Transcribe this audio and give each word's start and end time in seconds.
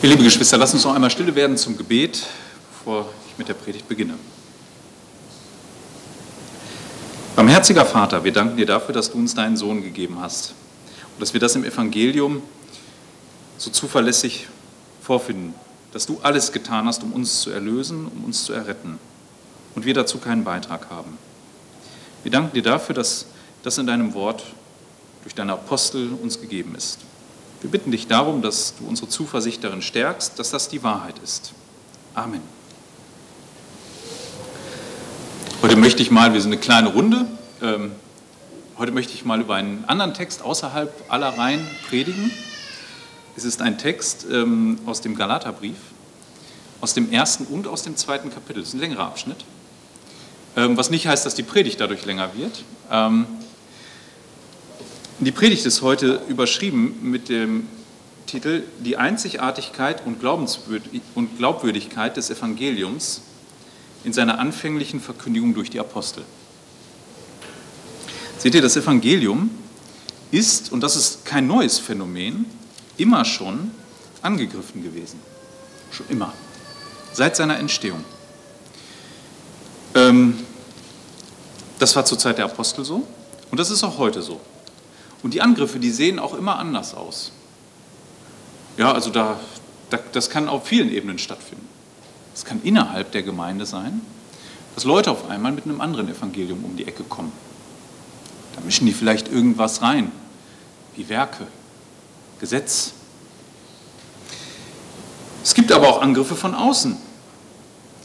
Ihr 0.00 0.10
liebe 0.10 0.22
Geschwister, 0.22 0.56
lasst 0.56 0.74
uns 0.74 0.84
noch 0.84 0.94
einmal 0.94 1.10
stille 1.10 1.34
werden 1.34 1.56
zum 1.56 1.76
Gebet, 1.76 2.24
bevor 2.70 3.06
ich 3.26 3.36
mit 3.36 3.48
der 3.48 3.54
Predigt 3.54 3.88
beginne. 3.88 4.14
Barmherziger 7.34 7.84
Vater, 7.84 8.22
wir 8.22 8.32
danken 8.32 8.56
dir 8.56 8.66
dafür, 8.66 8.94
dass 8.94 9.10
du 9.10 9.18
uns 9.18 9.34
deinen 9.34 9.56
Sohn 9.56 9.82
gegeben 9.82 10.20
hast 10.20 10.54
und 11.14 11.20
dass 11.20 11.32
wir 11.32 11.40
das 11.40 11.56
im 11.56 11.64
Evangelium 11.64 12.42
so 13.56 13.72
zuverlässig 13.72 14.46
vorfinden, 15.02 15.52
dass 15.92 16.06
du 16.06 16.20
alles 16.22 16.52
getan 16.52 16.86
hast, 16.86 17.02
um 17.02 17.12
uns 17.12 17.40
zu 17.40 17.50
erlösen, 17.50 18.06
um 18.06 18.24
uns 18.24 18.44
zu 18.44 18.52
erretten 18.52 19.00
und 19.74 19.84
wir 19.84 19.94
dazu 19.94 20.18
keinen 20.18 20.44
Beitrag 20.44 20.90
haben. 20.90 21.18
Wir 22.22 22.30
danken 22.30 22.54
dir 22.54 22.62
dafür, 22.62 22.94
dass 22.94 23.26
das 23.64 23.78
in 23.78 23.88
deinem 23.88 24.14
Wort 24.14 24.44
durch 25.24 25.34
deine 25.34 25.54
Apostel 25.54 26.12
uns 26.22 26.40
gegeben 26.40 26.76
ist. 26.76 27.00
Wir 27.60 27.70
bitten 27.70 27.90
dich 27.90 28.06
darum, 28.06 28.40
dass 28.40 28.76
du 28.76 28.86
unsere 28.86 29.08
Zuversicht 29.08 29.64
darin 29.64 29.82
stärkst, 29.82 30.38
dass 30.38 30.50
das 30.50 30.68
die 30.68 30.84
Wahrheit 30.84 31.16
ist. 31.24 31.52
Amen. 32.14 32.40
Heute 35.60 35.74
möchte 35.74 36.00
ich 36.00 36.12
mal, 36.12 36.32
wir 36.32 36.40
sind 36.40 36.52
eine 36.52 36.60
kleine 36.60 36.92
Runde, 36.92 37.26
ähm, 37.60 37.90
heute 38.78 38.92
möchte 38.92 39.12
ich 39.12 39.24
mal 39.24 39.40
über 39.40 39.56
einen 39.56 39.84
anderen 39.88 40.14
Text 40.14 40.42
außerhalb 40.42 40.92
aller 41.08 41.36
Reihen 41.36 41.66
predigen. 41.88 42.30
Es 43.36 43.44
ist 43.44 43.60
ein 43.60 43.76
Text 43.76 44.26
ähm, 44.30 44.78
aus 44.86 45.00
dem 45.00 45.16
Galaterbrief, 45.16 45.78
aus 46.80 46.94
dem 46.94 47.10
ersten 47.10 47.44
und 47.44 47.66
aus 47.66 47.82
dem 47.82 47.96
zweiten 47.96 48.30
Kapitel. 48.30 48.60
Das 48.60 48.68
ist 48.68 48.74
ein 48.74 48.80
längerer 48.80 49.06
Abschnitt, 49.06 49.44
ähm, 50.56 50.76
was 50.76 50.90
nicht 50.90 51.08
heißt, 51.08 51.26
dass 51.26 51.34
die 51.34 51.42
Predigt 51.42 51.80
dadurch 51.80 52.06
länger 52.06 52.36
wird. 52.36 52.62
Ähm, 52.88 53.26
die 55.20 55.32
Predigt 55.32 55.66
ist 55.66 55.82
heute 55.82 56.20
überschrieben 56.28 56.96
mit 57.02 57.28
dem 57.28 57.66
Titel 58.26 58.62
Die 58.80 58.96
Einzigartigkeit 58.96 60.02
und 60.06 60.20
Glaubwürdigkeit 60.20 62.16
des 62.16 62.30
Evangeliums 62.30 63.22
in 64.04 64.12
seiner 64.12 64.38
anfänglichen 64.38 65.00
Verkündigung 65.00 65.54
durch 65.54 65.70
die 65.70 65.80
Apostel. 65.80 66.24
Seht 68.38 68.54
ihr, 68.54 68.62
das 68.62 68.76
Evangelium 68.76 69.50
ist, 70.30 70.70
und 70.70 70.82
das 70.82 70.94
ist 70.94 71.24
kein 71.24 71.48
neues 71.48 71.80
Phänomen, 71.80 72.46
immer 72.96 73.24
schon 73.24 73.72
angegriffen 74.22 74.84
gewesen. 74.84 75.18
Schon 75.90 76.06
immer. 76.10 76.32
Seit 77.12 77.34
seiner 77.34 77.58
Entstehung. 77.58 78.04
Ähm, 79.96 80.38
das 81.80 81.96
war 81.96 82.04
zur 82.04 82.18
Zeit 82.18 82.38
der 82.38 82.44
Apostel 82.44 82.84
so 82.84 83.04
und 83.50 83.58
das 83.58 83.70
ist 83.72 83.82
auch 83.82 83.98
heute 83.98 84.22
so. 84.22 84.40
Und 85.22 85.34
die 85.34 85.42
Angriffe, 85.42 85.78
die 85.78 85.90
sehen 85.90 86.18
auch 86.18 86.34
immer 86.34 86.58
anders 86.58 86.94
aus. 86.94 87.32
Ja, 88.76 88.92
also 88.92 89.10
da, 89.10 89.38
da, 89.90 89.98
das 90.12 90.30
kann 90.30 90.48
auf 90.48 90.66
vielen 90.66 90.92
Ebenen 90.92 91.18
stattfinden. 91.18 91.66
Es 92.34 92.44
kann 92.44 92.60
innerhalb 92.62 93.10
der 93.10 93.24
Gemeinde 93.24 93.66
sein, 93.66 94.00
dass 94.76 94.84
Leute 94.84 95.10
auf 95.10 95.28
einmal 95.28 95.50
mit 95.50 95.64
einem 95.64 95.80
anderen 95.80 96.08
Evangelium 96.08 96.64
um 96.64 96.76
die 96.76 96.86
Ecke 96.86 97.02
kommen. 97.02 97.32
Da 98.54 98.60
mischen 98.64 98.86
die 98.86 98.92
vielleicht 98.92 99.28
irgendwas 99.28 99.82
rein, 99.82 100.12
wie 100.94 101.08
Werke, 101.08 101.48
Gesetz. 102.38 102.92
Es 105.42 105.54
gibt 105.54 105.72
aber 105.72 105.88
auch 105.88 106.00
Angriffe 106.00 106.36
von 106.36 106.54
außen. 106.54 106.96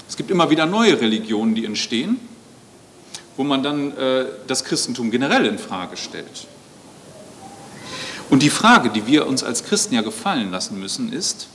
Es 0.10 0.18
gibt 0.18 0.32
immer 0.32 0.50
wieder 0.50 0.66
neue 0.66 1.00
Religionen, 1.00 1.54
die 1.54 1.66
entstehen, 1.66 2.20
wo 3.38 3.44
man 3.44 3.62
dann 3.62 3.96
äh, 3.98 4.26
das 4.48 4.64
Christentum 4.64 5.12
generell 5.12 5.46
in 5.46 5.60
Frage 5.60 5.98
stellt. 5.98 6.48
Und 8.30 8.42
die 8.42 8.50
Frage, 8.50 8.90
die 8.90 9.06
wir 9.08 9.28
uns 9.28 9.44
als 9.44 9.64
Christen 9.64 9.96
ja 9.96 10.02
gefallen 10.02 10.52
lassen 10.52 10.80
müssen, 10.80 11.12
ist, 11.12 11.48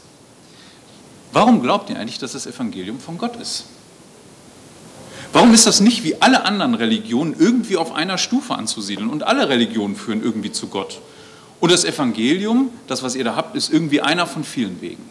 warum 1.33 1.63
glaubt 1.63 1.91
ihr 1.91 1.99
eigentlich, 1.99 2.19
dass 2.19 2.33
das 2.33 2.47
Evangelium 2.47 3.01
von 3.01 3.19
Gott 3.19 3.37
ist? 3.37 3.65
Warum 5.33 5.53
ist 5.53 5.67
das 5.67 5.81
nicht 5.81 6.05
wie 6.05 6.21
alle 6.23 6.45
anderen 6.45 6.75
Religionen 6.75 7.35
irgendwie 7.39 7.77
auf 7.77 7.93
einer 7.93 8.17
Stufe 8.17 8.55
anzusiedeln? 8.55 9.11
Und 9.11 9.25
alle 9.25 9.49
Religionen 9.49 9.97
führen 9.97 10.23
irgendwie 10.23 10.53
zu 10.53 10.69
Gott. 10.69 11.01
Und 11.61 11.73
das 11.73 11.85
Evangelium, 11.85 12.71
das, 12.87 13.03
was 13.03 13.15
ihr 13.15 13.25
da 13.25 13.37
habt, 13.37 13.57
ist 13.57 13.71
irgendwie 13.73 14.01
einer 14.01 14.27
von 14.27 14.45
vielen 14.45 14.81
Wegen. 14.81 15.09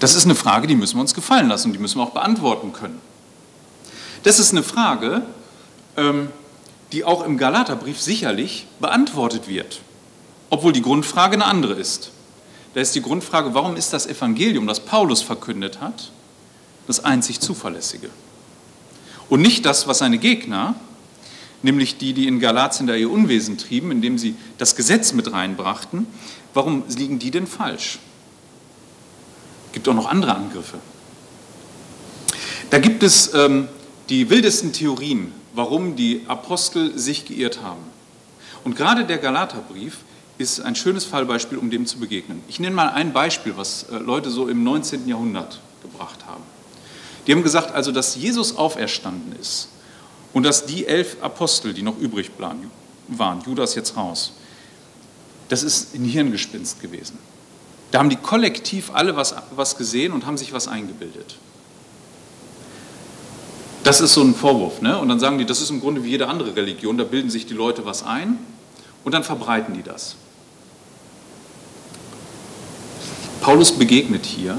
Das 0.00 0.14
ist 0.14 0.24
eine 0.24 0.36
Frage, 0.36 0.66
die 0.66 0.76
müssen 0.76 0.96
wir 0.96 1.00
uns 1.00 1.14
gefallen 1.14 1.48
lassen 1.48 1.68
und 1.68 1.72
die 1.72 1.80
müssen 1.80 1.98
wir 1.98 2.04
auch 2.04 2.12
beantworten 2.12 2.72
können. 2.72 3.00
Das 4.22 4.38
ist 4.38 4.52
eine 4.52 4.62
Frage, 4.62 5.22
ähm, 5.96 6.28
die 6.92 7.04
auch 7.04 7.24
im 7.24 7.36
Galaterbrief 7.36 8.00
sicherlich 8.00 8.66
beantwortet 8.80 9.48
wird, 9.48 9.80
obwohl 10.50 10.72
die 10.72 10.82
Grundfrage 10.82 11.34
eine 11.34 11.44
andere 11.44 11.74
ist. 11.74 12.10
Da 12.74 12.80
ist 12.80 12.94
die 12.94 13.02
Grundfrage, 13.02 13.54
warum 13.54 13.76
ist 13.76 13.92
das 13.92 14.06
Evangelium, 14.06 14.66
das 14.66 14.80
Paulus 14.80 15.22
verkündet 15.22 15.80
hat, 15.80 16.12
das 16.86 17.04
einzig 17.04 17.40
zuverlässige? 17.40 18.10
Und 19.28 19.42
nicht 19.42 19.66
das, 19.66 19.86
was 19.86 19.98
seine 19.98 20.18
Gegner, 20.18 20.74
nämlich 21.62 21.98
die, 21.98 22.12
die 22.12 22.26
in 22.26 22.40
Galatien 22.40 22.86
da 22.86 22.94
ihr 22.94 23.10
Unwesen 23.10 23.58
trieben, 23.58 23.90
indem 23.90 24.16
sie 24.16 24.36
das 24.58 24.76
Gesetz 24.76 25.12
mit 25.12 25.32
reinbrachten, 25.32 26.06
warum 26.54 26.84
liegen 26.88 27.18
die 27.18 27.30
denn 27.30 27.46
falsch? 27.46 27.98
Es 29.66 29.72
gibt 29.72 29.88
auch 29.88 29.94
noch 29.94 30.08
andere 30.08 30.34
Angriffe. 30.34 30.78
Da 32.70 32.78
gibt 32.78 33.02
es 33.02 33.34
ähm, 33.34 33.68
die 34.08 34.30
wildesten 34.30 34.72
Theorien 34.72 35.32
warum 35.54 35.96
die 35.96 36.22
Apostel 36.28 36.98
sich 36.98 37.26
geirrt 37.26 37.62
haben. 37.62 37.82
Und 38.64 38.76
gerade 38.76 39.04
der 39.04 39.18
Galaterbrief 39.18 39.98
ist 40.38 40.60
ein 40.60 40.76
schönes 40.76 41.04
Fallbeispiel, 41.04 41.58
um 41.58 41.70
dem 41.70 41.86
zu 41.86 41.98
begegnen. 41.98 42.42
Ich 42.48 42.60
nenne 42.60 42.74
mal 42.74 42.90
ein 42.90 43.12
Beispiel, 43.12 43.56
was 43.56 43.84
äh, 43.84 43.96
Leute 43.96 44.30
so 44.30 44.48
im 44.48 44.62
19. 44.62 45.08
Jahrhundert 45.08 45.60
gebracht 45.82 46.26
haben. 46.26 46.44
Die 47.26 47.32
haben 47.32 47.42
gesagt, 47.42 47.74
also, 47.74 47.92
dass 47.92 48.14
Jesus 48.16 48.56
auferstanden 48.56 49.38
ist 49.38 49.68
und 50.32 50.44
dass 50.44 50.64
die 50.64 50.86
elf 50.86 51.16
Apostel, 51.22 51.74
die 51.74 51.82
noch 51.82 51.98
übrig 51.98 52.30
waren, 52.38 53.40
Judas 53.44 53.74
jetzt 53.74 53.96
raus, 53.96 54.32
das 55.48 55.62
ist 55.62 55.94
ein 55.94 56.04
Hirngespinst 56.04 56.80
gewesen. 56.80 57.18
Da 57.90 57.98
haben 57.98 58.10
die 58.10 58.16
kollektiv 58.16 58.90
alle 58.92 59.16
was, 59.16 59.34
was 59.56 59.76
gesehen 59.76 60.12
und 60.12 60.26
haben 60.26 60.36
sich 60.36 60.52
was 60.52 60.68
eingebildet. 60.68 61.36
Das 63.88 64.02
ist 64.02 64.12
so 64.12 64.20
ein 64.20 64.34
Vorwurf. 64.34 64.82
Ne? 64.82 64.98
Und 64.98 65.08
dann 65.08 65.18
sagen 65.18 65.38
die, 65.38 65.46
das 65.46 65.62
ist 65.62 65.70
im 65.70 65.80
Grunde 65.80 66.04
wie 66.04 66.10
jede 66.10 66.28
andere 66.28 66.54
Religion, 66.54 66.98
da 66.98 67.04
bilden 67.04 67.30
sich 67.30 67.46
die 67.46 67.54
Leute 67.54 67.86
was 67.86 68.04
ein 68.04 68.38
und 69.02 69.14
dann 69.14 69.24
verbreiten 69.24 69.72
die 69.72 69.82
das. 69.82 70.16
Paulus 73.40 73.72
begegnet 73.72 74.26
hier 74.26 74.58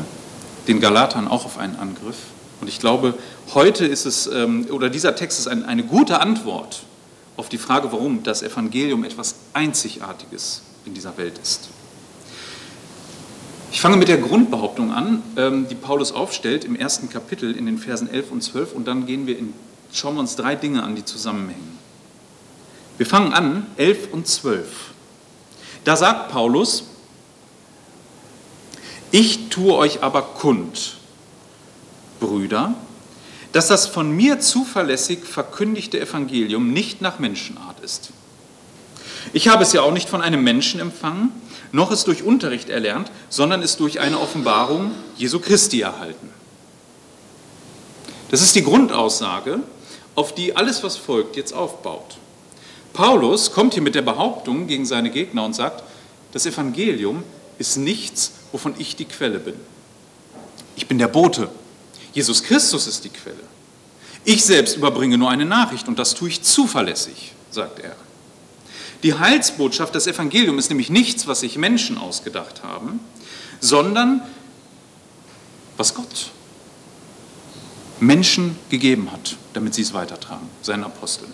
den 0.68 0.80
Galatern 0.80 1.28
auch 1.28 1.46
auf 1.46 1.60
einen 1.60 1.76
Angriff. 1.76 2.16
Und 2.60 2.70
ich 2.70 2.80
glaube, 2.80 3.14
heute 3.54 3.86
ist 3.86 4.08
es, 4.08 4.26
ähm, 4.26 4.66
oder 4.72 4.90
dieser 4.90 5.16
Text 5.16 5.38
ist 5.38 5.48
eine 5.48 5.84
gute 5.84 6.22
Antwort 6.22 6.82
auf 7.38 7.50
die 7.50 7.60
Frage, 7.60 7.92
warum 7.92 8.24
das 8.24 8.42
Evangelium 8.42 9.04
etwas 9.04 9.36
Einzigartiges 9.54 10.64
in 10.86 10.96
dieser 10.96 11.16
Welt 11.18 11.38
ist. 11.38 11.70
Ich 13.72 13.82
fange 13.82 13.98
mit 13.98 14.08
der 14.08 14.18
Grundbehauptung 14.18 14.92
an, 14.92 15.22
ähm, 15.38 15.68
die 15.70 15.76
Paulus 15.76 16.12
aufstellt 16.12 16.66
im 16.66 16.76
ersten 16.76 17.10
Kapitel 17.10 17.56
in 17.56 17.66
den 17.66 17.78
Versen 17.78 18.10
11 18.10 18.32
und 18.32 18.42
12 18.42 18.74
und 18.74 18.88
dann 18.88 19.06
gehen 19.06 19.28
wir 19.28 19.38
in, 19.38 19.54
schauen 19.94 20.16
wir 20.16 20.22
uns 20.22 20.36
drei 20.36 20.56
Dinge 20.56 20.84
an, 20.84 20.96
die 20.96 21.06
zusammenhängen. 21.06 21.78
Wir 22.98 23.06
fangen 23.06 23.32
an, 23.32 23.68
11 23.78 24.12
und 24.12 24.28
12. 24.28 24.68
Da 25.84 25.96
sagt 25.96 26.32
Paulus, 26.32 26.84
ich 29.12 29.50
tue 29.50 29.74
euch 29.76 30.04
aber 30.04 30.22
kund, 30.24 30.98
Brüder, 32.20 32.74
dass 33.52 33.68
das 33.68 33.88
von 33.88 34.12
mir 34.12 34.40
zuverlässig 34.40 35.24
verkündigte 35.24 36.00
Evangelium 36.00 36.74
nicht 36.74 37.02
nach 37.02 37.20
Menschenart 37.20 37.80
ist. 37.82 38.10
Ich 39.32 39.48
habe 39.48 39.64
es 39.64 39.74
ja 39.74 39.82
auch 39.82 39.94
nicht 39.94 40.10
von 40.10 40.22
einem 40.22 40.44
Menschen 40.44 40.80
empfangen, 40.80 41.32
noch 41.72 41.92
ist 41.92 42.08
durch 42.08 42.24
Unterricht 42.24 42.70
erlernt, 42.70 43.12
sondern 43.30 43.62
ist 43.62 43.80
durch 43.80 44.00
eine 44.00 44.20
Offenbarung 44.20 44.92
Jesu 45.18 45.40
Christi 45.40 45.82
erhalten. 45.82 46.30
Das 48.32 48.42
ist 48.42 48.56
die 48.56 48.64
Grundaussage, 48.64 49.60
auf 50.16 50.36
die 50.36 50.56
alles, 50.56 50.84
was 50.84 50.98
folgt, 50.98 51.36
jetzt 51.36 51.54
aufbaut. 51.54 52.18
Paulus 52.94 53.52
kommt 53.52 53.74
hier 53.74 53.84
mit 53.84 53.96
der 53.96 54.02
Behauptung 54.02 54.68
gegen 54.68 54.86
seine 54.86 55.10
Gegner 55.10 55.46
und 55.46 55.56
sagt, 55.56 55.84
das 56.32 56.46
Evangelium 56.46 57.24
ist 57.58 57.78
nichts, 57.78 58.34
wovon 58.52 58.74
ich 58.78 58.96
die 58.96 59.06
Quelle 59.06 59.40
bin. 59.40 59.56
Ich 60.76 60.88
bin 60.88 60.98
der 60.98 61.08
Bote. 61.08 61.50
Jesus 62.14 62.44
Christus 62.44 62.88
ist 62.88 63.04
die 63.04 63.10
Quelle. 63.10 63.36
Ich 64.26 64.44
selbst 64.44 64.78
überbringe 64.78 65.18
nur 65.18 65.30
eine 65.30 65.46
Nachricht 65.46 65.88
und 65.88 65.98
das 65.98 66.14
tue 66.14 66.30
ich 66.30 66.42
zuverlässig, 66.42 67.34
sagt 67.52 67.80
er. 67.80 67.96
Die 69.04 69.14
Heilsbotschaft, 69.14 69.96
das 69.96 70.08
Evangelium 70.08 70.60
ist 70.60 70.70
nämlich 70.70 70.90
nichts, 70.90 71.28
was 71.28 71.40
sich 71.40 71.58
Menschen 71.58 71.98
ausgedacht 71.98 72.64
haben, 72.64 73.00
sondern 73.60 74.22
was 75.78 75.94
Gott 75.94 76.32
Menschen 78.02 78.58
gegeben 78.70 79.12
hat, 79.12 79.38
damit 79.54 79.74
sie 79.74 79.82
es 79.82 79.94
weitertragen, 79.94 80.48
seinen 80.62 80.84
Aposteln. 80.84 81.32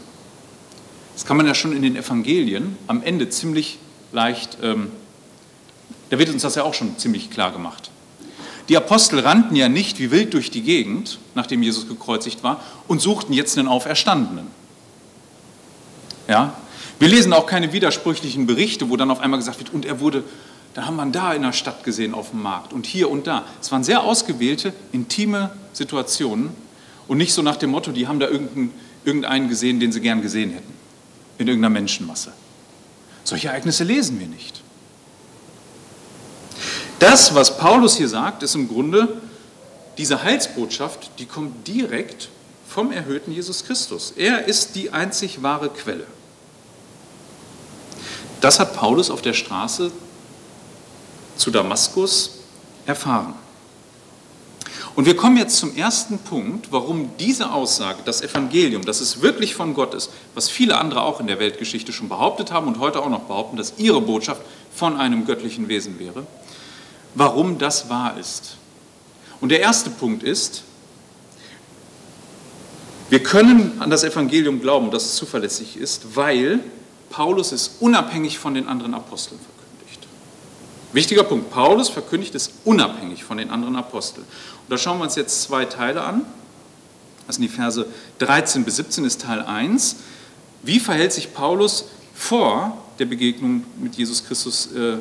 Das 1.13 1.25
kann 1.25 1.38
man 1.38 1.47
ja 1.47 1.56
schon 1.56 1.75
in 1.75 1.81
den 1.81 1.95
Evangelien 1.95 2.77
am 2.88 3.01
Ende 3.01 3.29
ziemlich 3.29 3.79
leicht 4.12 4.57
ähm, 4.62 4.91
Da 6.09 6.19
wird 6.19 6.29
uns 6.29 6.41
das 6.41 6.56
ja 6.56 6.63
auch 6.63 6.73
schon 6.73 6.97
ziemlich 6.97 7.29
klar 7.29 7.51
gemacht. 7.51 7.89
Die 8.69 8.77
Apostel 8.77 9.19
rannten 9.19 9.56
ja 9.56 9.69
nicht 9.69 10.00
wie 10.00 10.12
wild 10.12 10.33
durch 10.33 10.50
die 10.50 10.62
Gegend, 10.62 11.19
nachdem 11.35 11.62
Jesus 11.62 11.88
gekreuzigt 11.88 12.44
war, 12.44 12.62
und 12.88 13.01
suchten 13.01 13.33
jetzt 13.33 13.57
einen 13.57 13.67
Auferstandenen. 13.67 14.47
Ja? 16.27 16.56
Wir 17.00 17.07
lesen 17.07 17.33
auch 17.33 17.45
keine 17.45 17.74
widersprüchlichen 17.74 18.45
Berichte, 18.45 18.89
wo 18.89 18.97
dann 18.97 19.12
auf 19.12 19.19
einmal 19.19 19.39
gesagt 19.39 19.59
wird, 19.59 19.74
und 19.74 19.86
er 19.86 20.00
wurde, 20.00 20.24
da 20.74 20.86
haben 20.86 20.95
wir 20.95 21.03
ihn 21.03 21.12
da 21.12 21.33
in 21.33 21.42
der 21.42 21.53
Stadt 21.53 21.83
gesehen 21.83 22.13
auf 22.13 22.31
dem 22.31 22.42
Markt 22.42 22.74
und 22.74 22.86
hier 22.86 23.09
und 23.09 23.27
da. 23.27 23.44
Es 23.62 23.71
waren 23.71 23.83
sehr 23.83 24.03
ausgewählte, 24.03 24.74
intime 24.92 25.51
Situationen 25.74 26.51
und 27.07 27.18
nicht 27.18 27.33
so 27.33 27.42
nach 27.42 27.57
dem 27.57 27.71
Motto, 27.71 27.92
die 27.92 28.07
haben 28.07 28.19
da 28.19 28.27
irgendeinen, 28.27 28.71
irgendeinen 29.03 29.50
gesehen, 29.50 29.80
den 29.80 29.92
sie 29.92 30.01
gern 30.01 30.21
gesehen 30.21 30.51
hätten, 30.51 30.74
in 31.38 31.47
irgendeiner 31.47 31.74
Menschenmasse. 31.74 32.31
Solche 33.24 33.50
Ereignisse 33.50 33.83
lesen 33.83 34.19
wir 34.19 34.27
nicht. 34.27 34.62
Das, 37.00 37.36
was 37.36 37.57
Paulus 37.57 37.98
hier 37.98 38.07
sagt, 38.07 38.41
ist 38.41 38.56
im 38.56 38.68
Grunde 38.68 39.21
diese 39.98 40.24
Heilsbotschaft, 40.24 41.12
die 41.19 41.25
kommt 41.25 41.68
direkt 41.68 42.30
vom 42.68 42.91
erhöhten 42.91 43.31
Jesus 43.31 43.65
Christus. 43.65 44.13
Er 44.15 44.45
ist 44.45 44.75
die 44.75 44.91
einzig 44.91 45.44
wahre 45.44 45.69
Quelle. 45.69 46.06
Das 48.42 48.60
hat 48.60 48.76
Paulus 48.76 49.10
auf 49.10 49.22
der 49.22 49.34
Straße 49.34 49.92
zu 51.36 51.52
Damaskus 51.52 52.40
erfahren. 52.86 53.34
Und 54.96 55.06
wir 55.06 55.18
kommen 55.18 55.36
jetzt 55.36 55.58
zum 55.58 55.76
ersten 55.76 56.20
Punkt, 56.20 56.72
warum 56.72 57.10
diese 57.20 57.52
Aussage, 57.52 58.00
das 58.06 58.22
Evangelium, 58.22 58.86
dass 58.86 59.02
es 59.02 59.22
wirklich 59.22 59.54
von 59.54 59.74
Gott 59.74 59.94
ist, 59.94 60.10
was 60.34 60.50
viele 60.50 60.78
andere 60.78 61.02
auch 61.02 61.20
in 61.20 61.28
der 61.28 61.38
Weltgeschichte 61.38 61.92
schon 61.92 62.08
behauptet 62.08 62.54
haben 62.54 62.68
und 62.68 62.80
heute 62.80 63.02
auch 63.02 63.10
noch 63.10 63.24
behaupten, 63.24 63.58
dass 63.58 63.74
ihre 63.78 64.00
Botschaft 64.00 64.42
von 64.74 64.98
einem 64.98 65.26
göttlichen 65.26 65.68
Wesen 65.68 66.00
wäre, 66.00 66.26
warum 67.14 67.58
das 67.58 67.90
wahr 67.90 68.18
ist. 68.18 68.56
Und 69.42 69.50
der 69.50 69.60
erste 69.60 69.90
Punkt 69.90 70.24
ist, 70.24 70.64
wir 73.10 73.22
können 73.22 73.82
an 73.82 73.90
das 73.90 74.06
Evangelium 74.06 74.62
glauben, 74.62 74.92
dass 74.92 75.04
es 75.04 75.16
zuverlässig 75.16 75.76
ist, 75.76 76.16
weil 76.16 76.62
Paulus 77.15 77.53
es 77.53 77.77
unabhängig 77.79 78.39
von 78.39 78.56
den 78.56 78.67
anderen 78.67 78.94
Aposteln 78.94 79.39
verkündigt. 79.39 80.06
Wichtiger 80.91 81.23
Punkt, 81.23 81.50
Paulus 81.50 81.88
verkündigt 81.88 82.35
es 82.35 82.51
unabhängig 82.65 83.23
von 83.23 83.38
den 83.38 83.51
anderen 83.51 83.77
Aposteln. 83.77 84.25
Und 84.25 84.69
da 84.69 84.77
schauen 84.77 84.97
wir 84.97 85.06
uns 85.06 85.15
jetzt 85.15 85.44
zwei 85.44 85.63
Teile 85.63 86.03
an. 86.03 86.25
Das 87.25 87.38
sind 87.38 87.44
die 87.44 87.47
Verse 87.47 87.85
13 88.19 88.65
bis 88.65 88.75
17 88.75 89.06
ist 89.06 89.21
Teil 89.21 89.41
1. 89.41 89.95
Wie 90.62 90.77
verhält 90.77 91.13
sich 91.13 91.33
Paulus 91.33 91.85
vor 92.13 92.77
der 93.00 93.06
Begegnung 93.06 93.63
mit 93.79 93.95
Jesus 93.95 94.25
Christus 94.25 94.73
äh, 94.73 94.97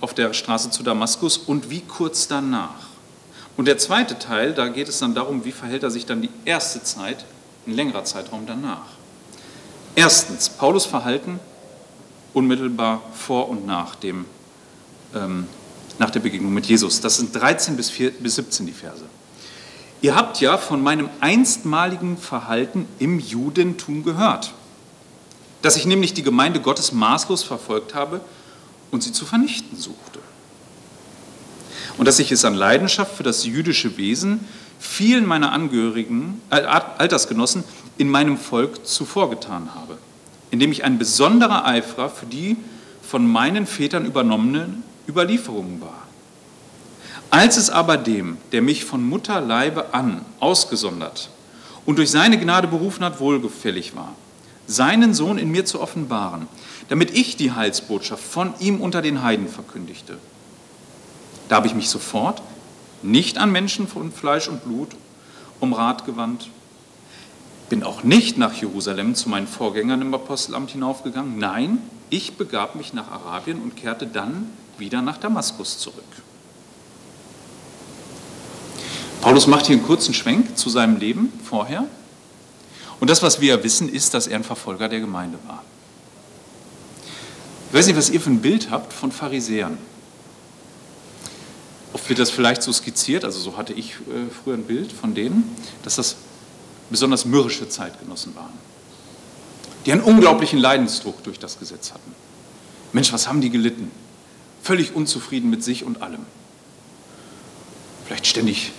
auf 0.00 0.14
der 0.14 0.34
Straße 0.34 0.70
zu 0.70 0.82
Damaskus 0.82 1.38
und 1.38 1.70
wie 1.70 1.82
kurz 1.82 2.26
danach. 2.26 2.88
Und 3.56 3.66
der 3.66 3.78
zweite 3.78 4.18
Teil, 4.18 4.54
da 4.54 4.66
geht 4.66 4.88
es 4.88 4.98
dann 4.98 5.14
darum, 5.14 5.44
wie 5.44 5.52
verhält 5.52 5.84
er 5.84 5.92
sich 5.92 6.04
dann 6.04 6.20
die 6.20 6.30
erste 6.44 6.82
Zeit, 6.82 7.24
ein 7.64 7.74
längerer 7.74 8.02
Zeitraum 8.02 8.44
danach. 8.44 8.97
Erstens, 9.98 10.48
Paulus 10.48 10.86
Verhalten 10.86 11.40
unmittelbar 12.32 13.02
vor 13.12 13.48
und 13.48 13.66
nach, 13.66 13.96
dem, 13.96 14.26
ähm, 15.12 15.48
nach 15.98 16.10
der 16.10 16.20
Begegnung 16.20 16.54
mit 16.54 16.66
Jesus. 16.66 17.00
Das 17.00 17.16
sind 17.16 17.34
13 17.34 17.76
bis, 17.76 17.90
4, 17.90 18.12
bis 18.12 18.36
17 18.36 18.66
die 18.66 18.72
Verse. 18.72 19.02
Ihr 20.00 20.14
habt 20.14 20.40
ja 20.40 20.56
von 20.56 20.84
meinem 20.84 21.10
einstmaligen 21.18 22.16
Verhalten 22.16 22.86
im 23.00 23.18
Judentum 23.18 24.04
gehört, 24.04 24.52
dass 25.62 25.74
ich 25.74 25.84
nämlich 25.84 26.14
die 26.14 26.22
Gemeinde 26.22 26.60
Gottes 26.60 26.92
maßlos 26.92 27.42
verfolgt 27.42 27.96
habe 27.96 28.20
und 28.92 29.02
sie 29.02 29.10
zu 29.10 29.26
vernichten 29.26 29.76
suchte. 29.76 30.20
Und 31.96 32.06
dass 32.06 32.20
ich 32.20 32.30
es 32.30 32.44
an 32.44 32.54
Leidenschaft 32.54 33.16
für 33.16 33.24
das 33.24 33.44
jüdische 33.44 33.96
Wesen 33.96 34.46
vielen 34.78 35.26
meiner 35.26 35.50
Angehörigen, 35.50 36.40
äh, 36.50 36.60
Altersgenossen 36.60 37.64
in 37.98 38.08
meinem 38.08 38.38
Volk 38.38 38.86
zuvorgetan 38.86 39.74
habe, 39.74 39.98
indem 40.50 40.72
ich 40.72 40.84
ein 40.84 40.98
besonderer 40.98 41.66
Eiferer 41.66 42.08
für 42.08 42.26
die 42.26 42.56
von 43.02 43.26
meinen 43.26 43.66
Vätern 43.66 44.06
übernommenen 44.06 44.82
Überlieferungen 45.08 45.80
war. 45.80 46.02
Als 47.30 47.56
es 47.56 47.68
aber 47.68 47.96
dem, 47.98 48.38
der 48.52 48.62
mich 48.62 48.84
von 48.84 49.06
Mutterleibe 49.06 49.92
an 49.92 50.24
ausgesondert 50.40 51.28
und 51.84 51.98
durch 51.98 52.10
seine 52.10 52.38
Gnade 52.38 52.68
berufen 52.68 53.04
hat, 53.04 53.20
wohlgefällig 53.20 53.94
war, 53.94 54.14
seinen 54.66 55.12
Sohn 55.14 55.38
in 55.38 55.50
mir 55.50 55.64
zu 55.64 55.80
offenbaren, 55.80 56.46
damit 56.88 57.10
ich 57.10 57.36
die 57.36 57.52
Heilsbotschaft 57.52 58.22
von 58.22 58.54
ihm 58.60 58.80
unter 58.80 59.02
den 59.02 59.22
Heiden 59.22 59.48
verkündigte. 59.48 60.18
Da 61.48 61.56
habe 61.56 61.66
ich 61.66 61.74
mich 61.74 61.88
sofort 61.88 62.42
nicht 63.02 63.38
an 63.38 63.50
Menschen 63.50 63.88
von 63.88 64.12
Fleisch 64.12 64.48
und 64.48 64.64
Blut 64.64 64.88
um 65.60 65.72
Rat 65.72 66.04
gewandt, 66.06 66.50
bin 67.68 67.82
auch 67.82 68.02
nicht 68.02 68.38
nach 68.38 68.54
Jerusalem 68.54 69.14
zu 69.14 69.28
meinen 69.28 69.46
Vorgängern 69.46 70.00
im 70.02 70.14
Apostelamt 70.14 70.70
hinaufgegangen. 70.70 71.38
Nein, 71.38 71.78
ich 72.10 72.34
begab 72.34 72.74
mich 72.74 72.92
nach 72.92 73.10
Arabien 73.10 73.60
und 73.60 73.76
kehrte 73.76 74.06
dann 74.06 74.50
wieder 74.78 75.02
nach 75.02 75.18
Damaskus 75.18 75.78
zurück. 75.78 76.04
Paulus 79.20 79.46
macht 79.46 79.66
hier 79.66 79.76
einen 79.76 79.84
kurzen 79.84 80.14
Schwenk 80.14 80.56
zu 80.56 80.70
seinem 80.70 80.96
Leben 80.96 81.32
vorher. 81.44 81.86
Und 83.00 83.10
das, 83.10 83.22
was 83.22 83.40
wir 83.40 83.62
wissen, 83.62 83.88
ist, 83.88 84.14
dass 84.14 84.26
er 84.26 84.36
ein 84.36 84.44
Verfolger 84.44 84.88
der 84.88 85.00
Gemeinde 85.00 85.38
war. 85.46 85.62
Ich 87.68 87.76
weiß 87.76 87.86
nicht, 87.86 87.96
was 87.96 88.10
ihr 88.10 88.20
für 88.20 88.30
ein 88.30 88.40
Bild 88.40 88.70
habt 88.70 88.92
von 88.92 89.12
Pharisäern. 89.12 89.76
Oft 91.92 92.08
wird 92.08 92.18
das 92.18 92.30
vielleicht 92.30 92.62
so 92.62 92.72
skizziert, 92.72 93.24
also 93.24 93.38
so 93.38 93.56
hatte 93.56 93.72
ich 93.72 93.92
äh, 93.92 94.30
früher 94.42 94.54
ein 94.54 94.64
Bild 94.64 94.92
von 94.92 95.14
denen, 95.14 95.56
dass 95.82 95.96
das 95.96 96.16
besonders 96.90 97.24
mürrische 97.24 97.68
Zeitgenossen 97.68 98.34
waren, 98.34 98.52
die 99.86 99.92
einen 99.92 100.00
unglaublichen 100.00 100.58
Leidensdruck 100.58 101.22
durch 101.24 101.38
das 101.38 101.58
Gesetz 101.58 101.92
hatten. 101.92 102.14
Mensch, 102.92 103.12
was 103.12 103.28
haben 103.28 103.40
die 103.40 103.50
gelitten? 103.50 103.90
Völlig 104.62 104.94
unzufrieden 104.94 105.50
mit 105.50 105.62
sich 105.62 105.84
und 105.84 106.02
allem. 106.02 106.24
Vielleicht 108.06 108.26
ständig 108.26 108.72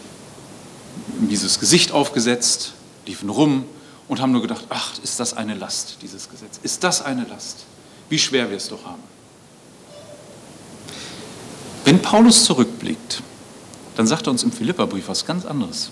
dieses 1.29 1.59
Gesicht 1.59 1.91
aufgesetzt, 1.91 2.73
liefen 3.06 3.29
rum 3.29 3.65
und 4.07 4.21
haben 4.21 4.31
nur 4.31 4.41
gedacht, 4.41 4.65
ach, 4.69 4.94
ist 5.03 5.19
das 5.19 5.35
eine 5.35 5.53
Last, 5.53 5.97
dieses 6.01 6.29
Gesetz? 6.29 6.59
Ist 6.63 6.83
das 6.83 7.01
eine 7.01 7.25
Last? 7.25 7.65
wie 8.09 8.19
schwer 8.19 8.50
wir 8.50 8.57
es 8.57 8.67
doch 8.67 8.83
haben. 8.85 9.03
Wenn 11.85 12.01
Paulus 12.01 12.44
zurückblickt, 12.45 13.21
dann 13.95 14.07
sagt 14.07 14.28
er 14.28 14.31
uns 14.31 14.44
im 14.44 14.51
Philipperbrief 14.51 15.07
was 15.07 15.25
ganz 15.25 15.45
anderes. 15.45 15.92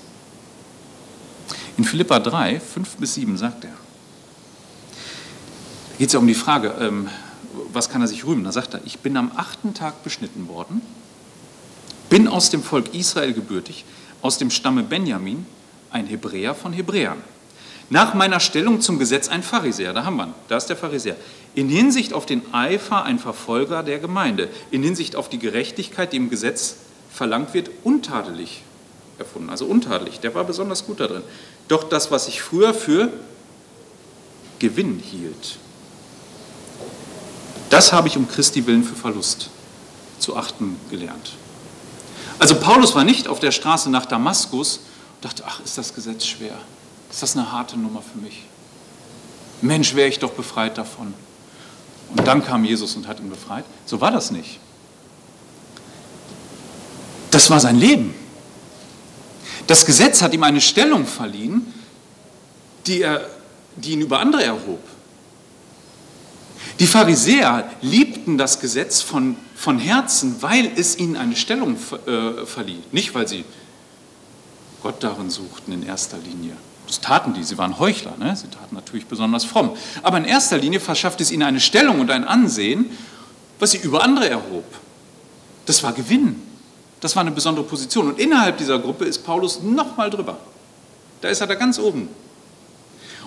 In 1.77 1.83
Philippa 1.83 2.19
3, 2.19 2.59
5 2.59 2.97
bis 2.97 3.13
7 3.13 3.37
sagt 3.37 3.65
er, 3.65 3.73
geht 5.99 6.07
es 6.07 6.13
ja 6.13 6.19
um 6.19 6.27
die 6.27 6.33
Frage, 6.33 6.73
ähm, 6.79 7.07
was 7.71 7.89
kann 7.89 8.01
er 8.01 8.07
sich 8.07 8.25
rühmen? 8.25 8.43
Da 8.43 8.51
sagt 8.51 8.73
er, 8.73 8.81
ich 8.85 8.99
bin 8.99 9.15
am 9.15 9.31
achten 9.35 9.75
Tag 9.75 10.03
beschnitten 10.03 10.47
worden, 10.47 10.81
bin 12.09 12.27
aus 12.27 12.49
dem 12.49 12.63
Volk 12.63 12.95
Israel 12.95 13.33
gebürtig, 13.33 13.85
aus 14.23 14.39
dem 14.39 14.49
Stamme 14.49 14.81
Benjamin, 14.81 15.45
ein 15.91 16.07
Hebräer 16.07 16.55
von 16.55 16.73
Hebräern. 16.73 17.21
Nach 17.89 18.15
meiner 18.15 18.39
Stellung 18.39 18.81
zum 18.81 18.97
Gesetz 18.97 19.29
ein 19.29 19.43
Pharisäer, 19.43 19.93
da 19.93 20.03
haben 20.03 20.17
wir 20.17 20.25
ihn, 20.25 20.33
da 20.47 20.57
ist 20.57 20.65
der 20.65 20.75
Pharisäer. 20.75 21.15
In 21.53 21.69
Hinsicht 21.69 22.11
auf 22.11 22.25
den 22.25 22.41
Eifer 22.53 23.03
ein 23.03 23.19
Verfolger 23.19 23.83
der 23.83 23.99
Gemeinde, 23.99 24.49
in 24.71 24.81
Hinsicht 24.81 25.15
auf 25.15 25.29
die 25.29 25.39
Gerechtigkeit, 25.39 26.11
die 26.11 26.17
im 26.17 26.29
Gesetz 26.29 26.77
verlangt 27.11 27.53
wird, 27.53 27.69
untadelig 27.83 28.63
erfunden. 29.19 29.49
Also 29.49 29.65
untadelig, 29.65 30.19
der 30.19 30.35
war 30.35 30.43
besonders 30.43 30.85
gut 30.85 30.99
da 30.99 31.07
drin. 31.07 31.23
Doch 31.67 31.83
das, 31.83 32.11
was 32.11 32.27
ich 32.27 32.41
früher 32.41 32.73
für 32.73 33.11
Gewinn 34.59 34.99
hielt, 34.99 35.57
das 37.69 37.91
habe 37.91 38.07
ich 38.07 38.17
um 38.17 38.27
Christi 38.27 38.65
willen 38.65 38.83
für 38.83 38.95
Verlust 38.95 39.49
zu 40.19 40.37
achten 40.37 40.79
gelernt. 40.89 41.33
Also 42.39 42.55
Paulus 42.55 42.95
war 42.95 43.03
nicht 43.03 43.27
auf 43.27 43.39
der 43.39 43.51
Straße 43.51 43.89
nach 43.89 44.05
Damaskus 44.05 44.77
und 45.15 45.25
dachte, 45.25 45.43
ach, 45.45 45.59
ist 45.63 45.77
das 45.77 45.93
Gesetz 45.93 46.25
schwer 46.25 46.57
ist 47.09 47.21
das 47.21 47.35
eine 47.35 47.51
harte 47.51 47.77
Nummer 47.77 48.01
für 48.01 48.17
mich. 48.17 48.43
Mensch, 49.61 49.95
wäre 49.95 50.07
ich 50.07 50.19
doch 50.19 50.31
befreit 50.31 50.77
davon. 50.77 51.13
Und 52.15 52.27
dann 52.27 52.43
kam 52.43 52.63
Jesus 52.63 52.95
und 52.95 53.07
hat 53.07 53.19
ihn 53.19 53.29
befreit. 53.29 53.65
So 53.85 54.01
war 54.01 54.11
das 54.11 54.31
nicht. 54.31 54.59
Das 57.31 57.49
war 57.49 57.59
sein 57.59 57.77
Leben. 57.77 58.13
Das 59.65 59.85
Gesetz 59.85 60.21
hat 60.21 60.33
ihm 60.33 60.43
eine 60.43 60.61
Stellung 60.61 61.05
verliehen, 61.05 61.73
die, 62.85 63.01
er, 63.01 63.27
die 63.75 63.91
ihn 63.91 64.01
über 64.01 64.19
andere 64.19 64.43
erhob. 64.43 64.79
Die 66.79 66.87
Pharisäer 66.87 67.69
liebten 67.81 68.37
das 68.37 68.59
Gesetz 68.59 69.01
von, 69.01 69.35
von 69.55 69.79
Herzen, 69.79 70.35
weil 70.41 70.71
es 70.75 70.97
ihnen 70.97 71.17
eine 71.17 71.35
Stellung 71.35 71.75
äh, 72.05 72.45
verlieh. 72.45 72.79
Nicht, 72.91 73.15
weil 73.15 73.27
sie 73.27 73.45
Gott 74.83 75.03
darin 75.03 75.29
suchten 75.29 75.73
in 75.73 75.85
erster 75.85 76.17
Linie. 76.17 76.53
Das 76.85 77.01
taten 77.01 77.33
die, 77.33 77.43
sie 77.43 77.57
waren 77.57 77.79
Heuchler, 77.79 78.15
ne? 78.17 78.35
sie 78.35 78.47
taten 78.47 78.75
natürlich 78.75 79.07
besonders 79.07 79.43
fromm. 79.43 79.75
Aber 80.03 80.17
in 80.17 80.25
erster 80.25 80.57
Linie 80.57 80.79
verschafft 80.79 81.19
es 81.19 81.31
ihnen 81.31 81.43
eine 81.43 81.59
Stellung 81.59 81.99
und 81.99 82.11
ein 82.11 82.23
Ansehen, 82.23 82.85
was 83.59 83.71
sie 83.71 83.79
über 83.79 84.03
andere 84.03 84.29
erhob. 84.29 84.65
Das 85.65 85.83
war 85.83 85.93
Gewinn. 85.93 86.41
Das 86.99 87.15
war 87.15 87.21
eine 87.21 87.31
besondere 87.31 87.65
Position. 87.65 88.07
Und 88.07 88.19
innerhalb 88.19 88.57
dieser 88.57 88.79
Gruppe 88.79 89.05
ist 89.05 89.19
Paulus 89.19 89.61
noch 89.61 89.97
mal 89.97 90.09
drüber. 90.09 90.37
Da 91.21 91.29
ist 91.29 91.41
er 91.41 91.47
da 91.47 91.55
ganz 91.55 91.79
oben. 91.79 92.09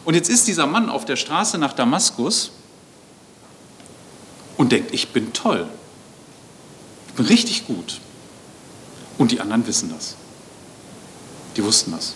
Und 0.04 0.14
jetzt 0.14 0.28
ist 0.28 0.48
dieser 0.48 0.66
Mann 0.66 0.88
auf 0.88 1.04
der 1.04 1.16
Straße 1.16 1.58
nach 1.58 1.72
Damaskus 1.72 2.52
und 4.56 4.72
denkt, 4.72 4.92
ich 4.92 5.08
bin 5.08 5.32
toll. 5.32 5.66
Ich 7.08 7.14
bin 7.14 7.26
richtig 7.26 7.66
gut. 7.66 8.00
Und 9.18 9.30
die 9.30 9.40
anderen 9.40 9.66
wissen 9.66 9.90
das. 9.90 10.16
Die 11.56 11.64
wussten 11.64 11.92
das. 11.92 12.14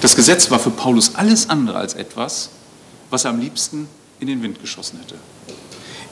Das 0.00 0.16
Gesetz 0.16 0.50
war 0.50 0.58
für 0.58 0.70
Paulus 0.70 1.14
alles 1.14 1.48
andere 1.48 1.78
als 1.78 1.94
etwas, 1.94 2.50
was 3.10 3.24
er 3.24 3.30
am 3.30 3.40
liebsten 3.40 3.88
in 4.18 4.26
den 4.26 4.42
Wind 4.42 4.60
geschossen 4.60 4.98
hätte. 4.98 5.16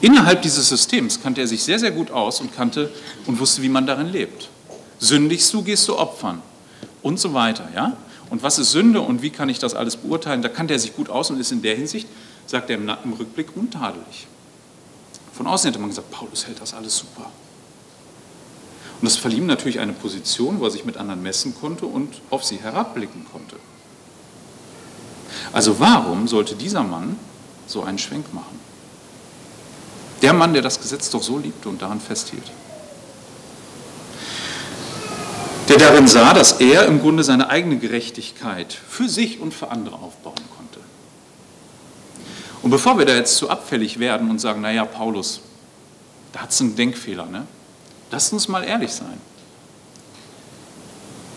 Innerhalb 0.01 0.41
dieses 0.41 0.69
Systems 0.69 1.21
kannte 1.21 1.41
er 1.41 1.47
sich 1.47 1.63
sehr, 1.63 1.79
sehr 1.79 1.91
gut 1.91 2.11
aus 2.11 2.39
und 2.39 2.55
kannte 2.55 2.91
und 3.25 3.39
wusste, 3.39 3.61
wie 3.61 3.69
man 3.69 3.85
darin 3.85 4.07
lebt. 4.07 4.49
Sündigst 4.99 5.53
du, 5.53 5.61
gehst 5.61 5.87
du 5.87 5.97
opfern 5.97 6.41
und 7.01 7.19
so 7.19 7.33
weiter. 7.33 7.67
Ja? 7.75 7.97
Und 8.29 8.43
was 8.43 8.59
ist 8.59 8.71
Sünde 8.71 9.01
und 9.01 9.21
wie 9.21 9.29
kann 9.29 9.49
ich 9.49 9.59
das 9.59 9.73
alles 9.73 9.97
beurteilen? 9.97 10.41
Da 10.41 10.49
kannte 10.49 10.73
er 10.73 10.79
sich 10.79 10.95
gut 10.95 11.09
aus 11.09 11.29
und 11.29 11.39
ist 11.39 11.51
in 11.51 11.61
der 11.61 11.75
Hinsicht, 11.75 12.07
sagt 12.45 12.69
er 12.69 12.77
im, 12.77 12.89
im 13.03 13.13
Rückblick, 13.13 13.55
untadelig. 13.55 14.27
Von 15.33 15.47
außen 15.47 15.69
hätte 15.69 15.79
man 15.79 15.89
gesagt, 15.89 16.11
Paulus 16.11 16.47
hält 16.47 16.61
das 16.61 16.73
alles 16.73 16.97
super. 16.97 17.31
Und 19.01 19.05
das 19.05 19.15
verlieh 19.15 19.37
ihm 19.37 19.45
natürlich 19.45 19.79
eine 19.79 19.93
Position, 19.93 20.59
wo 20.59 20.65
er 20.65 20.71
sich 20.71 20.83
mit 20.83 20.97
anderen 20.97 21.23
messen 21.23 21.55
konnte 21.55 21.85
und 21.85 22.21
auf 22.29 22.43
sie 22.43 22.57
herabblicken 22.57 23.25
konnte. 23.31 23.55
Also 25.53 25.79
warum 25.79 26.27
sollte 26.27 26.55
dieser 26.55 26.83
Mann 26.83 27.17
so 27.67 27.83
einen 27.83 27.97
Schwenk 27.97 28.33
machen? 28.33 28.58
Der 30.21 30.33
Mann, 30.33 30.53
der 30.53 30.61
das 30.61 30.79
Gesetz 30.81 31.09
doch 31.09 31.23
so 31.23 31.37
liebte 31.37 31.69
und 31.69 31.81
daran 31.81 32.01
festhielt. 32.01 32.51
Der 35.69 35.77
darin 35.77 36.07
sah, 36.07 36.33
dass 36.33 36.53
er 36.53 36.85
im 36.85 36.99
Grunde 36.99 37.23
seine 37.23 37.49
eigene 37.49 37.77
Gerechtigkeit 37.77 38.73
für 38.73 39.07
sich 39.07 39.39
und 39.39 39.53
für 39.53 39.69
andere 39.69 39.95
aufbauen 39.95 40.35
konnte. 40.57 40.79
Und 42.63 42.71
bevor 42.71 42.97
wir 42.97 43.05
da 43.05 43.13
jetzt 43.13 43.37
zu 43.37 43.49
abfällig 43.49 43.99
werden 43.99 44.29
und 44.31 44.39
sagen, 44.39 44.61
naja, 44.61 44.83
Paulus, 44.85 45.41
da 46.33 46.41
hat 46.41 46.49
es 46.49 46.59
einen 46.59 46.75
Denkfehler, 46.75 47.27
ne? 47.27 47.45
Lasst 48.11 48.33
uns 48.33 48.47
mal 48.47 48.63
ehrlich 48.63 48.91
sein. 48.91 49.21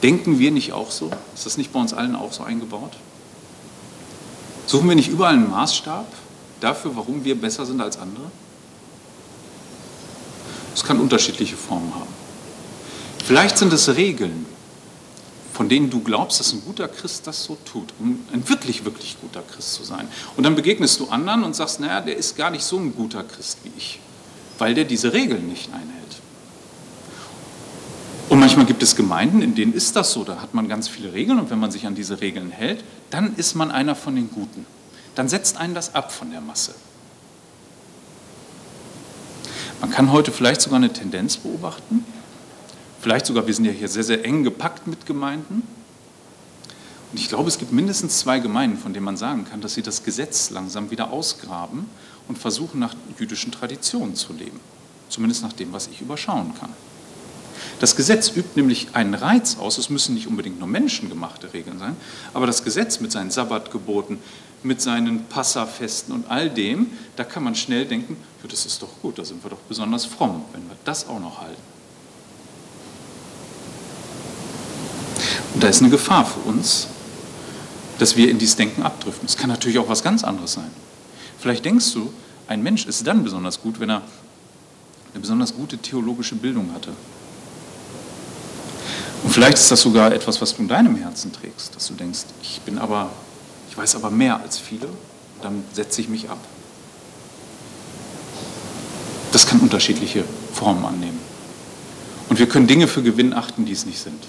Denken 0.03 0.39
wir 0.39 0.51
nicht 0.51 0.73
auch 0.73 0.91
so? 0.91 1.11
Ist 1.35 1.47
das 1.47 1.59
nicht 1.59 1.73
bei 1.73 1.79
uns 1.79 1.93
allen 1.93 2.17
auch 2.17 2.33
so 2.33 2.43
eingebaut? 2.43 2.97
Suchen 4.67 4.89
wir 4.89 4.97
nicht 4.97 5.09
überall 5.09 5.35
einen 5.35 5.51
Maßstab 5.51 6.07
dafür, 6.61 6.97
warum 6.97 7.25
wir 7.25 7.39
besser 7.39 7.67
sind 7.67 7.81
als 7.81 7.99
andere? 7.99 8.31
Es 10.75 10.85
kann 10.85 11.01
unterschiedliche 11.01 11.57
Formen 11.57 11.95
haben. 11.95 12.13
Vielleicht 13.25 13.59
sind 13.59 13.73
es 13.73 13.89
Regeln, 13.95 14.47
von 15.53 15.69
denen 15.69 15.91
du 15.91 16.01
glaubst, 16.01 16.41
dass 16.41 16.53
ein 16.53 16.63
guter 16.65 16.89
Christ 16.89 17.27
das 17.27 17.45
so 17.45 17.57
tut, 17.65 17.93
um 17.99 18.21
ein 18.33 18.49
wirklich, 18.49 18.85
wirklich 18.85 19.17
guter 19.21 19.43
Christ 19.43 19.75
zu 19.75 19.85
sein. 19.85 20.09
Und 20.37 20.45
dann 20.45 20.55
begegnest 20.55 20.99
du 20.99 21.09
anderen 21.09 21.45
und 21.45 21.55
sagst, 21.55 21.79
naja, 21.79 22.01
der 22.01 22.17
ist 22.17 22.37
gar 22.37 22.51
nicht 22.51 22.65
so 22.65 22.79
ein 22.79 22.95
guter 22.95 23.23
Christ 23.23 23.59
wie 23.65 23.73
ich, 23.77 24.01
weil 24.59 24.75
der 24.75 24.85
diese 24.85 25.13
Regeln 25.13 25.49
nicht 25.49 25.69
einhält. 25.73 26.03
Und 28.29 28.41
manchmal 28.41 28.65
gibt 28.65 28.83
es 28.83 28.97
Gemeinden, 28.97 29.43
in 29.43 29.55
denen 29.55 29.75
ist 29.75 29.95
das 29.95 30.13
so, 30.13 30.25
da 30.25 30.41
hat 30.41 30.55
man 30.55 30.67
ganz 30.67 30.89
viele 30.89 31.13
Regeln 31.13 31.39
und 31.39 31.51
wenn 31.51 31.59
man 31.59 31.71
sich 31.71 31.87
an 31.87 31.95
diese 31.95 32.23
Regeln 32.23 32.51
hält, 32.51 32.83
dann 33.11 33.37
ist 33.37 33.55
man 33.55 33.71
einer 33.71 33.95
von 33.95 34.17
den 34.17 34.31
Guten. 34.31 34.65
Dann 35.15 35.29
setzt 35.29 35.59
einen 35.59 35.75
das 35.75 35.95
ab 35.95 36.11
von 36.11 36.31
der 36.31 36.41
Masse. 36.41 36.75
Man 39.83 39.91
kann 39.91 40.13
heute 40.13 40.31
vielleicht 40.31 40.61
sogar 40.61 40.77
eine 40.77 40.93
Tendenz 40.93 41.37
beobachten. 41.37 42.05
Vielleicht 43.01 43.27
sogar, 43.27 43.49
wir 43.49 43.53
sind 43.53 43.65
ja 43.65 43.73
hier 43.73 43.89
sehr, 43.89 44.05
sehr 44.05 44.25
eng 44.25 44.45
gepackt 44.45 44.87
mit 44.87 45.07
Gemeinden. 45.07 45.67
Und 47.11 47.19
ich 47.19 47.29
glaube, 47.29 47.49
es 47.49 47.59
gibt 47.59 47.73
mindestens 47.73 48.21
zwei 48.21 48.39
Gemeinden, 48.39 48.79
von 48.79 48.95
denen 48.95 49.05
man 49.05 49.17
sagen 49.17 49.45
kann, 49.45 49.61
dass 49.61 49.75
sie 49.75 49.83
das 49.83 50.05
Gesetz 50.05 50.51
langsam 50.51 50.93
wieder 50.93 51.11
ausgraben 51.11 51.87
und 52.29 52.39
versuchen, 52.39 52.79
nach 52.79 52.95
jüdischen 53.19 53.51
Traditionen 53.51 54.15
zu 54.15 54.33
leben. 54.33 54.61
Zumindest 55.09 55.43
nach 55.43 55.53
dem, 55.53 55.73
was 55.73 55.89
ich 55.89 56.01
überschauen 56.01 56.55
kann. 56.61 56.71
Das 57.81 57.97
Gesetz 57.97 58.29
übt 58.37 58.51
nämlich 58.55 58.89
einen 58.93 59.15
Reiz 59.15 59.57
aus. 59.59 59.79
Es 59.79 59.91
müssen 59.91 60.15
nicht 60.15 60.29
unbedingt 60.29 60.61
nur 60.61 60.69
menschengemachte 60.69 61.53
Regeln 61.53 61.81
sein, 61.81 61.97
aber 62.35 62.47
das 62.47 62.63
Gesetz 62.63 63.01
mit 63.01 63.11
seinen 63.11 63.33
Sabbatgeboten, 63.33 64.19
mit 64.63 64.81
seinen 64.81 65.25
Passafesten 65.25 66.15
und 66.15 66.31
all 66.31 66.49
dem, 66.49 66.93
da 67.17 67.25
kann 67.25 67.43
man 67.43 67.57
schnell 67.57 67.85
denken, 67.85 68.17
ja, 68.43 68.49
das 68.49 68.67
ist 68.67 68.83
doch 68.83 68.89
gut, 69.01 69.19
da 69.19 69.25
sind 69.25 69.43
wir 69.45 69.51
doch 69.51 69.59
besonders 69.69 70.05
fromm, 70.05 70.45
wenn 70.53 70.69
wir 70.69 70.77
das 70.85 71.09
auch 71.09 71.21
noch 71.21 71.41
halten. 71.41 71.63
Und 75.55 75.63
da 75.63 75.69
ist 75.69 75.81
eine 75.81 75.91
Gefahr 75.91 76.25
für 76.25 76.41
uns, 76.41 76.89
dass 77.99 78.17
wir 78.17 78.31
in 78.31 78.39
dieses 78.39 78.57
Denken 78.57 78.83
abdriften. 78.83 79.27
Es 79.27 79.37
kann 79.37 79.51
natürlich 79.51 79.79
auch 79.79 79.89
was 79.89 80.03
ganz 80.03 80.25
anderes 80.25 80.55
sein. 80.55 80.71
Vielleicht 81.39 81.65
denkst 81.65 81.93
du, 81.93 82.13
ein 82.49 82.63
Mensch 82.63 82.87
ist 82.87 83.07
dann 83.07 83.23
besonders 83.23 83.61
gut, 83.61 83.79
wenn 83.79 83.91
er 83.91 84.03
eine 85.13 85.21
besonders 85.21 85.55
gute 85.55 85.79
theologische 85.79 86.35
Bildung 86.35 86.73
hatte. 86.75 86.93
Und 89.23 89.31
vielleicht 89.31 89.59
ist 89.59 89.71
das 89.71 89.83
sogar 89.83 90.13
etwas, 90.13 90.41
was 90.41 90.57
du 90.57 90.63
in 90.63 90.69
deinem 90.69 90.97
Herzen 90.97 91.33
trägst, 91.33 91.77
dass 91.77 91.87
du 91.87 91.95
denkst, 91.95 92.21
ich 92.43 92.61
bin 92.63 92.79
aber 92.79 93.11
ich 93.73 93.79
weiß 93.79 93.95
aber 93.95 94.11
mehr 94.11 94.39
als 94.39 94.59
viele, 94.59 94.87
dann 95.41 95.65
setze 95.73 96.03
ich 96.03 96.09
mich 96.11 96.29
ab. 96.29 96.37
Das 99.33 99.47
kann 99.47 99.61
unterschiedliche 99.61 100.25
Formen 100.53 100.85
annehmen. 100.85 101.19
Und 102.29 102.39
wir 102.39 102.49
können 102.49 102.67
Dinge 102.67 102.87
für 102.87 103.03
Gewinn 103.03 103.33
achten, 103.33 103.65
die 103.65 103.73
es 103.73 103.87
nicht 103.87 103.99
sind. 103.99 104.23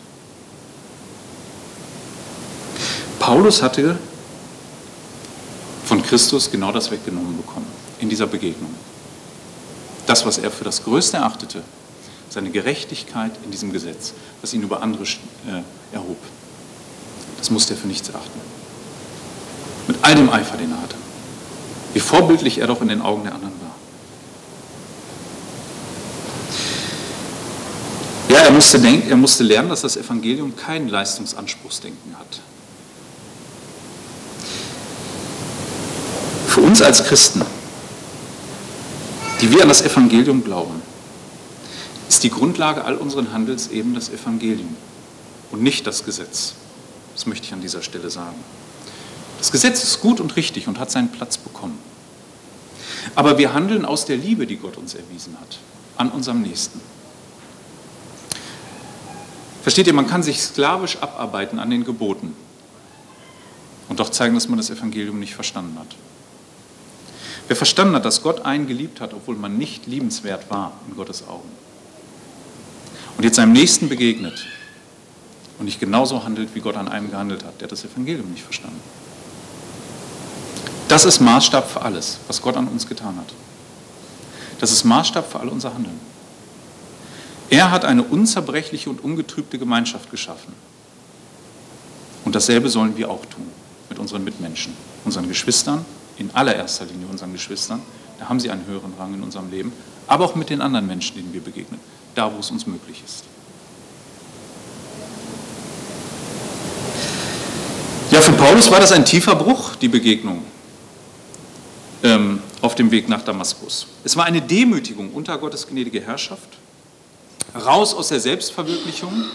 Paulus 3.20 3.62
hatte 3.62 3.98
von 5.86 6.02
Christus 6.04 6.52
genau 6.52 6.72
das 6.72 6.92
weggenommen 6.92 7.38
bekommen 7.38 7.68
in 8.00 8.10
dieser 8.10 8.28
Begegnung. 8.28 8.74
Das, 10.06 10.26
was 10.26 10.38
er 10.38 10.52
für 10.52 10.64
das 10.64 10.84
Größte 10.84 11.18
erachtete, 11.18 11.62
seine 12.30 12.50
Gerechtigkeit 12.50 13.32
in 13.46 13.52
diesem 13.52 13.72
Gesetz, 13.72 14.14
das 14.42 14.54
ihn 14.54 14.64
über 14.64 14.82
andere 14.82 15.04
äh, 15.04 15.96
erhob, 15.96 16.18
das 17.38 17.50
musste 17.50 17.74
er 17.74 17.78
für 17.78 17.88
nichts 17.88 18.10
erachten. 18.10 18.40
Mit 19.88 19.98
all 20.02 20.16
dem 20.16 20.30
Eifer, 20.30 20.58
den 20.58 20.72
er 20.72 20.82
hatte. 20.82 20.96
Wie 21.94 22.00
vorbildlich 22.00 22.58
er 22.58 22.68
doch 22.68 22.82
in 22.82 22.88
den 22.88 23.02
Augen 23.02 23.24
der 23.24 23.36
anderen 23.36 23.54
war. 23.62 23.76
Ja, 28.30 28.40
er 28.46 28.52
musste, 28.64 28.80
denken, 28.80 29.10
er 29.10 29.18
musste 29.18 29.44
lernen, 29.44 29.68
dass 29.68 29.82
das 29.82 29.98
Evangelium 29.98 30.56
kein 30.56 30.88
Leistungsanspruchsdenken 30.88 32.18
hat. 32.18 32.40
Für 36.48 36.62
uns 36.62 36.82
als 36.82 37.04
Christen, 37.04 37.42
die 39.42 39.52
wir 39.52 39.64
an 39.64 39.68
das 39.68 39.82
Evangelium 39.82 40.46
glauben, 40.46 40.82
ist 42.08 42.24
die 42.24 42.30
Grundlage 42.30 42.86
all 42.86 42.96
unseren 42.96 43.34
Handels 43.34 43.70
eben 43.70 43.96
das 43.96 44.10
Evangelium 44.10 44.78
und 45.52 45.62
nicht 45.62 45.86
das 45.86 46.06
Gesetz. 46.06 46.54
Das 47.16 47.26
möchte 47.26 47.48
ich 47.48 47.54
an 47.54 47.60
dieser 47.60 47.82
Stelle 47.82 48.10
sagen. 48.10 48.38
Das 49.40 49.52
Gesetz 49.52 49.84
ist 49.84 50.00
gut 50.00 50.22
und 50.22 50.38
richtig 50.38 50.70
und 50.70 50.80
hat 50.80 50.90
seinen 50.90 51.12
Platz 51.12 51.38
bekommen. 51.38 51.78
Aber 53.14 53.38
wir 53.38 53.54
handeln 53.54 53.84
aus 53.84 54.06
der 54.06 54.16
Liebe, 54.16 54.48
die 54.48 54.56
Gott 54.56 54.78
uns 54.78 54.96
erwiesen 54.96 55.36
hat, 55.42 55.60
an 55.98 56.10
unserem 56.12 56.42
Nächsten. 56.42 56.80
Versteht 59.64 59.88
ihr, 59.88 59.94
man 59.94 60.08
kann 60.08 60.22
sich 60.22 60.42
sklavisch 60.42 60.98
abarbeiten 60.98 61.58
an 61.58 61.70
den 61.70 61.86
Geboten 61.86 62.36
und 63.88 64.00
doch 64.00 64.10
zeigen, 64.10 64.36
dass 64.36 64.50
man 64.50 64.58
das 64.58 64.70
Evangelium 64.70 65.20
nicht 65.20 65.34
verstanden 65.34 65.80
hat. 65.80 65.88
Wer 67.48 67.56
verstanden 67.56 67.96
hat, 67.96 68.04
dass 68.04 68.22
Gott 68.22 68.46
einen 68.46 68.68
geliebt 68.68 69.00
hat, 69.00 69.14
obwohl 69.14 69.36
man 69.36 69.58
nicht 69.58 69.88
liebenswert 69.88 70.50
war 70.50 70.74
in 70.90 70.96
Gottes 70.96 71.28
Augen, 71.28 71.50
und 73.18 73.24
jetzt 73.24 73.36
seinem 73.38 73.54
Nächsten 73.54 73.88
begegnet 73.90 74.46
und 75.60 75.66
nicht 75.66 75.80
genauso 75.80 76.26
handelt, 76.26 76.56
wie 76.56 76.60
Gott 76.60 76.76
an 76.76 76.90
einem 76.90 77.10
gehandelt 77.10 77.46
hat, 77.46 77.62
der 77.62 77.66
hat 77.66 77.72
das 77.72 77.86
Evangelium 77.86 78.32
nicht 78.32 78.44
verstanden. 78.44 78.82
Das 80.90 81.06
ist 81.06 81.22
Maßstab 81.22 81.70
für 81.72 81.82
alles, 81.84 82.18
was 82.28 82.42
Gott 82.42 82.58
an 82.58 82.68
uns 82.68 82.86
getan 82.88 83.16
hat. 83.18 83.34
Das 84.60 84.72
ist 84.72 84.84
Maßstab 84.84 85.32
für 85.32 85.40
all 85.40 85.48
unser 85.48 85.74
Handeln. 85.74 86.00
Er 87.54 87.70
hat 87.70 87.86
eine 87.86 88.02
unzerbrechliche 88.02 88.90
und 88.90 89.04
ungetrübte 89.04 89.60
Gemeinschaft 89.60 90.10
geschaffen. 90.10 90.56
Und 92.26 92.34
dasselbe 92.34 92.68
sollen 92.68 92.98
wir 92.98 93.12
auch 93.12 93.24
tun 93.28 93.48
mit 93.90 94.00
unseren 94.00 94.24
Mitmenschen, 94.24 94.74
unseren 95.06 95.28
Geschwistern, 95.28 95.86
in 96.18 96.32
allererster 96.34 96.86
Linie 96.86 97.06
unseren 97.12 97.32
Geschwistern. 97.32 97.80
Da 98.18 98.28
haben 98.28 98.40
sie 98.40 98.50
einen 98.50 98.66
höheren 98.66 98.96
Rang 98.98 99.14
in 99.14 99.22
unserem 99.22 99.52
Leben, 99.52 99.72
aber 100.08 100.26
auch 100.26 100.34
mit 100.34 100.50
den 100.50 100.62
anderen 100.62 100.88
Menschen, 100.88 101.16
denen 101.16 101.32
wir 101.32 101.42
begegnen, 101.42 101.80
da 102.16 102.34
wo 102.34 102.40
es 102.40 102.50
uns 102.50 102.66
möglich 102.66 103.04
ist. 103.06 103.24
Ja, 108.10 108.20
für 108.20 108.32
Paulus 108.32 108.72
war 108.72 108.80
das 108.80 108.92
ein 108.92 109.06
tiefer 109.06 109.36
Bruch, 109.36 109.76
die 109.76 109.90
Begegnung 109.90 110.44
ähm, 112.02 112.42
auf 112.62 112.74
dem 112.74 112.90
Weg 112.90 113.08
nach 113.10 113.22
Damaskus. 113.22 113.86
Es 114.04 114.16
war 114.16 114.26
eine 114.26 114.42
Demütigung 114.42 115.12
unter 115.12 115.38
Gottes 115.38 115.68
gnädige 115.68 116.02
Herrschaft, 116.02 116.50
raus 117.56 117.94
aus 117.94 118.10
der 118.10 118.20
Selbstverwirklichung, 118.20 119.26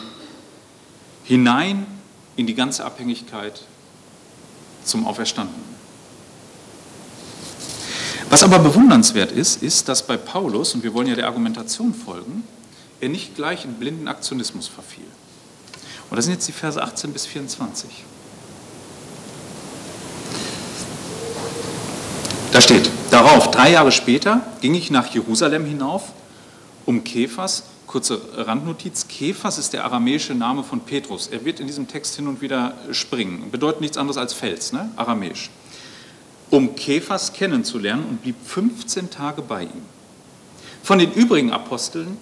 hinein 1.24 1.86
in 2.36 2.46
die 2.46 2.54
ganze 2.54 2.84
Abhängigkeit 2.84 3.62
zum 4.84 5.06
Auferstandenen. 5.06 5.78
Was 8.30 8.42
aber 8.42 8.58
bewundernswert 8.58 9.32
ist, 9.32 9.62
ist, 9.62 9.88
dass 9.88 10.06
bei 10.06 10.16
Paulus, 10.16 10.74
und 10.74 10.82
wir 10.82 10.92
wollen 10.92 11.08
ja 11.08 11.14
der 11.14 11.26
Argumentation 11.26 11.94
folgen, 11.94 12.44
er 13.00 13.08
nicht 13.08 13.34
gleich 13.34 13.64
in 13.64 13.74
blinden 13.74 14.08
Aktionismus 14.08 14.68
verfiel. 14.68 15.06
Und 16.10 16.16
das 16.16 16.24
sind 16.24 16.34
jetzt 16.34 16.48
die 16.48 16.52
Verse 16.52 16.82
18 16.82 17.12
bis 17.12 17.26
24. 17.26 17.88
Da 22.52 22.60
steht, 22.60 22.90
darauf, 23.10 23.50
drei 23.50 23.70
Jahre 23.70 23.92
später 23.92 24.40
ging 24.60 24.74
ich 24.74 24.90
nach 24.90 25.06
Jerusalem 25.14 25.64
hinauf, 25.64 26.12
um 26.86 27.04
Kephas, 27.04 27.64
kurze 27.88 28.20
Randnotiz, 28.36 29.08
Kephas 29.08 29.58
ist 29.58 29.72
der 29.72 29.84
aramäische 29.84 30.34
Name 30.34 30.62
von 30.62 30.80
Petrus. 30.80 31.26
Er 31.26 31.44
wird 31.44 31.58
in 31.58 31.66
diesem 31.66 31.88
Text 31.88 32.14
hin 32.14 32.28
und 32.28 32.40
wieder 32.40 32.74
springen, 32.92 33.50
bedeutet 33.50 33.80
nichts 33.80 33.96
anderes 33.96 34.18
als 34.18 34.34
Fels, 34.34 34.72
ne? 34.72 34.92
aramäisch. 34.94 35.50
Um 36.50 36.76
Kephas 36.76 37.32
kennenzulernen 37.32 38.04
und 38.08 38.22
blieb 38.22 38.36
15 38.44 39.10
Tage 39.10 39.42
bei 39.42 39.64
ihm. 39.64 39.82
Von 40.82 40.98
den 40.98 41.12
übrigen 41.12 41.50
Aposteln 41.50 42.16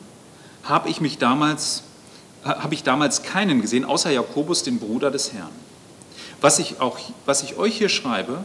habe 0.65 0.89
ich 0.89 1.01
mich 1.01 1.19
damals, 1.19 1.83
habe 2.45 2.75
ich 2.75 2.83
damals 2.83 3.23
keinen 3.23 3.61
gesehen, 3.61 3.85
außer 3.85 4.11
Jakobus, 4.11 4.63
den 4.63 4.79
Bruder 4.79 5.11
des 5.11 5.33
Herrn. 5.33 5.53
Was 6.41 6.59
ich, 6.59 6.81
auch, 6.81 6.99
was 7.25 7.43
ich 7.43 7.57
euch 7.57 7.77
hier 7.77 7.89
schreibe, 7.89 8.45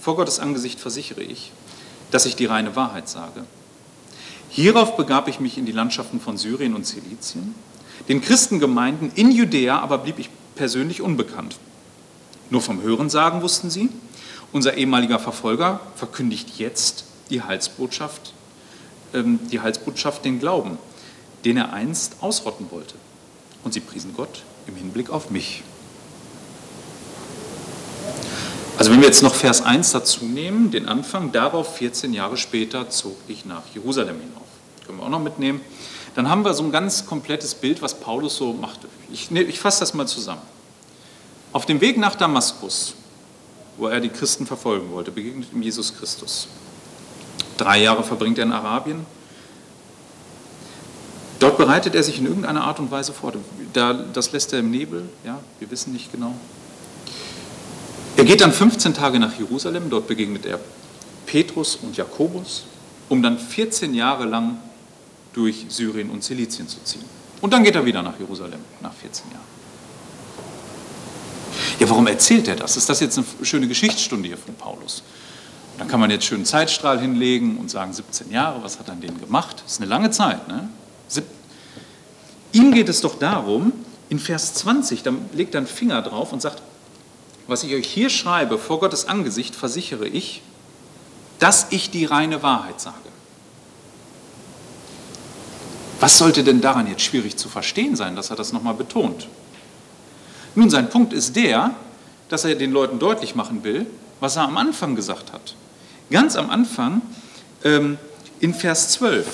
vor 0.00 0.16
Gottes 0.16 0.38
Angesicht 0.38 0.80
versichere 0.80 1.22
ich, 1.22 1.50
dass 2.10 2.26
ich 2.26 2.36
die 2.36 2.46
reine 2.46 2.76
Wahrheit 2.76 3.08
sage. 3.08 3.44
Hierauf 4.50 4.96
begab 4.96 5.28
ich 5.28 5.40
mich 5.40 5.58
in 5.58 5.66
die 5.66 5.72
Landschaften 5.72 6.20
von 6.20 6.36
Syrien 6.36 6.74
und 6.74 6.84
Zilizien. 6.84 7.54
Den 8.08 8.20
Christengemeinden 8.20 9.12
in 9.14 9.30
Judäa 9.30 9.78
aber 9.78 9.98
blieb 9.98 10.18
ich 10.18 10.30
persönlich 10.54 11.02
unbekannt. 11.02 11.58
Nur 12.50 12.62
vom 12.62 12.82
Hörensagen 12.82 13.42
wussten 13.42 13.70
sie, 13.70 13.90
unser 14.52 14.74
ehemaliger 14.74 15.18
Verfolger 15.18 15.80
verkündigt 15.94 16.58
jetzt 16.58 17.04
die 17.28 17.42
Heilsbotschaft, 17.42 18.32
ähm, 19.12 19.38
die 19.52 19.60
Heilsbotschaft, 19.60 20.24
den 20.24 20.40
Glauben, 20.40 20.78
den 21.44 21.58
er 21.58 21.72
einst 21.72 22.16
ausrotten 22.20 22.66
wollte. 22.70 22.94
Und 23.64 23.74
sie 23.74 23.80
priesen 23.80 24.14
Gott 24.16 24.44
im 24.66 24.76
Hinblick 24.76 25.10
auf 25.10 25.30
mich. 25.30 25.62
Also 28.88 28.96
wenn 28.96 29.02
wir 29.02 29.08
jetzt 29.08 29.22
noch 29.22 29.34
Vers 29.34 29.60
1 29.60 29.92
dazu 29.92 30.24
nehmen, 30.24 30.70
den 30.70 30.88
Anfang, 30.88 31.30
darauf 31.30 31.76
14 31.76 32.14
Jahre 32.14 32.38
später 32.38 32.88
zog 32.88 33.18
ich 33.28 33.44
nach 33.44 33.60
Jerusalem 33.74 34.18
hinauf. 34.18 34.46
Können 34.86 34.96
wir 34.96 35.04
auch 35.04 35.10
noch 35.10 35.22
mitnehmen. 35.22 35.60
Dann 36.14 36.30
haben 36.30 36.42
wir 36.42 36.54
so 36.54 36.62
ein 36.62 36.72
ganz 36.72 37.04
komplettes 37.04 37.54
Bild, 37.54 37.82
was 37.82 38.00
Paulus 38.00 38.36
so 38.36 38.54
machte. 38.54 38.88
Ich, 39.12 39.30
ich 39.30 39.60
fasse 39.60 39.80
das 39.80 39.92
mal 39.92 40.06
zusammen. 40.06 40.40
Auf 41.52 41.66
dem 41.66 41.82
Weg 41.82 41.98
nach 41.98 42.14
Damaskus, 42.14 42.94
wo 43.76 43.88
er 43.88 44.00
die 44.00 44.08
Christen 44.08 44.46
verfolgen 44.46 44.90
wollte, 44.90 45.10
begegnet 45.10 45.52
ihm 45.52 45.60
Jesus 45.60 45.94
Christus. 45.94 46.48
Drei 47.58 47.82
Jahre 47.82 48.02
verbringt 48.02 48.38
er 48.38 48.44
in 48.44 48.52
Arabien. 48.52 49.04
Dort 51.40 51.58
bereitet 51.58 51.94
er 51.94 52.02
sich 52.02 52.20
in 52.20 52.24
irgendeiner 52.24 52.64
Art 52.64 52.78
und 52.78 52.90
Weise 52.90 53.12
vor. 53.12 53.34
das 53.74 54.32
lässt 54.32 54.54
er 54.54 54.60
im 54.60 54.70
Nebel, 54.70 55.10
ja, 55.26 55.40
wir 55.58 55.70
wissen 55.70 55.92
nicht 55.92 56.10
genau. 56.10 56.34
Er 58.18 58.24
geht 58.24 58.40
dann 58.40 58.52
15 58.52 58.94
Tage 58.94 59.20
nach 59.20 59.38
Jerusalem, 59.38 59.88
dort 59.90 60.08
begegnet 60.08 60.44
er 60.44 60.58
Petrus 61.24 61.76
und 61.76 61.96
Jakobus, 61.96 62.64
um 63.08 63.22
dann 63.22 63.38
14 63.38 63.94
Jahre 63.94 64.24
lang 64.24 64.56
durch 65.32 65.66
Syrien 65.68 66.10
und 66.10 66.24
Zilizien 66.24 66.66
zu 66.66 66.82
ziehen. 66.82 67.04
Und 67.40 67.52
dann 67.52 67.62
geht 67.62 67.76
er 67.76 67.84
wieder 67.84 68.02
nach 68.02 68.18
Jerusalem, 68.18 68.58
nach 68.80 68.92
14 68.92 69.30
Jahren. 69.30 69.44
Ja, 71.78 71.88
warum 71.88 72.08
erzählt 72.08 72.48
er 72.48 72.56
das? 72.56 72.76
Ist 72.76 72.88
das 72.88 72.98
jetzt 72.98 73.18
eine 73.18 73.26
schöne 73.42 73.68
Geschichtsstunde 73.68 74.26
hier 74.26 74.36
von 74.36 74.56
Paulus? 74.56 75.04
Dann 75.78 75.86
kann 75.86 76.00
man 76.00 76.10
jetzt 76.10 76.24
schön 76.24 76.38
einen 76.38 76.44
Zeitstrahl 76.44 76.98
hinlegen 77.00 77.56
und 77.58 77.70
sagen, 77.70 77.92
17 77.92 78.32
Jahre, 78.32 78.64
was 78.64 78.80
hat 78.80 78.88
er 78.88 78.96
denn 78.96 79.20
gemacht? 79.20 79.62
Das 79.64 79.74
ist 79.74 79.80
eine 79.80 79.88
lange 79.88 80.10
Zeit. 80.10 80.48
Ne? 80.48 80.68
Ihm 82.50 82.72
geht 82.72 82.88
es 82.88 83.00
doch 83.00 83.16
darum, 83.16 83.72
in 84.08 84.18
Vers 84.18 84.54
20, 84.54 85.04
da 85.04 85.12
legt 85.34 85.54
er 85.54 85.58
einen 85.58 85.68
Finger 85.68 86.02
drauf 86.02 86.32
und 86.32 86.42
sagt, 86.42 86.62
was 87.48 87.64
ich 87.64 87.74
euch 87.74 87.88
hier 87.88 88.10
schreibe, 88.10 88.58
vor 88.58 88.78
Gottes 88.78 89.08
Angesicht, 89.08 89.56
versichere 89.56 90.06
ich, 90.06 90.42
dass 91.40 91.66
ich 91.70 91.90
die 91.90 92.04
reine 92.04 92.42
Wahrheit 92.42 92.80
sage. 92.80 92.96
Was 95.98 96.18
sollte 96.18 96.44
denn 96.44 96.60
daran 96.60 96.86
jetzt 96.86 97.02
schwierig 97.02 97.36
zu 97.36 97.48
verstehen 97.48 97.96
sein, 97.96 98.14
dass 98.14 98.30
er 98.30 98.36
das 98.36 98.52
nochmal 98.52 98.74
betont? 98.74 99.26
Nun, 100.54 100.70
sein 100.70 100.90
Punkt 100.90 101.12
ist 101.12 101.34
der, 101.34 101.74
dass 102.28 102.44
er 102.44 102.54
den 102.54 102.70
Leuten 102.70 102.98
deutlich 102.98 103.34
machen 103.34 103.64
will, 103.64 103.86
was 104.20 104.36
er 104.36 104.42
am 104.42 104.56
Anfang 104.56 104.94
gesagt 104.94 105.32
hat. 105.32 105.56
Ganz 106.10 106.36
am 106.36 106.50
Anfang, 106.50 107.02
ähm, 107.64 107.98
in 108.40 108.54
Vers 108.54 108.90
12, 108.90 109.26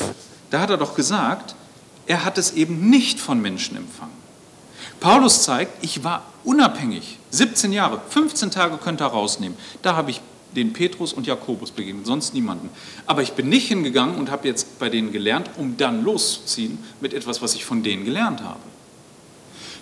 da 0.51 0.61
hat 0.61 0.71
er 0.71 0.77
doch 0.77 0.95
gesagt, 0.95 1.55
er 2.07 2.25
hat 2.25 2.39
es 2.39 2.53
eben 2.53 2.89
nicht 2.91 3.19
von 3.19 3.41
Menschen 3.41 3.77
empfangen. 3.77 4.13
Paulus 5.01 5.43
zeigt, 5.43 5.83
ich 5.83 6.05
war 6.05 6.23
unabhängig. 6.45 7.19
17 7.31 7.73
Jahre, 7.73 8.01
15 8.09 8.51
Tage 8.51 8.77
könnt 8.79 9.01
ihr 9.01 9.07
rausnehmen. 9.07 9.57
Da 9.83 9.97
habe 9.97 10.11
ich 10.11 10.21
den 10.55 10.73
Petrus 10.73 11.13
und 11.13 11.27
Jakobus 11.27 11.71
begegnet, 11.71 12.07
sonst 12.07 12.35
niemanden. 12.35 12.71
Aber 13.07 13.23
ich 13.23 13.33
bin 13.33 13.49
nicht 13.49 13.69
hingegangen 13.69 14.17
und 14.17 14.31
habe 14.31 14.47
jetzt 14.47 14.79
bei 14.79 14.89
denen 14.89 15.13
gelernt, 15.13 15.51
um 15.57 15.77
dann 15.77 16.05
loszuziehen 16.05 16.79
mit 17.01 17.13
etwas, 17.13 17.43
was 17.43 17.55
ich 17.55 17.65
von 17.65 17.83
denen 17.83 18.05
gelernt 18.05 18.43
habe. 18.43 18.61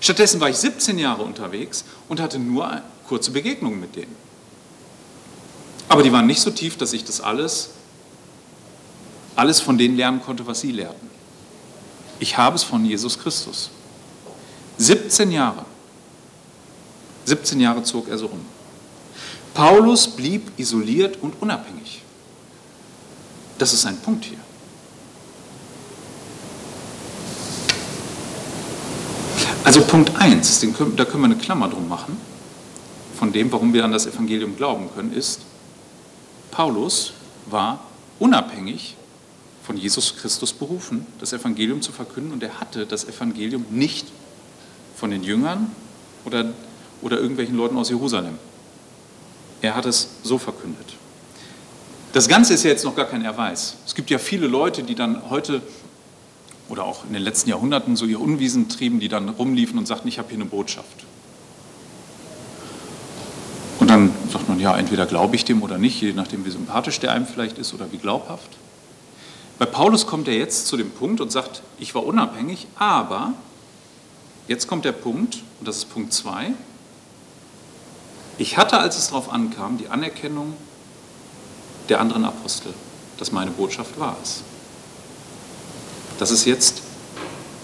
Stattdessen 0.01 0.41
war 0.41 0.49
ich 0.49 0.57
17 0.57 0.99
Jahre 0.99 1.23
unterwegs 1.23 1.85
und 2.09 2.21
hatte 2.21 2.39
nur 2.39 2.83
kurze 3.07 3.31
Begegnungen 3.31 3.79
mit 3.79 3.95
denen. 3.95 4.17
Aber 5.89 6.03
die 6.03 6.11
waren 6.11 6.27
nicht 6.27 6.41
so 6.41 6.51
tief, 6.51 6.77
dass 6.77 6.93
ich 6.93 7.05
das 7.05 7.21
alles, 7.21 7.71
alles 9.37 9.61
von 9.61 9.79
denen 9.79 9.97
lernen 9.97 10.23
konnte, 10.23 10.47
was 10.47 10.61
sie 10.61 10.73
lehrten. 10.73 11.11
Ich 12.19 12.37
habe 12.39 12.57
es 12.57 12.63
von 12.63 12.85
Jesus 12.85 13.19
Christus. 13.19 13.71
17 14.79 15.31
Jahre. 15.31 15.65
17 17.25 17.61
Jahre 17.61 17.83
zog 17.83 18.09
er 18.09 18.19
so 18.19 18.27
rum. 18.27 18.41
Paulus 19.55 20.09
blieb 20.09 20.51
isoliert 20.57 21.19
und 21.21 21.35
unabhängig. 21.41 22.03
Das 23.59 23.73
ist 23.73 23.87
ein 23.87 23.99
Punkt 23.99 24.25
hier. 24.25 24.39
Also 29.65 29.83
Punkt 29.83 30.17
1, 30.17 30.61
da 30.97 31.05
können 31.05 31.23
wir 31.23 31.25
eine 31.25 31.37
Klammer 31.37 31.69
drum 31.69 31.89
machen, 31.89 32.17
von 33.17 33.33
dem, 33.33 33.53
warum 33.53 33.73
wir 33.73 33.85
an 33.85 33.93
das 33.93 34.07
Evangelium 34.07 34.57
glauben 34.57 34.89
können, 34.95 35.13
ist, 35.13 35.43
Paulus 36.51 37.13
war 37.47 37.79
unabhängig 38.19 38.97
von 39.63 39.77
Jesus 39.77 40.17
Christus 40.17 40.53
berufen, 40.53 41.07
das 41.21 41.33
Evangelium 41.33 41.81
zu 41.81 41.93
verkünden 41.93 42.33
und 42.33 42.43
er 42.43 42.59
hatte 42.59 42.87
das 42.87 43.05
Evangelium 43.05 43.65
nicht 43.71 44.09
von 44.97 45.11
den 45.11 45.23
Jüngern 45.23 45.71
oder, 46.25 46.53
oder 47.03 47.19
irgendwelchen 47.19 47.57
Leuten 47.57 47.77
aus 47.77 47.91
Jerusalem. 47.91 48.39
Er 49.61 49.75
hat 49.75 49.87
es 49.87 50.09
so 50.23 50.39
verkündet. 50.39 50.97
Das 52.13 52.29
Ganze 52.29 52.55
ist 52.55 52.65
ja 52.65 52.71
jetzt 52.71 52.85
noch 52.85 52.97
gar 52.97 53.07
kein 53.07 53.25
Erweis. 53.25 53.77
Es 53.87 53.95
gibt 53.95 54.11
ja 54.11 54.19
viele 54.19 54.47
Leute, 54.47 54.83
die 54.83 54.95
dann 54.95 55.31
heute 55.31 55.63
oder 56.69 56.85
auch 56.85 57.05
in 57.05 57.13
den 57.13 57.23
letzten 57.23 57.51
Jahrhunderten 57.51 57.97
so 57.97 58.07
ihr 58.07 58.21
Unwiesen 58.21 58.69
trieben, 58.69 59.01
die 59.01 59.09
dann 59.09 59.29
rumliefen 59.29 59.79
und 59.79 59.87
sagten, 59.87 60.09
ich 60.09 60.19
habe 60.19 60.29
hier 60.29 60.39
eine 60.39 60.47
Botschaft. 60.47 61.05
Und 63.79 63.89
dann 63.91 64.13
sagt 64.31 64.49
man, 64.49 64.61
ja, 64.61 64.77
entweder 64.77 65.07
glaube 65.07 65.37
ich 65.37 65.45
dem 65.45 65.63
oder 65.63 65.79
nicht, 65.79 66.01
je 66.01 66.13
nachdem, 66.13 66.45
wie 66.45 66.51
sympathisch 66.51 67.01
der 67.01 67.13
einem 67.13 67.27
vielleicht 67.27 67.59
ist 67.59 67.75
oder 67.75 67.91
wie 67.93 67.99
glaubhaft. 67.99 68.49
Bei 69.59 69.67
Paulus 69.67 70.07
kommt 70.07 70.29
er 70.29 70.35
jetzt 70.35 70.67
zu 70.67 70.77
dem 70.77 70.91
Punkt 70.91 71.21
und 71.21 71.33
sagt, 71.33 71.63
ich 71.79 71.95
war 71.95 72.05
unabhängig, 72.05 72.67
aber 72.77 73.35
Jetzt 74.49 74.67
kommt 74.67 74.85
der 74.85 74.93
Punkt, 74.93 75.43
und 75.61 75.69
das 75.69 75.79
ist 75.79 75.85
Punkt 75.87 76.13
2. 76.13 76.53
Ich 78.43 78.57
hatte, 78.57 78.77
als 78.79 78.99
es 78.99 79.07
darauf 79.07 79.33
ankam, 79.33 79.79
die 79.79 79.87
Anerkennung 79.87 80.55
der 81.89 82.01
anderen 82.01 82.25
Apostel, 82.25 82.75
dass 83.17 83.31
meine 83.31 83.53
Botschaft 83.53 84.01
wahr 84.01 84.17
ist. 84.21 84.43
Das 86.19 86.33
ist 86.33 86.45
jetzt 86.45 86.83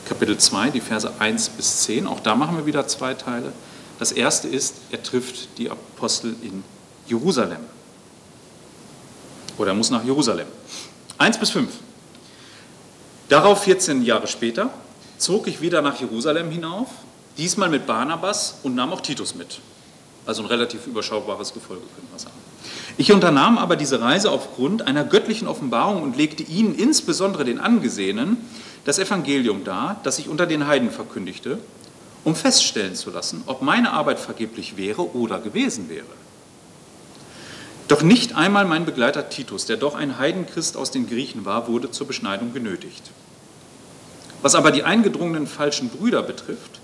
Kapitel 0.09 0.39
2, 0.39 0.71
die 0.71 0.81
Verse 0.81 1.13
1 1.19 1.49
bis 1.49 1.81
10. 1.83 2.07
Auch 2.07 2.21
da 2.21 2.37
machen 2.37 2.57
wir 2.57 2.65
wieder 2.65 2.87
zwei 2.87 3.15
Teile. 3.15 3.53
Das 3.99 4.13
erste 4.13 4.47
ist, 4.47 4.75
er 4.93 5.03
trifft 5.03 5.59
die 5.59 5.69
Apostel 5.69 6.37
in 6.43 6.63
Jerusalem. 7.09 7.59
Oder 9.57 9.73
er 9.73 9.75
muss 9.75 9.91
nach 9.91 10.05
Jerusalem. 10.05 10.47
1 11.19 11.39
bis 11.39 11.51
5. 11.51 11.73
Darauf 13.29 13.65
14 13.65 14.05
Jahre 14.05 14.29
später 14.29 14.71
zog 15.19 15.49
ich 15.49 15.61
wieder 15.61 15.83
nach 15.83 15.99
Jerusalem 15.99 16.53
hinauf, 16.53 16.87
diesmal 17.37 17.69
mit 17.69 17.85
Barnabas 17.85 18.61
und 18.63 18.77
nahm 18.77 18.93
auch 18.93 19.01
Titus 19.01 19.35
mit. 19.35 19.59
Also 20.29 20.43
ein 20.43 20.47
relativ 20.47 20.87
überschaubares 20.87 21.55
Gefolge, 21.55 21.85
können 21.97 22.09
wir 22.13 22.19
sagen. 22.19 22.37
Ich 22.99 23.13
unternahm 23.13 23.57
aber 23.57 23.77
diese 23.77 24.03
Reise 24.03 24.31
aufgrund 24.31 24.87
einer 24.87 25.03
göttlichen 25.03 25.49
Offenbarung 25.49 26.03
und 26.03 26.19
legte 26.19 26.43
ihnen, 26.43 26.75
insbesondere 26.75 27.47
den 27.47 27.59
Angesehenen, 27.59 28.37
das 28.85 28.99
Evangelium 28.99 29.65
dar, 29.65 29.99
das 30.03 30.19
ich 30.19 30.29
unter 30.29 30.45
den 30.45 30.67
Heiden 30.67 30.91
verkündigte, 30.91 31.59
um 32.25 32.35
feststellen 32.35 32.95
zu 32.95 33.09
lassen, 33.09 33.43
ob 33.47 33.63
meine 33.63 33.95
Arbeit 33.95 34.19
vergeblich 34.19 34.77
wäre 34.77 35.17
oder 35.17 35.39
gewesen 35.39 35.89
wäre. 35.89 36.05
Doch 37.89 38.03
nicht 38.03 38.37
einmal 38.37 38.67
mein 38.67 38.85
Begleiter 38.85 39.31
Titus, 39.31 39.65
der 39.65 39.79
doch 39.79 39.95
ein 39.95 40.19
Heidenchrist 40.19 40.77
aus 40.77 40.91
den 40.91 41.09
Griechen 41.09 41.47
war, 41.47 41.69
wurde 41.69 41.91
zur 41.91 42.07
Beschneidung 42.07 42.53
genötigt. 42.53 43.13
Was 44.43 44.55
aber 44.55 44.73
die 44.73 44.83
eingedrungenen 44.83 45.47
falschen 45.47 45.89
Brüder 45.89 46.23
betrifft, 46.23 46.81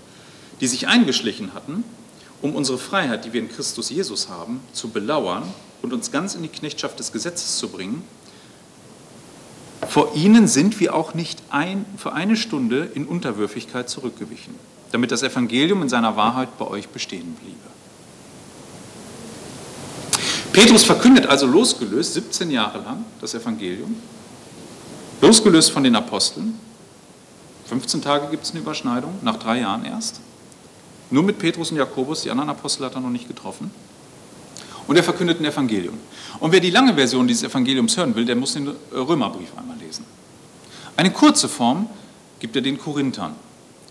die 0.61 0.67
sich 0.67 0.87
eingeschlichen 0.87 1.53
hatten, 1.53 1.83
um 2.45 2.55
unsere 2.55 2.77
Freiheit, 2.77 3.25
die 3.25 3.33
wir 3.33 3.41
in 3.41 3.49
Christus 3.49 3.89
Jesus 3.89 4.29
haben, 4.29 4.61
zu 4.71 4.89
belauern 4.89 5.43
und 5.81 5.93
uns 5.93 6.11
ganz 6.11 6.35
in 6.35 6.43
die 6.43 6.47
Knechtschaft 6.47 6.99
des 6.99 7.11
Gesetzes 7.11 7.57
zu 7.57 7.69
bringen, 7.69 8.03
vor 9.87 10.15
ihnen 10.15 10.47
sind 10.47 10.79
wir 10.79 10.93
auch 10.93 11.15
nicht 11.15 11.41
ein, 11.49 11.85
für 11.97 12.13
eine 12.13 12.35
Stunde 12.35 12.89
in 12.93 13.07
Unterwürfigkeit 13.07 13.89
zurückgewichen, 13.89 14.53
damit 14.91 15.11
das 15.11 15.23
Evangelium 15.23 15.81
in 15.81 15.89
seiner 15.89 16.15
Wahrheit 16.17 16.55
bei 16.59 16.67
euch 16.67 16.87
bestehen 16.89 17.35
bliebe. 17.35 17.57
Petrus 20.53 20.83
verkündet 20.83 21.25
also 21.25 21.47
losgelöst 21.47 22.13
17 22.13 22.51
Jahre 22.51 22.77
lang 22.79 23.05
das 23.21 23.33
Evangelium, 23.33 23.95
losgelöst 25.19 25.71
von 25.71 25.83
den 25.83 25.95
Aposteln. 25.95 26.59
15 27.69 28.03
Tage 28.03 28.27
gibt 28.27 28.43
es 28.43 28.51
eine 28.51 28.59
Überschneidung, 28.59 29.15
nach 29.23 29.37
drei 29.37 29.61
Jahren 29.61 29.83
erst. 29.83 30.21
Nur 31.15 31.23
mit 31.23 31.39
Petrus 31.39 31.71
und 31.71 31.77
Jakobus, 31.77 32.23
die 32.23 32.29
anderen 32.29 32.49
Apostel 32.49 32.83
hat 32.83 32.95
er 32.95 32.99
noch 32.99 33.09
nicht 33.09 33.25
getroffen. 33.25 33.71
Und 34.85 34.97
er 34.97 35.03
verkündet 35.03 35.39
ein 35.39 35.45
Evangelium. 35.45 35.97
Und 36.41 36.51
wer 36.51 36.59
die 36.59 36.71
lange 36.71 36.93
Version 36.93 37.25
dieses 37.25 37.43
Evangeliums 37.43 37.95
hören 37.95 38.13
will, 38.15 38.25
der 38.25 38.35
muss 38.35 38.51
den 38.51 38.67
Römerbrief 38.91 39.57
einmal 39.57 39.77
lesen. 39.77 40.03
Eine 40.97 41.11
kurze 41.11 41.47
Form 41.47 41.87
gibt 42.39 42.57
er 42.57 42.61
den 42.61 42.77
Korinthern, 42.77 43.33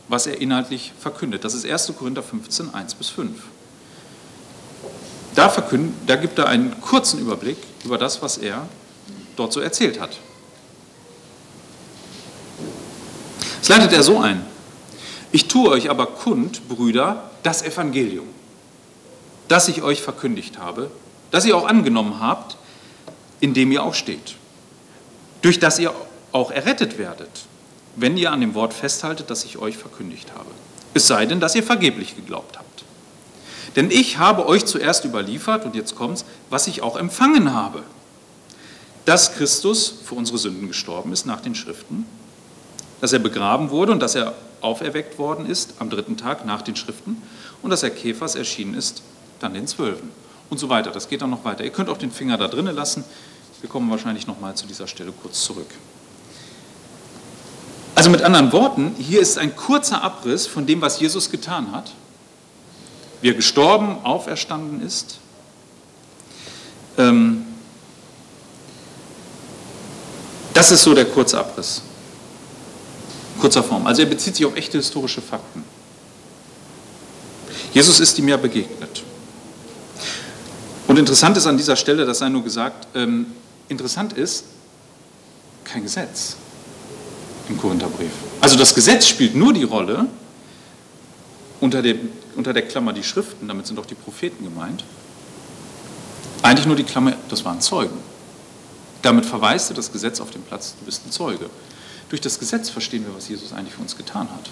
was 0.06 0.26
er 0.26 0.38
inhaltlich 0.38 0.92
verkündet. 1.00 1.44
Das 1.44 1.54
ist 1.54 1.64
1. 1.64 1.94
Korinther 1.98 2.22
15, 2.22 2.74
1 2.74 2.94
bis 2.94 3.08
5. 3.08 3.42
Da, 5.34 5.50
da 6.06 6.16
gibt 6.16 6.38
er 6.38 6.46
einen 6.48 6.78
kurzen 6.82 7.20
Überblick 7.20 7.56
über 7.86 7.96
das, 7.96 8.20
was 8.20 8.36
er 8.36 8.68
dort 9.36 9.54
so 9.54 9.60
erzählt 9.60 9.98
hat. 9.98 10.18
Es 13.62 13.70
leitet 13.70 13.94
er 13.94 14.02
so 14.02 14.18
ein. 14.20 14.44
Ich 15.34 15.48
tue 15.48 15.68
euch 15.68 15.90
aber 15.90 16.06
kund, 16.06 16.68
Brüder, 16.68 17.28
das 17.42 17.64
Evangelium, 17.64 18.28
das 19.48 19.66
ich 19.66 19.82
euch 19.82 20.00
verkündigt 20.00 20.58
habe, 20.58 20.92
das 21.32 21.44
ihr 21.44 21.56
auch 21.56 21.66
angenommen 21.66 22.20
habt, 22.20 22.56
in 23.40 23.52
dem 23.52 23.72
ihr 23.72 23.82
auch 23.82 23.94
steht, 23.94 24.36
durch 25.42 25.58
das 25.58 25.80
ihr 25.80 25.92
auch 26.30 26.52
errettet 26.52 26.98
werdet, 26.98 27.46
wenn 27.96 28.16
ihr 28.16 28.30
an 28.30 28.42
dem 28.42 28.54
Wort 28.54 28.74
festhaltet, 28.74 29.28
das 29.28 29.44
ich 29.44 29.58
euch 29.58 29.76
verkündigt 29.76 30.30
habe. 30.36 30.46
Es 30.94 31.08
sei 31.08 31.26
denn, 31.26 31.40
dass 31.40 31.56
ihr 31.56 31.64
vergeblich 31.64 32.14
geglaubt 32.14 32.56
habt. 32.56 32.84
Denn 33.74 33.90
ich 33.90 34.18
habe 34.18 34.46
euch 34.46 34.64
zuerst 34.66 35.04
überliefert, 35.04 35.64
und 35.64 35.74
jetzt 35.74 35.96
kommt's, 35.96 36.24
was 36.48 36.68
ich 36.68 36.80
auch 36.80 36.94
empfangen 36.94 37.52
habe. 37.52 37.82
Dass 39.04 39.34
Christus 39.34 39.94
für 40.04 40.14
unsere 40.14 40.38
Sünden 40.38 40.68
gestorben 40.68 41.12
ist 41.12 41.26
nach 41.26 41.40
den 41.40 41.56
Schriften, 41.56 42.06
dass 43.00 43.12
er 43.12 43.18
begraben 43.18 43.70
wurde 43.70 43.90
und 43.90 43.98
dass 43.98 44.14
er 44.14 44.34
auferweckt 44.64 45.18
worden 45.18 45.46
ist 45.46 45.74
am 45.78 45.90
dritten 45.90 46.16
Tag 46.16 46.44
nach 46.44 46.62
den 46.62 46.76
Schriften 46.76 47.22
und 47.62 47.70
dass 47.70 47.82
er 47.82 47.90
Käfers 47.90 48.34
erschienen 48.34 48.74
ist, 48.74 49.02
dann 49.40 49.54
den 49.54 49.66
Zwölfen 49.66 50.10
und 50.50 50.58
so 50.58 50.68
weiter. 50.68 50.90
Das 50.90 51.08
geht 51.08 51.22
dann 51.22 51.30
noch 51.30 51.44
weiter. 51.44 51.64
Ihr 51.64 51.70
könnt 51.70 51.88
auch 51.88 51.98
den 51.98 52.10
Finger 52.10 52.36
da 52.36 52.48
drinnen 52.48 52.74
lassen. 52.74 53.04
Wir 53.60 53.70
kommen 53.70 53.90
wahrscheinlich 53.90 54.26
noch 54.26 54.40
mal 54.40 54.54
zu 54.54 54.66
dieser 54.66 54.86
Stelle 54.86 55.12
kurz 55.12 55.44
zurück. 55.44 55.68
Also 57.94 58.10
mit 58.10 58.22
anderen 58.22 58.52
Worten, 58.52 58.94
hier 58.98 59.20
ist 59.20 59.38
ein 59.38 59.54
kurzer 59.54 60.02
Abriss 60.02 60.46
von 60.46 60.66
dem, 60.66 60.80
was 60.80 60.98
Jesus 60.98 61.30
getan 61.30 61.72
hat 61.72 61.92
wie 63.24 63.30
er 63.30 63.34
gestorben, 63.34 64.04
auferstanden 64.04 64.86
ist. 64.86 65.18
Ähm, 66.98 67.46
das 70.52 70.70
ist 70.70 70.82
so 70.82 70.94
der 70.94 71.06
Kurzabriss. 71.06 71.80
Kurzer 73.44 73.62
Form. 73.62 73.86
Also 73.86 74.00
er 74.00 74.08
bezieht 74.08 74.36
sich 74.36 74.46
auf 74.46 74.56
echte 74.56 74.78
historische 74.78 75.20
Fakten. 75.20 75.64
Jesus 77.74 78.00
ist 78.00 78.18
ihm 78.18 78.26
ja 78.26 78.38
begegnet. 78.38 79.02
Und 80.88 80.98
interessant 80.98 81.36
ist 81.36 81.46
an 81.46 81.58
dieser 81.58 81.76
Stelle, 81.76 82.06
das 82.06 82.20
sei 82.20 82.30
nur 82.30 82.42
gesagt, 82.42 82.88
ähm, 82.94 83.26
interessant 83.68 84.14
ist, 84.14 84.44
kein 85.62 85.82
Gesetz 85.82 86.36
im 87.50 87.58
Korintherbrief. 87.58 88.12
Also 88.40 88.56
das 88.56 88.74
Gesetz 88.74 89.08
spielt 89.08 89.34
nur 89.34 89.52
die 89.52 89.64
Rolle 89.64 90.06
unter 91.60 91.82
dem 91.82 92.08
unter 92.36 92.54
der 92.54 92.62
Klammer 92.62 92.94
die 92.94 93.04
Schriften, 93.04 93.46
damit 93.46 93.66
sind 93.66 93.78
auch 93.78 93.84
die 93.84 93.94
Propheten 93.94 94.42
gemeint. 94.42 94.86
Eigentlich 96.40 96.64
nur 96.64 96.76
die 96.76 96.84
Klammer, 96.84 97.12
das 97.28 97.44
waren 97.44 97.60
Zeugen. 97.60 97.98
Damit 99.02 99.26
verweiste 99.26 99.74
das 99.74 99.92
Gesetz 99.92 100.18
auf 100.22 100.30
den 100.30 100.40
Platz, 100.40 100.76
du 100.78 100.86
bist 100.86 101.06
ein 101.06 101.10
Zeuge. 101.10 101.50
Durch 102.14 102.20
das 102.20 102.38
Gesetz 102.38 102.70
verstehen 102.70 103.04
wir, 103.04 103.12
was 103.12 103.28
Jesus 103.28 103.52
eigentlich 103.52 103.74
für 103.74 103.82
uns 103.82 103.96
getan 103.96 104.28
hat. 104.30 104.48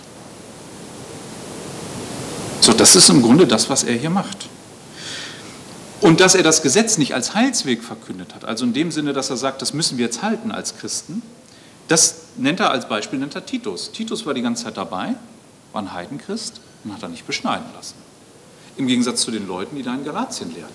So, 2.61 2.73
das 2.73 2.97
ist 2.97 3.09
im 3.09 3.23
Grunde 3.23 3.47
das, 3.47 3.71
was 3.71 3.85
er 3.85 3.95
hier 3.95 4.11
macht. 4.11 4.49
Und 6.01 6.19
dass 6.19 6.35
er 6.35 6.43
das 6.43 6.63
Gesetz 6.63 6.99
nicht 6.99 7.15
als 7.15 7.37
Heilsweg 7.37 7.85
verkündet 7.85 8.35
hat, 8.35 8.45
also 8.45 8.65
in 8.65 8.73
dem 8.73 8.91
Sinne, 8.91 9.13
dass 9.13 9.31
er 9.31 9.37
sagt, 9.37 9.63
das 9.63 9.75
müssen 9.75 9.97
wir 9.97 10.07
jetzt 10.07 10.23
halten 10.23 10.51
als 10.51 10.77
Christen, 10.77 11.23
das 11.87 12.23
nennt 12.37 12.59
er 12.59 12.73
als 12.73 12.89
Beispiel, 12.89 13.21
nennt 13.21 13.37
er 13.37 13.47
Titus. 13.47 13.93
Titus 13.93 14.27
war 14.27 14.35
die 14.35 14.43
ganze 14.43 14.65
Zeit 14.65 14.77
dabei, 14.77 15.15
war 15.73 15.83
ein 15.83 15.93
Heidenchrist, 15.93 16.61
und 16.83 16.93
hat 16.93 17.05
er 17.05 17.11
nicht 17.11 17.29
beschneiden 17.29 17.69
lassen. 17.77 17.95
Im 18.77 18.89
Gegensatz 18.89 19.21
zu 19.21 19.31
den 19.31 19.47
Leuten, 19.47 19.77
die 19.77 19.85
da 19.85 19.95
in 19.95 20.05
Galatien 20.05 20.53
lehrten. 20.53 20.75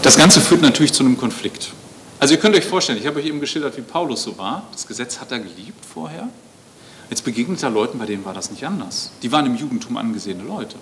Das 0.00 0.16
Ganze 0.16 0.40
führt 0.40 0.62
natürlich 0.62 0.94
zu 0.94 1.04
einem 1.04 1.18
Konflikt. 1.18 1.74
Also 2.20 2.34
ihr 2.34 2.40
könnt 2.40 2.54
euch 2.54 2.66
vorstellen, 2.66 2.98
ich 2.98 3.06
habe 3.06 3.18
euch 3.18 3.24
eben 3.24 3.40
geschildert, 3.40 3.78
wie 3.78 3.80
Paulus 3.80 4.22
so 4.22 4.36
war. 4.36 4.64
Das 4.72 4.86
Gesetz 4.86 5.20
hat 5.20 5.32
er 5.32 5.38
geliebt 5.38 5.84
vorher. 5.86 6.28
Jetzt 7.08 7.24
begegnet 7.24 7.62
er 7.62 7.70
Leuten, 7.70 7.98
bei 7.98 8.04
denen 8.04 8.26
war 8.26 8.34
das 8.34 8.50
nicht 8.50 8.64
anders. 8.66 9.10
Die 9.22 9.32
waren 9.32 9.46
im 9.46 9.56
Judentum 9.56 9.96
angesehene 9.96 10.42
Leute. 10.42 10.76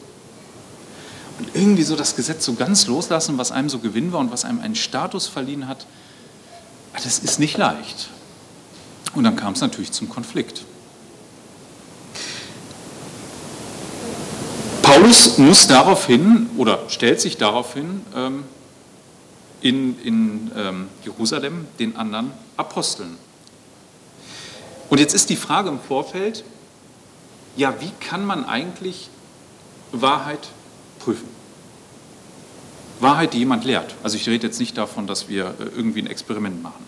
Und 1.38 1.48
irgendwie 1.54 1.84
so 1.84 1.94
das 1.94 2.16
Gesetz 2.16 2.44
so 2.44 2.54
ganz 2.54 2.88
loslassen, 2.88 3.38
was 3.38 3.52
einem 3.52 3.68
so 3.68 3.78
Gewinn 3.78 4.12
war 4.12 4.18
und 4.18 4.32
was 4.32 4.44
einem 4.44 4.60
einen 4.60 4.74
Status 4.74 5.28
verliehen 5.28 5.68
hat, 5.68 5.86
das 6.92 7.20
ist 7.20 7.38
nicht 7.38 7.56
leicht. 7.56 8.08
Und 9.14 9.22
dann 9.22 9.36
kam 9.36 9.52
es 9.52 9.60
natürlich 9.60 9.92
zum 9.92 10.08
Konflikt. 10.08 10.64
Paulus 14.82 15.38
muss 15.38 15.68
daraufhin 15.68 16.50
oder 16.56 16.80
stellt 16.88 17.20
sich 17.20 17.36
daraufhin 17.36 18.02
ähm, 18.16 18.44
in, 19.60 20.00
in 20.02 20.50
ähm, 20.56 20.88
Jerusalem 21.04 21.66
den 21.78 21.96
anderen 21.96 22.32
Aposteln. 22.56 23.16
Und 24.88 24.98
jetzt 24.98 25.14
ist 25.14 25.30
die 25.30 25.36
Frage 25.36 25.68
im 25.68 25.80
Vorfeld, 25.80 26.44
ja, 27.56 27.74
wie 27.80 27.90
kann 28.00 28.24
man 28.24 28.44
eigentlich 28.44 29.10
Wahrheit 29.92 30.48
prüfen? 30.98 31.28
Wahrheit, 33.00 33.34
die 33.34 33.38
jemand 33.38 33.64
lehrt. 33.64 33.94
Also 34.02 34.16
ich 34.16 34.28
rede 34.28 34.46
jetzt 34.46 34.58
nicht 34.58 34.76
davon, 34.76 35.06
dass 35.06 35.28
wir 35.28 35.54
äh, 35.58 35.64
irgendwie 35.76 36.02
ein 36.02 36.06
Experiment 36.06 36.62
machen. 36.62 36.84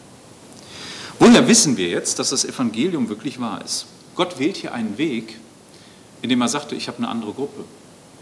Woher 1.18 1.46
wissen 1.48 1.76
wir 1.76 1.88
jetzt, 1.88 2.18
dass 2.18 2.30
das 2.30 2.44
Evangelium 2.44 3.08
wirklich 3.08 3.40
wahr 3.40 3.62
ist? 3.64 3.86
Gott 4.14 4.38
wählt 4.38 4.56
hier 4.56 4.72
einen 4.72 4.96
Weg, 4.96 5.38
indem 6.22 6.40
er 6.40 6.48
sagte, 6.48 6.74
ich 6.74 6.88
habe 6.88 6.98
eine 6.98 7.08
andere 7.08 7.32
Gruppe 7.32 7.64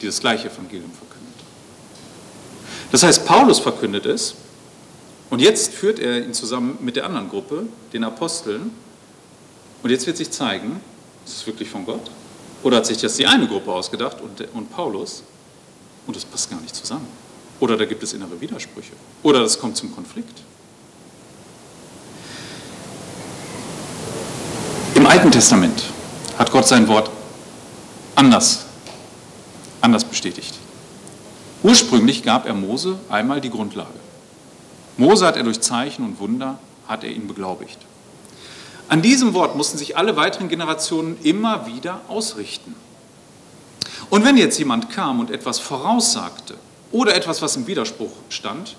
die 0.01 0.07
das 0.07 0.21
gleiche 0.21 0.49
Evangelium 0.49 0.91
verkündet. 0.93 1.18
Das 2.91 3.03
heißt, 3.03 3.27
Paulus 3.27 3.59
verkündet 3.59 4.07
es 4.07 4.35
und 5.31 5.41
jetzt 5.41 5.73
führt 5.73 5.99
er 5.99 6.25
ihn 6.25 6.33
zusammen 6.33 6.79
mit 6.81 6.97
der 6.97 7.05
anderen 7.05 7.29
Gruppe, 7.29 7.67
den 7.93 8.05
Aposteln, 8.05 8.71
und 9.83 9.91
jetzt 9.91 10.07
wird 10.07 10.17
sich 10.17 10.31
zeigen, 10.31 10.81
ist 11.25 11.37
es 11.37 11.47
wirklich 11.47 11.69
von 11.71 11.85
Gott? 11.85 12.11
Oder 12.63 12.79
hat 12.79 12.87
sich 12.87 12.99
das 12.99 13.17
die 13.17 13.27
eine 13.27 13.47
Gruppe 13.47 13.73
ausgedacht 13.73 14.17
und, 14.21 14.41
und 14.55 14.71
Paulus 14.73 15.23
und 16.07 16.17
das 16.17 16.25
passt 16.25 16.51
gar 16.51 16.61
nicht 16.61 16.75
zusammen? 16.75 17.07
Oder 17.61 17.77
da 17.77 17.85
gibt 17.85 18.03
es 18.03 18.13
innere 18.13 18.41
Widersprüche? 18.41 18.93
Oder 19.23 19.41
das 19.41 19.59
kommt 19.59 19.77
zum 19.77 19.95
Konflikt? 19.95 20.43
Im 24.95 25.07
Alten 25.07 25.31
Testament 25.31 25.85
hat 26.37 26.51
Gott 26.51 26.67
sein 26.67 26.89
Wort 26.89 27.11
anders 28.17 28.65
anders 29.81 30.05
bestätigt. 30.05 30.58
Ursprünglich 31.63 32.23
gab 32.23 32.47
er 32.47 32.55
Mose 32.55 32.99
einmal 33.09 33.41
die 33.41 33.51
Grundlage. 33.51 33.89
Mose 34.97 35.27
hat 35.27 35.37
er 35.37 35.43
durch 35.43 35.61
Zeichen 35.61 36.05
und 36.05 36.21
Wunder, 36.21 36.59
hat 36.87 37.05
er 37.05 37.11
ihn 37.11 37.27
beglaubigt. 37.27 37.79
An 38.89 39.03
diesem 39.03 39.35
Wort 39.35 39.57
mussten 39.57 39.77
sich 39.77 39.97
alle 39.97 40.17
weiteren 40.17 40.49
Generationen 40.49 41.19
immer 41.23 41.67
wieder 41.67 42.01
ausrichten. 42.09 42.75
Und 44.11 44.25
wenn 44.25 44.37
jetzt 44.37 44.59
jemand 44.59 44.91
kam 44.91 45.21
und 45.21 45.31
etwas 45.31 45.59
voraussagte 45.59 46.55
oder 46.91 47.15
etwas, 47.15 47.43
was 47.43 47.57
im 47.57 47.67
Widerspruch 47.67 48.13
stand, 48.31 48.77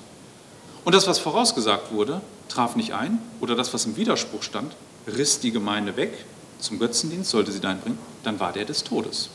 und 0.85 0.95
das, 0.95 1.07
was 1.07 1.19
vorausgesagt 1.19 1.91
wurde, 1.91 2.21
traf 2.47 2.75
nicht 2.75 2.93
ein, 2.93 3.19
oder 3.41 3.55
das, 3.55 3.73
was 3.73 3.85
im 3.85 3.97
Widerspruch 3.97 4.41
stand, 4.41 4.73
riss 5.05 5.39
die 5.39 5.51
Gemeinde 5.51 5.95
weg 5.97 6.25
zum 6.59 6.79
Götzendienst, 6.79 7.29
sollte 7.29 7.51
sie 7.51 7.59
dahin 7.59 7.79
bringen, 7.79 7.99
dann 8.23 8.39
war 8.39 8.51
der 8.51 8.65
des 8.65 8.83
Todes. 8.83 9.29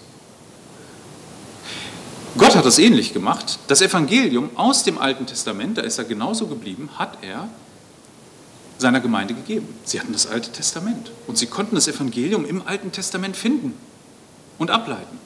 Gott 2.36 2.56
hat 2.56 2.64
das 2.64 2.78
ähnlich 2.78 3.12
gemacht. 3.12 3.58
Das 3.68 3.80
Evangelium 3.80 4.50
aus 4.56 4.82
dem 4.82 4.98
Alten 4.98 5.26
Testament, 5.26 5.78
da 5.78 5.82
ist 5.82 5.98
er 5.98 6.04
genauso 6.04 6.46
geblieben, 6.46 6.90
hat 6.96 7.18
er 7.22 7.48
seiner 8.78 9.00
Gemeinde 9.00 9.34
gegeben. 9.34 9.68
Sie 9.84 10.00
hatten 10.00 10.12
das 10.12 10.26
Alte 10.26 10.50
Testament 10.50 11.12
und 11.26 11.38
sie 11.38 11.46
konnten 11.46 11.76
das 11.76 11.86
Evangelium 11.86 12.44
im 12.44 12.66
Alten 12.66 12.90
Testament 12.90 13.36
finden 13.36 13.74
und 14.58 14.70
ableiten. 14.70 15.18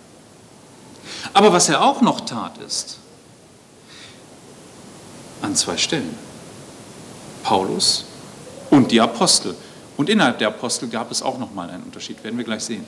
Aber 1.33 1.53
was 1.53 1.69
er 1.69 1.83
auch 1.83 2.03
noch 2.03 2.21
tat, 2.21 2.59
ist, 2.59 2.99
an 5.41 5.57
zwei 5.57 5.77
Stellen, 5.77 6.15
Paulus 7.43 8.05
und 8.71 8.91
die 8.91 9.01
Apostel. 9.01 9.55
Und 9.97 10.11
innerhalb 10.11 10.39
der 10.39 10.49
Apostel 10.49 10.89
gab 10.89 11.11
es 11.11 11.23
auch 11.23 11.39
nochmal 11.39 11.71
einen 11.71 11.85
Unterschied, 11.85 12.23
werden 12.23 12.37
wir 12.37 12.45
gleich 12.45 12.65
sehen. 12.65 12.85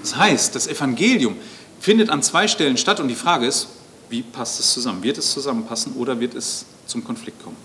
Das 0.00 0.16
heißt, 0.16 0.54
das 0.54 0.66
Evangelium 0.66 1.36
findet 1.82 2.10
an 2.10 2.22
zwei 2.22 2.46
Stellen 2.46 2.76
statt 2.76 3.00
und 3.00 3.08
die 3.08 3.16
Frage 3.16 3.44
ist, 3.44 3.66
wie 4.08 4.22
passt 4.22 4.60
es 4.60 4.72
zusammen? 4.72 5.02
Wird 5.02 5.18
es 5.18 5.32
zusammenpassen 5.32 5.94
oder 5.94 6.20
wird 6.20 6.34
es 6.34 6.64
zum 6.86 7.02
Konflikt 7.02 7.42
kommen? 7.42 7.56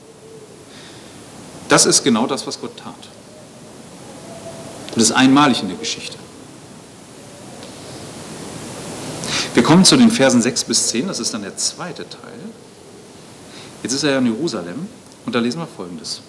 Das 1.69 1.85
ist 1.85 2.03
genau 2.03 2.25
das, 2.25 2.47
was 2.47 2.59
Gott 2.59 2.75
tat. 2.77 2.95
Und 4.87 4.95
das 4.95 5.03
ist 5.03 5.11
einmalig 5.11 5.61
in 5.61 5.67
der 5.67 5.77
Geschichte. 5.77 6.17
Wir 9.53 9.61
kommen 9.61 9.85
zu 9.85 9.97
den 9.97 10.09
Versen 10.09 10.41
6 10.41 10.63
bis 10.63 10.87
10, 10.87 11.07
das 11.07 11.19
ist 11.19 11.33
dann 11.33 11.43
der 11.43 11.55
zweite 11.55 12.09
Teil. 12.09 12.39
Jetzt 13.83 13.93
ist 13.93 14.03
er 14.03 14.11
ja 14.11 14.17
in 14.17 14.25
Jerusalem 14.25 14.87
und 15.25 15.35
da 15.35 15.39
lesen 15.39 15.59
wir 15.59 15.67
Folgendes. 15.67 16.21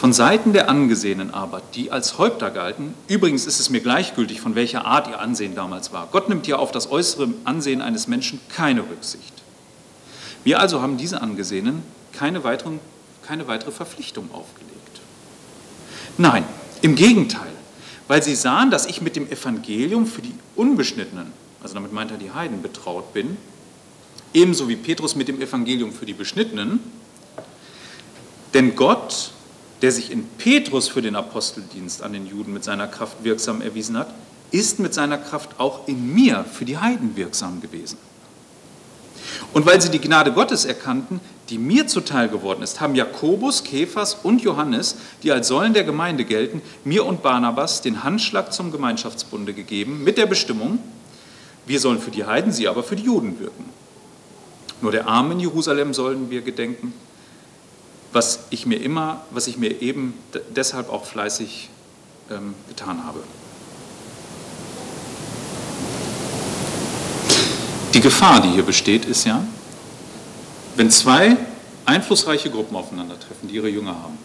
Von 0.00 0.14
Seiten 0.14 0.54
der 0.54 0.70
Angesehenen 0.70 1.34
aber, 1.34 1.60
die 1.74 1.92
als 1.92 2.16
Häupter 2.16 2.50
galten, 2.50 2.94
übrigens 3.06 3.44
ist 3.44 3.60
es 3.60 3.68
mir 3.68 3.80
gleichgültig, 3.80 4.40
von 4.40 4.54
welcher 4.54 4.86
Art 4.86 5.08
ihr 5.08 5.20
Ansehen 5.20 5.54
damals 5.54 5.92
war. 5.92 6.08
Gott 6.10 6.30
nimmt 6.30 6.46
ja 6.46 6.56
auf 6.56 6.72
das 6.72 6.90
äußere 6.90 7.28
Ansehen 7.44 7.82
eines 7.82 8.08
Menschen 8.08 8.40
keine 8.48 8.80
Rücksicht. 8.80 9.34
Wir 10.42 10.58
also 10.58 10.80
haben 10.80 10.96
diese 10.96 11.20
Angesehenen 11.20 11.82
keine, 12.14 12.44
weiteren, 12.44 12.80
keine 13.26 13.46
weitere 13.46 13.72
Verpflichtung 13.72 14.30
aufgelegt. 14.32 15.02
Nein, 16.16 16.44
im 16.80 16.94
Gegenteil, 16.94 17.52
weil 18.08 18.22
sie 18.22 18.36
sahen, 18.36 18.70
dass 18.70 18.86
ich 18.86 19.02
mit 19.02 19.16
dem 19.16 19.30
Evangelium 19.30 20.06
für 20.06 20.22
die 20.22 20.34
Unbeschnittenen, 20.56 21.30
also 21.62 21.74
damit 21.74 21.92
meint 21.92 22.10
er 22.10 22.16
die 22.16 22.32
Heiden, 22.32 22.62
betraut 22.62 23.12
bin, 23.12 23.36
ebenso 24.32 24.66
wie 24.66 24.76
Petrus 24.76 25.14
mit 25.14 25.28
dem 25.28 25.42
Evangelium 25.42 25.92
für 25.92 26.06
die 26.06 26.14
Beschnittenen, 26.14 26.80
denn 28.54 28.74
Gott 28.74 29.32
der 29.82 29.92
sich 29.92 30.10
in 30.10 30.24
Petrus 30.38 30.88
für 30.88 31.02
den 31.02 31.16
Aposteldienst 31.16 32.02
an 32.02 32.12
den 32.12 32.26
Juden 32.26 32.52
mit 32.52 32.64
seiner 32.64 32.86
Kraft 32.86 33.24
wirksam 33.24 33.62
erwiesen 33.62 33.96
hat, 33.96 34.12
ist 34.50 34.78
mit 34.78 34.94
seiner 34.94 35.18
Kraft 35.18 35.58
auch 35.58 35.86
in 35.88 36.12
mir 36.12 36.44
für 36.44 36.64
die 36.64 36.78
Heiden 36.78 37.16
wirksam 37.16 37.60
gewesen. 37.60 37.98
Und 39.52 39.66
weil 39.66 39.80
sie 39.80 39.90
die 39.90 40.00
Gnade 40.00 40.32
Gottes 40.32 40.64
erkannten, 40.64 41.20
die 41.48 41.58
mir 41.58 41.86
zuteil 41.86 42.28
geworden 42.28 42.62
ist, 42.62 42.80
haben 42.80 42.94
Jakobus, 42.94 43.64
Kephas 43.64 44.18
und 44.22 44.42
Johannes, 44.42 44.96
die 45.22 45.32
als 45.32 45.48
Säulen 45.48 45.74
der 45.74 45.84
Gemeinde 45.84 46.24
gelten, 46.24 46.62
mir 46.84 47.04
und 47.04 47.22
Barnabas 47.22 47.82
den 47.82 48.04
Handschlag 48.04 48.52
zum 48.52 48.70
Gemeinschaftsbunde 48.70 49.52
gegeben, 49.52 50.04
mit 50.04 50.18
der 50.18 50.26
Bestimmung, 50.26 50.78
wir 51.66 51.80
sollen 51.80 52.00
für 52.00 52.10
die 52.10 52.24
Heiden, 52.24 52.52
sie 52.52 52.68
aber 52.68 52.82
für 52.82 52.96
die 52.96 53.04
Juden 53.04 53.38
wirken. 53.40 53.64
Nur 54.80 54.92
der 54.92 55.06
Armen 55.06 55.32
in 55.32 55.40
Jerusalem 55.40 55.92
sollen 55.92 56.30
wir 56.30 56.40
gedenken, 56.40 56.94
was 58.12 58.40
ich 58.50 58.66
mir 58.66 58.76
immer, 58.76 59.22
was 59.30 59.46
ich 59.46 59.56
mir 59.56 59.80
eben 59.82 60.14
deshalb 60.54 60.90
auch 60.90 61.04
fleißig 61.04 61.70
ähm, 62.30 62.54
getan 62.68 63.04
habe. 63.04 63.20
Die 67.94 68.00
Gefahr, 68.00 68.40
die 68.40 68.48
hier 68.50 68.62
besteht, 68.62 69.04
ist 69.04 69.24
ja, 69.24 69.44
wenn 70.76 70.90
zwei 70.90 71.36
einflussreiche 71.84 72.50
Gruppen 72.50 72.76
aufeinandertreffen, 72.76 73.48
die 73.48 73.56
ihre 73.56 73.68
Jünger 73.68 73.94
haben, 73.94 74.16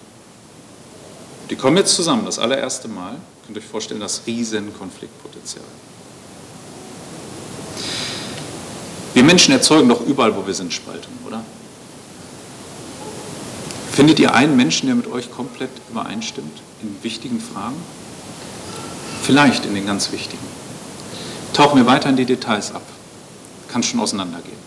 die 1.49 1.55
kommen 1.55 1.77
jetzt 1.77 1.95
zusammen, 1.95 2.25
das 2.25 2.39
allererste 2.39 2.87
Mal, 2.87 3.15
könnt 3.45 3.57
ihr 3.57 3.61
euch 3.61 3.69
vorstellen, 3.69 3.99
das 3.99 4.21
Riesenkonfliktpotenzial. 4.25 5.65
Wir 9.13 9.23
Menschen 9.23 9.53
erzeugen 9.53 9.87
doch 9.89 10.01
überall, 10.01 10.35
wo 10.35 10.45
wir 10.45 10.53
sind, 10.53 10.73
Spaltung, 10.73 11.13
oder? 11.25 11.43
Findet 13.95 14.19
ihr 14.19 14.33
einen 14.33 14.57
Menschen, 14.57 14.87
der 14.87 14.95
mit 14.95 15.07
euch 15.07 15.31
komplett 15.31 15.69
übereinstimmt 15.89 16.61
in 16.81 17.01
wichtigen 17.01 17.39
Fragen? 17.39 17.77
Vielleicht 19.23 19.65
in 19.65 19.73
den 19.73 19.85
ganz 19.85 20.11
wichtigen. 20.11 20.45
Tauchen 21.53 21.77
wir 21.77 21.85
weiter 21.85 22.09
in 22.09 22.17
die 22.17 22.25
Details 22.25 22.75
ab. 22.75 22.81
Kann 23.69 23.83
schon 23.83 24.01
auseinandergehen. 24.01 24.57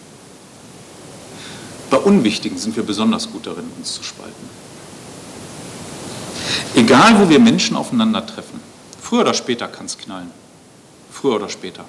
Bei 1.90 1.98
Unwichtigen 1.98 2.56
sind 2.56 2.74
wir 2.74 2.84
besonders 2.84 3.30
gut 3.30 3.46
darin, 3.46 3.70
uns 3.76 3.92
zu 3.92 4.02
spalten. 4.02 4.48
Egal, 6.74 7.20
wo 7.20 7.28
wir 7.28 7.38
Menschen 7.38 7.76
aufeinandertreffen, 7.76 8.60
früher 8.98 9.20
oder 9.20 9.34
später 9.34 9.68
kann 9.68 9.84
es 9.84 9.98
knallen. 9.98 10.30
Früher 11.10 11.36
oder 11.36 11.50
später. 11.50 11.84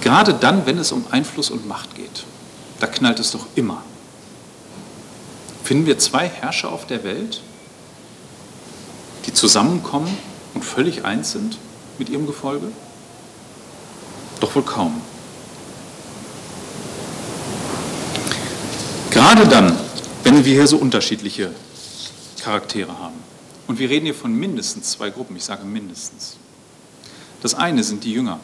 Gerade 0.00 0.32
dann, 0.32 0.64
wenn 0.64 0.78
es 0.78 0.92
um 0.92 1.04
Einfluss 1.10 1.50
und 1.50 1.68
Macht 1.68 1.94
geht, 1.94 2.24
da 2.80 2.86
knallt 2.86 3.18
es 3.18 3.32
doch 3.32 3.44
immer. 3.54 3.82
Finden 5.68 5.84
wir 5.84 5.98
zwei 5.98 6.26
Herrscher 6.26 6.72
auf 6.72 6.86
der 6.86 7.04
Welt, 7.04 7.42
die 9.26 9.34
zusammenkommen 9.34 10.08
und 10.54 10.64
völlig 10.64 11.04
eins 11.04 11.32
sind 11.32 11.58
mit 11.98 12.08
ihrem 12.08 12.26
Gefolge? 12.26 12.68
Doch 14.40 14.54
wohl 14.54 14.62
kaum. 14.62 14.98
Gerade 19.10 19.46
dann, 19.46 19.78
wenn 20.24 20.42
wir 20.42 20.54
hier 20.54 20.66
so 20.66 20.78
unterschiedliche 20.78 21.52
Charaktere 22.40 22.98
haben. 22.98 23.16
Und 23.66 23.78
wir 23.78 23.90
reden 23.90 24.06
hier 24.06 24.14
von 24.14 24.32
mindestens 24.32 24.92
zwei 24.92 25.10
Gruppen, 25.10 25.36
ich 25.36 25.44
sage 25.44 25.66
mindestens. 25.66 26.38
Das 27.42 27.54
eine 27.54 27.84
sind 27.84 28.04
die 28.04 28.14
Jünger. 28.14 28.40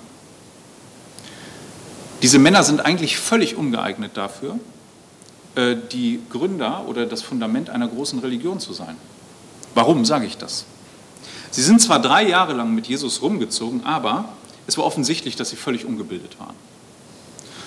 Diese 2.21 2.39
Männer 2.39 2.63
sind 2.65 2.85
eigentlich 2.85 3.17
völlig 3.17 3.57
ungeeignet 3.57 4.15
dafür, 4.15 4.59
die 5.57 6.21
Gründer 6.31 6.85
oder 6.89 7.07
das 7.07 7.23
Fundament 7.23 7.71
einer 7.71 7.87
großen 7.87 8.19
Religion 8.19 8.59
zu 8.59 8.73
sein. 8.73 8.97
Warum 9.75 10.05
sage 10.05 10.27
ich 10.27 10.37
das? 10.37 10.65
Sie 11.51 11.63
sind 11.63 11.81
zwar 11.81 12.01
drei 12.01 12.29
Jahre 12.29 12.53
lang 12.53 12.75
mit 12.75 12.89
Jesus 12.89 13.23
rumgezogen, 13.23 13.85
aber 13.85 14.29
es 14.67 14.77
war 14.77 14.85
offensichtlich, 14.85 15.37
dass 15.37 15.51
sie 15.51 15.57
völlig 15.57 15.85
ungebildet 15.85 16.39
waren. 16.41 16.55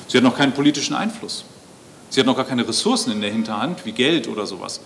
Sie 0.08 0.18
hatten 0.18 0.28
noch 0.28 0.38
keinen 0.38 0.54
politischen 0.54 0.96
Einfluss. 0.96 1.46
Sie 2.10 2.20
hatten 2.20 2.28
noch 2.28 2.36
gar 2.36 2.46
keine 2.46 2.68
Ressourcen 2.68 3.12
in 3.12 3.22
der 3.22 3.32
Hinterhand, 3.32 3.86
wie 3.86 3.92
Geld 3.92 4.28
oder 4.28 4.46
sowas, 4.46 4.82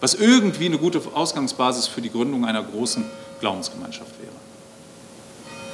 was 0.00 0.14
irgendwie 0.14 0.66
eine 0.66 0.78
gute 0.78 1.00
Ausgangsbasis 1.14 1.86
für 1.86 2.00
die 2.00 2.10
Gründung 2.10 2.44
einer 2.44 2.62
großen 2.62 3.04
Glaubensgemeinschaft 3.40 4.20
wäre. 4.20 4.32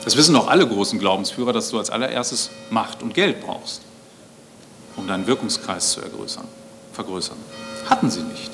Das 0.05 0.17
wissen 0.17 0.37
auch 0.37 0.49
alle 0.49 0.67
großen 0.67 0.99
Glaubensführer, 0.99 1.53
dass 1.53 1.71
du 1.71 1.79
als 1.79 1.91
allererstes 1.91 2.51
Macht 2.71 3.03
und 3.03 3.15
Geld 3.15 3.41
brauchst, 3.41 3.81
um 4.97 5.07
deinen 5.07 5.27
Wirkungskreis 5.27 5.93
zu 5.93 6.03
ergrößern 6.03 6.47
vergrößern. 6.97 7.37
Hatten 7.89 8.11
sie 8.11 8.23
nicht. 8.23 8.51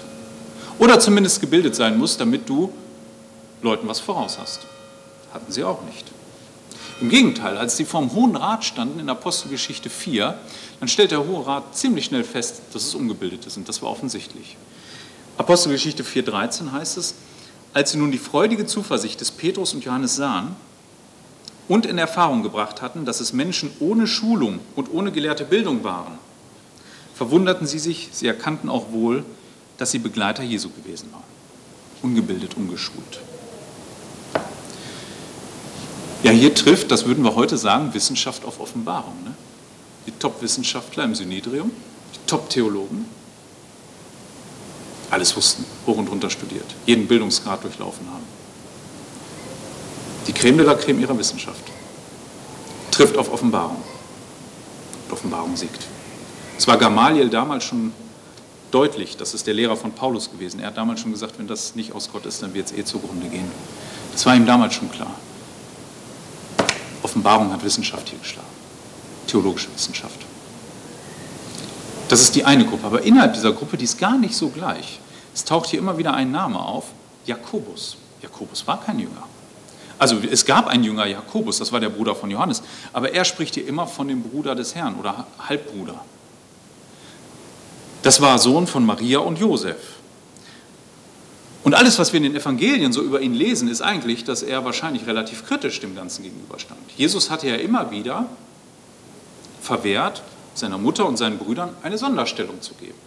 Oder 0.78 1.00
zumindest 1.00 1.40
gebildet 1.40 1.74
sein 1.74 1.96
muss, 1.96 2.16
damit 2.16 2.48
du 2.48 2.72
Leuten 3.62 3.88
was 3.88 4.00
voraus 4.00 4.38
hast. 4.38 4.60
Hatten 5.32 5.50
sie 5.50 5.64
auch 5.64 5.82
nicht. 5.84 6.04
Im 7.00 7.08
Gegenteil, 7.08 7.56
als 7.56 7.76
sie 7.76 7.84
vor 7.84 8.00
dem 8.00 8.12
Hohen 8.12 8.36
Rat 8.36 8.64
standen 8.64 9.00
in 9.00 9.08
Apostelgeschichte 9.08 9.90
4, 9.90 10.38
dann 10.80 10.88
stellt 10.88 11.10
der 11.10 11.26
Hohe 11.26 11.46
Rat 11.46 11.76
ziemlich 11.76 12.04
schnell 12.04 12.24
fest, 12.24 12.62
dass 12.72 12.84
es 12.84 12.94
Ungebildete 12.94 13.50
sind. 13.50 13.68
Das 13.68 13.82
war 13.82 13.90
offensichtlich. 13.90 14.56
Apostelgeschichte 15.38 16.02
4,13 16.04 16.72
heißt 16.72 16.98
es, 16.98 17.14
als 17.72 17.92
sie 17.92 17.98
nun 17.98 18.12
die 18.12 18.18
freudige 18.18 18.66
Zuversicht 18.66 19.20
des 19.20 19.30
Petrus 19.30 19.72
und 19.72 19.84
Johannes 19.84 20.16
sahen 20.16 20.54
und 21.68 21.86
in 21.86 21.98
Erfahrung 21.98 22.42
gebracht 22.42 22.82
hatten, 22.82 23.04
dass 23.04 23.20
es 23.20 23.32
Menschen 23.32 23.70
ohne 23.80 24.06
Schulung 24.06 24.60
und 24.76 24.92
ohne 24.92 25.10
gelehrte 25.10 25.44
Bildung 25.44 25.84
waren, 25.84 26.18
verwunderten 27.14 27.66
sie 27.66 27.78
sich, 27.78 28.08
sie 28.12 28.26
erkannten 28.26 28.68
auch 28.68 28.92
wohl, 28.92 29.24
dass 29.78 29.90
sie 29.90 29.98
Begleiter 29.98 30.42
Jesu 30.42 30.70
gewesen 30.70 31.12
waren. 31.12 31.22
Ungebildet, 32.02 32.56
ungeschult. 32.56 33.20
Ja, 36.22 36.30
hier 36.30 36.54
trifft, 36.54 36.90
das 36.90 37.04
würden 37.04 37.24
wir 37.24 37.34
heute 37.34 37.58
sagen, 37.58 37.92
Wissenschaft 37.94 38.44
auf 38.44 38.60
Offenbarung. 38.60 39.14
Ne? 39.24 39.34
Die 40.06 40.12
Top-Wissenschaftler 40.12 41.04
im 41.04 41.14
Synedrium, 41.14 41.70
die 42.14 42.26
Top-Theologen, 42.26 43.06
alles 45.10 45.36
wussten, 45.36 45.64
hoch 45.86 45.96
und 45.96 46.08
runter 46.08 46.30
studiert, 46.30 46.64
jeden 46.86 47.06
Bildungsgrad 47.06 47.62
durchlaufen 47.64 48.06
haben. 48.10 48.24
Die 50.26 50.32
Creme 50.32 50.58
de 50.58 50.66
la 50.66 50.74
Creme 50.74 51.00
ihrer 51.00 51.18
Wissenschaft. 51.18 51.64
trifft 52.92 53.16
auf 53.16 53.32
Offenbarung. 53.32 53.82
Und 55.04 55.12
Offenbarung 55.12 55.56
siegt. 55.56 55.88
Es 56.62 56.68
war 56.68 56.78
Gamaliel 56.78 57.28
damals 57.28 57.64
schon 57.64 57.92
deutlich, 58.70 59.16
das 59.16 59.34
ist 59.34 59.48
der 59.48 59.54
Lehrer 59.54 59.76
von 59.76 59.90
Paulus 59.90 60.30
gewesen. 60.30 60.60
Er 60.60 60.68
hat 60.68 60.76
damals 60.76 61.00
schon 61.00 61.10
gesagt, 61.10 61.36
wenn 61.40 61.48
das 61.48 61.74
nicht 61.74 61.92
aus 61.92 62.08
Gott 62.12 62.24
ist, 62.24 62.40
dann 62.40 62.54
wird 62.54 62.66
es 62.66 62.72
eh 62.78 62.84
zugrunde 62.84 63.26
gehen. 63.26 63.50
Das 64.12 64.24
war 64.26 64.36
ihm 64.36 64.46
damals 64.46 64.74
schon 64.74 64.88
klar. 64.88 65.12
Offenbarung 67.02 67.52
hat 67.52 67.64
Wissenschaft 67.64 68.08
hier 68.08 68.20
geschlagen, 68.20 68.46
theologische 69.26 69.74
Wissenschaft. 69.74 70.20
Das 72.08 72.20
ist 72.20 72.36
die 72.36 72.44
eine 72.44 72.64
Gruppe. 72.64 72.86
Aber 72.86 73.02
innerhalb 73.02 73.34
dieser 73.34 73.50
Gruppe, 73.50 73.76
die 73.76 73.84
ist 73.84 73.98
gar 73.98 74.16
nicht 74.16 74.36
so 74.36 74.48
gleich. 74.48 75.00
Es 75.34 75.44
taucht 75.44 75.70
hier 75.70 75.80
immer 75.80 75.98
wieder 75.98 76.14
ein 76.14 76.30
Name 76.30 76.60
auf, 76.60 76.84
Jakobus. 77.26 77.96
Jakobus 78.22 78.64
war 78.68 78.80
kein 78.80 79.00
Jünger. 79.00 79.24
Also 79.98 80.18
es 80.30 80.46
gab 80.46 80.68
einen 80.68 80.84
Jünger 80.84 81.06
Jakobus, 81.06 81.58
das 81.58 81.72
war 81.72 81.80
der 81.80 81.88
Bruder 81.88 82.14
von 82.14 82.30
Johannes, 82.30 82.62
aber 82.92 83.12
er 83.12 83.24
spricht 83.24 83.54
hier 83.54 83.66
immer 83.66 83.88
von 83.88 84.06
dem 84.06 84.22
Bruder 84.22 84.54
des 84.54 84.76
Herrn 84.76 84.94
oder 84.94 85.26
Halbbruder. 85.48 86.04
Das 88.02 88.20
war 88.20 88.38
Sohn 88.38 88.66
von 88.66 88.84
Maria 88.84 89.20
und 89.20 89.38
Josef. 89.38 89.76
Und 91.64 91.74
alles, 91.74 91.98
was 91.98 92.12
wir 92.12 92.18
in 92.18 92.24
den 92.24 92.36
Evangelien 92.36 92.92
so 92.92 93.02
über 93.02 93.20
ihn 93.20 93.34
lesen, 93.34 93.68
ist 93.68 93.82
eigentlich, 93.82 94.24
dass 94.24 94.42
er 94.42 94.64
wahrscheinlich 94.64 95.06
relativ 95.06 95.46
kritisch 95.46 95.78
dem 95.80 95.94
Ganzen 95.94 96.24
gegenüberstand. 96.24 96.80
Jesus 96.96 97.30
hatte 97.30 97.48
ja 97.48 97.54
immer 97.54 97.90
wieder 97.92 98.26
verwehrt, 99.60 100.22
seiner 100.54 100.76
Mutter 100.76 101.06
und 101.06 101.16
seinen 101.16 101.38
Brüdern 101.38 101.70
eine 101.82 101.96
Sonderstellung 101.96 102.60
zu 102.60 102.74
geben. 102.74 102.98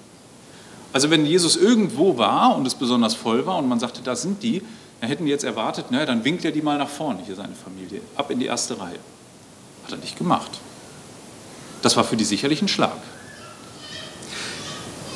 Also 0.93 1.09
wenn 1.09 1.25
Jesus 1.25 1.57
irgendwo 1.57 2.17
war 2.17 2.55
und 2.55 2.65
es 2.65 2.75
besonders 2.75 3.13
voll 3.13 3.45
war 3.45 3.57
und 3.57 3.67
man 3.67 3.81
sagte, 3.81 4.01
da 4.01 4.15
sind 4.15 4.41
die, 4.41 4.61
dann 5.01 5.09
hätten 5.09 5.25
die 5.25 5.31
jetzt 5.31 5.43
erwartet, 5.43 5.91
naja, 5.91 6.05
dann 6.05 6.23
winkt 6.23 6.45
er 6.45 6.51
die 6.51 6.61
mal 6.61 6.77
nach 6.77 6.87
vorne, 6.87 7.19
hier 7.25 7.35
seine 7.35 7.53
Familie, 7.53 7.99
ab 8.15 8.31
in 8.31 8.39
die 8.39 8.45
erste 8.45 8.79
Reihe. 8.79 8.99
Hat 9.83 9.91
er 9.91 9.97
nicht 9.97 10.17
gemacht. 10.17 10.51
Das 11.81 11.97
war 11.97 12.05
für 12.05 12.15
die 12.15 12.23
sicherlich 12.23 12.61
ein 12.61 12.69
Schlag. 12.69 12.97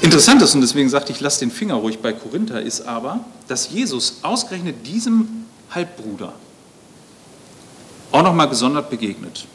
Interessant 0.02 0.42
ist, 0.42 0.56
und 0.56 0.62
deswegen 0.62 0.90
sagte 0.90 1.12
ich, 1.12 1.20
lass 1.20 1.40
den 1.40 1.52
Finger 1.52 1.76
ruhig 1.76 2.00
bei 2.00 2.14
Korinther, 2.14 2.62
ist 2.62 2.82
aber, 2.82 3.26
dass 3.48 3.70
Jesus 3.70 4.20
ausgerechnet 4.22 4.88
diesem 4.88 5.46
Halbbruder 5.72 6.34
auch 8.12 8.24
nochmal 8.24 8.50
gesondert 8.50 8.90
begegnet. 8.90 9.46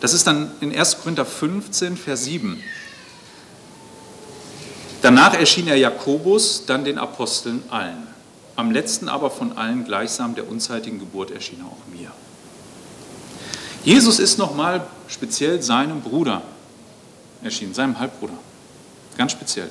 Das 0.00 0.12
ist 0.12 0.26
dann 0.26 0.50
in 0.60 0.74
1. 0.74 0.98
Korinther 0.98 1.24
15, 1.24 1.96
Vers 1.96 2.24
7. 2.24 2.62
Danach 5.02 5.34
erschien 5.34 5.68
er 5.68 5.76
Jakobus, 5.76 6.64
dann 6.66 6.84
den 6.84 6.98
Aposteln 6.98 7.62
allen. 7.70 8.06
Am 8.56 8.72
letzten 8.72 9.08
aber 9.08 9.30
von 9.30 9.56
allen 9.56 9.84
gleichsam 9.84 10.34
der 10.34 10.48
unzeitigen 10.48 10.98
Geburt 10.98 11.30
erschien 11.30 11.60
er 11.60 11.66
auch 11.66 11.96
mir. 11.96 12.10
Jesus 13.84 14.18
ist 14.18 14.38
nochmal 14.38 14.86
speziell 15.06 15.62
seinem 15.62 16.00
Bruder 16.00 16.42
erschienen, 17.42 17.74
seinem 17.74 17.98
Halbbruder. 17.98 18.34
Ganz 19.18 19.32
speziell. 19.32 19.70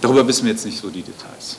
Darüber 0.00 0.26
wissen 0.26 0.44
wir 0.44 0.52
jetzt 0.52 0.64
nicht 0.64 0.80
so 0.80 0.88
die 0.88 1.02
Details. 1.02 1.56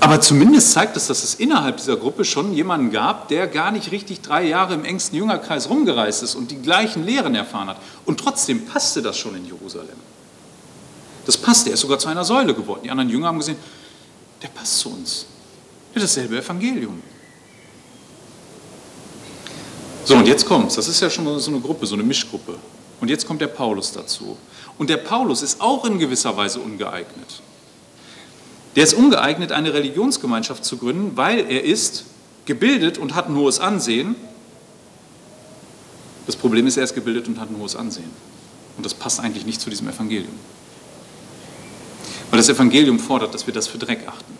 Aber 0.00 0.20
zumindest 0.20 0.72
zeigt 0.72 0.96
es, 0.96 1.06
dass 1.06 1.22
es 1.22 1.34
innerhalb 1.34 1.76
dieser 1.76 1.96
Gruppe 1.96 2.24
schon 2.24 2.52
jemanden 2.52 2.90
gab, 2.90 3.28
der 3.28 3.46
gar 3.46 3.70
nicht 3.70 3.92
richtig 3.92 4.22
drei 4.22 4.44
Jahre 4.44 4.74
im 4.74 4.84
engsten 4.84 5.16
Jüngerkreis 5.16 5.68
rumgereist 5.68 6.22
ist 6.22 6.34
und 6.34 6.50
die 6.50 6.60
gleichen 6.60 7.04
Lehren 7.04 7.34
erfahren 7.34 7.68
hat. 7.68 7.76
Und 8.06 8.18
trotzdem 8.18 8.66
passte 8.66 9.02
das 9.02 9.16
schon 9.18 9.36
in 9.36 9.46
Jerusalem. 9.46 9.96
Das 11.26 11.36
passte, 11.36 11.70
er 11.70 11.74
ist 11.74 11.80
sogar 11.80 11.98
zu 11.98 12.08
einer 12.08 12.24
Säule 12.24 12.54
geworden. 12.54 12.80
Die 12.82 12.90
anderen 12.90 13.10
Jünger 13.10 13.28
haben 13.28 13.38
gesehen, 13.38 13.58
der 14.42 14.48
passt 14.48 14.78
zu 14.78 14.90
uns. 14.90 15.26
Der 15.94 16.02
hat 16.02 16.08
dasselbe 16.08 16.38
Evangelium. 16.38 17.00
So, 20.04 20.16
und 20.16 20.26
jetzt 20.26 20.46
kommt's. 20.46 20.74
Das 20.74 20.88
ist 20.88 21.00
ja 21.00 21.10
schon 21.10 21.38
so 21.38 21.50
eine 21.50 21.60
Gruppe, 21.60 21.86
so 21.86 21.94
eine 21.94 22.02
Mischgruppe. 22.02 22.58
Und 23.00 23.08
jetzt 23.08 23.26
kommt 23.26 23.40
der 23.40 23.48
Paulus 23.48 23.92
dazu. 23.92 24.36
Und 24.78 24.90
der 24.90 24.98
Paulus 24.98 25.42
ist 25.42 25.60
auch 25.60 25.84
in 25.84 25.98
gewisser 25.98 26.36
Weise 26.36 26.60
ungeeignet. 26.60 27.42
Der 28.76 28.84
ist 28.84 28.94
ungeeignet, 28.94 29.52
eine 29.52 29.74
Religionsgemeinschaft 29.74 30.64
zu 30.64 30.76
gründen, 30.76 31.16
weil 31.16 31.50
er 31.50 31.64
ist 31.64 32.04
gebildet 32.44 32.98
und 32.98 33.14
hat 33.14 33.28
ein 33.28 33.36
hohes 33.36 33.58
Ansehen. 33.58 34.14
Das 36.26 36.36
Problem 36.36 36.66
ist, 36.66 36.76
er 36.76 36.84
ist 36.84 36.94
gebildet 36.94 37.26
und 37.26 37.40
hat 37.40 37.50
ein 37.50 37.58
hohes 37.58 37.74
Ansehen. 37.74 38.10
Und 38.76 38.86
das 38.86 38.94
passt 38.94 39.20
eigentlich 39.20 39.44
nicht 39.44 39.60
zu 39.60 39.70
diesem 39.70 39.88
Evangelium. 39.88 40.34
Weil 42.30 42.38
das 42.38 42.48
Evangelium 42.48 42.98
fordert, 42.98 43.34
dass 43.34 43.46
wir 43.46 43.54
das 43.54 43.66
für 43.66 43.78
Dreck 43.78 44.06
achten. 44.06 44.38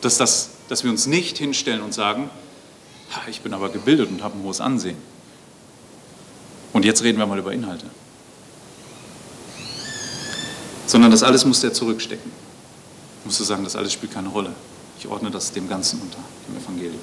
Dass, 0.00 0.16
das, 0.16 0.50
dass 0.68 0.82
wir 0.82 0.90
uns 0.90 1.06
nicht 1.06 1.36
hinstellen 1.38 1.82
und 1.82 1.92
sagen, 1.92 2.30
ich 3.28 3.42
bin 3.42 3.52
aber 3.52 3.68
gebildet 3.68 4.10
und 4.10 4.22
habe 4.22 4.38
ein 4.38 4.42
hohes 4.42 4.60
Ansehen. 4.60 4.96
Jetzt 6.86 7.02
reden 7.02 7.18
wir 7.18 7.26
mal 7.26 7.36
über 7.36 7.52
Inhalte. 7.52 7.86
Sondern 10.86 11.10
das 11.10 11.24
alles 11.24 11.44
muss 11.44 11.60
der 11.60 11.72
zurückstecken. 11.72 12.30
Musst 13.24 13.40
du 13.40 13.44
sagen, 13.44 13.64
das 13.64 13.74
alles 13.74 13.92
spielt 13.92 14.14
keine 14.14 14.28
Rolle. 14.28 14.52
Ich 14.96 15.08
ordne 15.08 15.32
das 15.32 15.50
dem 15.50 15.68
Ganzen 15.68 16.00
unter, 16.00 16.18
dem 16.46 16.62
Evangelium. 16.62 17.00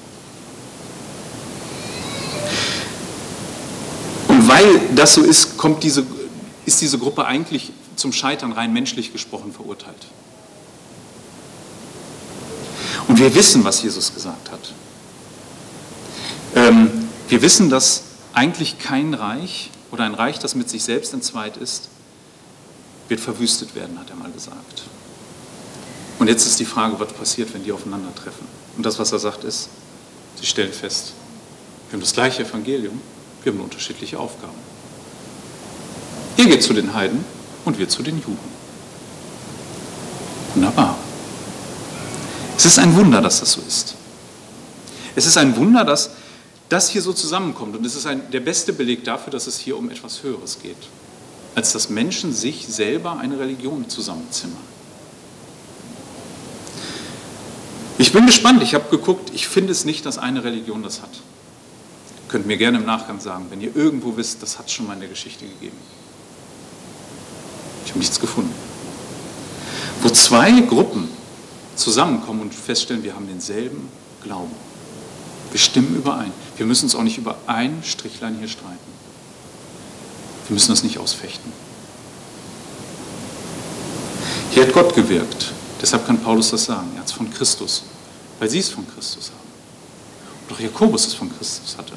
Und 4.28 4.48
weil 4.48 4.80
das 4.94 5.12
so 5.12 5.22
ist, 5.22 5.58
kommt 5.58 5.82
diese, 5.82 6.06
ist 6.64 6.80
diese 6.80 6.98
Gruppe 6.98 7.26
eigentlich 7.26 7.70
zum 7.94 8.14
Scheitern 8.14 8.52
rein 8.52 8.72
menschlich 8.72 9.12
gesprochen 9.12 9.52
verurteilt. 9.52 10.06
Und 13.06 13.18
wir 13.18 13.34
wissen, 13.34 13.64
was 13.64 13.82
Jesus 13.82 14.14
gesagt 14.14 14.50
hat. 14.50 14.72
Ähm, 16.54 16.90
wir 17.28 17.42
wissen, 17.42 17.68
dass 17.68 18.13
eigentlich 18.34 18.78
kein 18.78 19.14
Reich 19.14 19.70
oder 19.90 20.04
ein 20.04 20.14
Reich, 20.14 20.38
das 20.38 20.54
mit 20.54 20.68
sich 20.68 20.82
selbst 20.82 21.14
entzweit 21.14 21.56
ist, 21.56 21.88
wird 23.08 23.20
verwüstet 23.20 23.74
werden, 23.74 23.98
hat 23.98 24.10
er 24.10 24.16
mal 24.16 24.30
gesagt. 24.30 24.82
Und 26.18 26.28
jetzt 26.28 26.46
ist 26.46 26.58
die 26.58 26.64
Frage, 26.64 26.98
was 26.98 27.12
passiert, 27.12 27.54
wenn 27.54 27.64
die 27.64 27.72
aufeinandertreffen. 27.72 28.46
Und 28.76 28.84
das, 28.84 28.98
was 28.98 29.12
er 29.12 29.18
sagt, 29.18 29.44
ist, 29.44 29.68
sie 30.40 30.46
stellen 30.46 30.72
fest, 30.72 31.12
wir 31.88 31.94
haben 31.94 32.00
das 32.00 32.12
gleiche 32.12 32.42
Evangelium, 32.42 33.00
wir 33.42 33.52
haben 33.52 33.60
unterschiedliche 33.60 34.18
Aufgaben. 34.18 34.54
Ihr 36.36 36.46
geht 36.46 36.62
zu 36.62 36.72
den 36.72 36.94
Heiden 36.94 37.24
und 37.64 37.78
wir 37.78 37.88
zu 37.88 38.02
den 38.02 38.16
Juden. 38.16 38.54
Wunderbar. 40.54 40.96
Es 42.56 42.64
ist 42.64 42.78
ein 42.78 42.96
Wunder, 42.96 43.20
dass 43.20 43.40
das 43.40 43.52
so 43.52 43.60
ist. 43.66 43.94
Es 45.14 45.26
ist 45.26 45.36
ein 45.36 45.56
Wunder, 45.56 45.84
dass 45.84 46.10
das 46.74 46.90
hier 46.90 47.02
so 47.02 47.12
zusammenkommt. 47.12 47.76
Und 47.76 47.86
es 47.86 47.94
ist 47.94 48.04
ein, 48.04 48.30
der 48.32 48.40
beste 48.40 48.72
Beleg 48.72 49.04
dafür, 49.04 49.30
dass 49.30 49.46
es 49.46 49.58
hier 49.58 49.78
um 49.78 49.90
etwas 49.90 50.24
Höheres 50.24 50.58
geht, 50.60 50.76
als 51.54 51.72
dass 51.72 51.88
Menschen 51.88 52.32
sich 52.32 52.66
selber 52.66 53.16
eine 53.16 53.38
Religion 53.38 53.88
zusammenzimmern. 53.88 54.58
Ich 57.96 58.12
bin 58.12 58.26
gespannt, 58.26 58.60
ich 58.60 58.74
habe 58.74 58.90
geguckt, 58.90 59.30
ich 59.32 59.46
finde 59.46 59.70
es 59.70 59.84
nicht, 59.84 60.04
dass 60.04 60.18
eine 60.18 60.42
Religion 60.42 60.82
das 60.82 61.00
hat. 61.00 61.12
Ihr 61.12 62.28
könnt 62.28 62.46
mir 62.46 62.56
gerne 62.56 62.78
im 62.78 62.84
Nachgang 62.84 63.20
sagen, 63.20 63.46
wenn 63.50 63.60
ihr 63.60 63.74
irgendwo 63.76 64.16
wisst, 64.16 64.42
das 64.42 64.58
hat 64.58 64.66
es 64.66 64.72
schon 64.72 64.88
mal 64.88 64.94
in 64.94 65.00
der 65.00 65.08
Geschichte 65.08 65.46
gegeben. 65.46 65.76
Ich 67.84 67.90
habe 67.90 68.00
nichts 68.00 68.18
gefunden. 68.18 68.52
Wo 70.02 70.10
zwei 70.10 70.50
Gruppen 70.62 71.08
zusammenkommen 71.76 72.40
und 72.40 72.52
feststellen, 72.52 73.04
wir 73.04 73.14
haben 73.14 73.28
denselben 73.28 73.88
Glauben. 74.24 74.73
Wir 75.54 75.60
stimmen 75.60 75.94
überein. 75.94 76.32
Wir 76.56 76.66
müssen 76.66 76.86
uns 76.86 76.96
auch 76.96 77.04
nicht 77.04 77.16
über 77.16 77.36
ein 77.46 77.80
Strichlein 77.84 78.36
hier 78.40 78.48
streiten. 78.48 78.74
Wir 80.48 80.54
müssen 80.54 80.72
das 80.72 80.82
nicht 80.82 80.98
ausfechten. 80.98 81.52
Hier 84.50 84.66
hat 84.66 84.72
Gott 84.72 84.96
gewirkt. 84.96 85.52
Deshalb 85.80 86.08
kann 86.08 86.18
Paulus 86.18 86.50
das 86.50 86.64
sagen. 86.64 86.88
Er 86.96 87.02
hat 87.02 87.06
es 87.06 87.12
von 87.12 87.32
Christus, 87.32 87.84
weil 88.40 88.50
sie 88.50 88.58
es 88.58 88.68
von 88.68 88.84
Christus 88.96 89.30
haben. 89.30 89.48
Und 90.48 90.56
auch 90.56 90.60
Jakobus 90.60 91.06
es 91.06 91.14
von 91.14 91.30
Christus 91.38 91.76
hatte. 91.78 91.92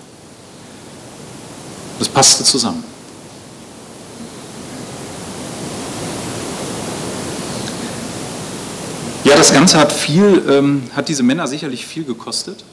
Das 1.97 2.09
passte 2.09 2.43
zusammen. 2.43 2.83
Ja, 9.23 9.35
das 9.35 9.51
Ganze 9.51 9.79
hat 9.79 9.91
viel, 9.91 10.45
ähm, 10.47 10.83
hat 10.95 11.09
diese 11.09 11.23
Männer 11.23 11.47
sicherlich 11.47 11.87
viel 11.87 12.03
gekostet. 12.03 12.63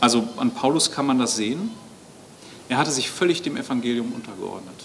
Also 0.00 0.28
an 0.36 0.52
Paulus 0.52 0.90
kann 0.92 1.06
man 1.06 1.18
das 1.18 1.36
sehen. 1.36 1.70
Er 2.68 2.78
hatte 2.78 2.90
sich 2.90 3.10
völlig 3.10 3.42
dem 3.42 3.56
Evangelium 3.56 4.12
untergeordnet. 4.12 4.76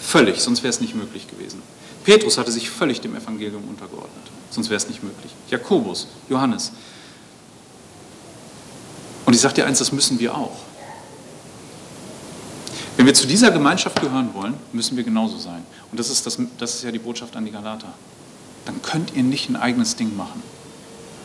Völlig, 0.00 0.40
sonst 0.40 0.62
wäre 0.62 0.70
es 0.70 0.80
nicht 0.80 0.94
möglich 0.94 1.28
gewesen. 1.28 1.62
Petrus 2.04 2.38
hatte 2.38 2.50
sich 2.50 2.68
völlig 2.68 3.00
dem 3.00 3.14
Evangelium 3.14 3.62
untergeordnet, 3.68 4.24
sonst 4.50 4.68
wäre 4.68 4.76
es 4.76 4.88
nicht 4.88 5.04
möglich. 5.04 5.30
Jakobus, 5.48 6.08
Johannes. 6.28 6.72
Und 9.24 9.34
ich 9.34 9.40
sage 9.40 9.54
dir 9.54 9.66
eins, 9.66 9.78
das 9.78 9.92
müssen 9.92 10.18
wir 10.18 10.34
auch. 10.34 10.56
Wenn 12.96 13.06
wir 13.06 13.14
zu 13.14 13.26
dieser 13.26 13.52
Gemeinschaft 13.52 14.00
gehören 14.00 14.34
wollen, 14.34 14.54
müssen 14.72 14.96
wir 14.96 15.04
genauso 15.04 15.38
sein. 15.38 15.64
Und 15.92 16.00
das 16.00 16.10
ist, 16.10 16.26
das, 16.26 16.38
das 16.58 16.74
ist 16.74 16.82
ja 16.82 16.90
die 16.90 16.98
Botschaft 16.98 17.36
an 17.36 17.44
die 17.44 17.52
Galater. 17.52 17.94
Dann 18.64 18.82
könnt 18.82 19.14
ihr 19.14 19.22
nicht 19.22 19.48
ein 19.48 19.56
eigenes 19.56 19.94
Ding 19.94 20.16
machen 20.16 20.42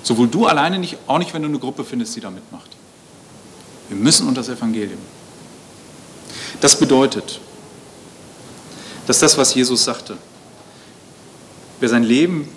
Sowohl 0.07 0.29
du 0.29 0.45
alleine 0.45 0.79
nicht, 0.79 0.97
auch 1.05 1.17
nicht, 1.17 1.33
wenn 1.33 1.41
du 1.41 1.49
eine 1.49 1.59
Gruppe 1.59 1.83
findest, 1.83 2.15
die 2.15 2.21
da 2.21 2.29
mitmacht. 2.29 2.69
Wir 3.89 3.97
müssen 3.97 4.25
unter 4.25 4.39
das 4.39 4.47
Evangelium. 4.47 5.01
Das 6.61 6.79
bedeutet, 6.79 7.41
dass 9.05 9.19
das, 9.19 9.37
was 9.37 9.53
Jesus 9.53 9.83
sagte, 9.83 10.15
wer 11.81 11.89
sein 11.89 12.03
Leben 12.03 12.47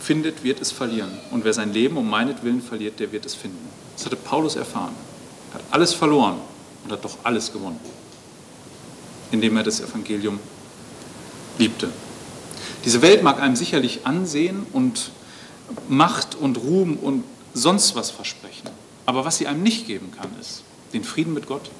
findet, 0.00 0.42
wird 0.42 0.60
es 0.60 0.72
verlieren. 0.72 1.16
Und 1.30 1.44
wer 1.44 1.52
sein 1.52 1.72
Leben 1.72 1.96
um 1.98 2.10
meinetwillen 2.10 2.60
verliert, 2.60 2.98
der 2.98 3.12
wird 3.12 3.26
es 3.26 3.34
finden. 3.36 3.68
Das 3.96 4.04
hatte 4.04 4.16
Paulus 4.16 4.56
erfahren. 4.56 4.94
Er 5.52 5.60
hat 5.60 5.64
alles 5.70 5.94
verloren 5.94 6.38
und 6.82 6.90
hat 6.90 7.04
doch 7.04 7.16
alles 7.22 7.52
gewonnen, 7.52 7.78
indem 9.30 9.56
er 9.56 9.62
das 9.62 9.80
Evangelium 9.80 10.40
liebte. 11.58 11.90
Diese 12.84 13.02
Welt 13.02 13.22
mag 13.22 13.40
einem 13.40 13.54
sicherlich 13.54 14.04
ansehen 14.04 14.66
und 14.72 15.12
Macht 15.88 16.34
und 16.34 16.58
Ruhm 16.58 16.96
und 16.96 17.24
sonst 17.54 17.94
was 17.94 18.10
versprechen. 18.10 18.68
Aber 19.06 19.24
was 19.24 19.38
sie 19.38 19.46
einem 19.46 19.62
nicht 19.62 19.86
geben 19.86 20.12
kann, 20.16 20.30
ist 20.40 20.62
den 20.92 21.04
Frieden 21.04 21.34
mit 21.34 21.46
Gott. 21.46 21.70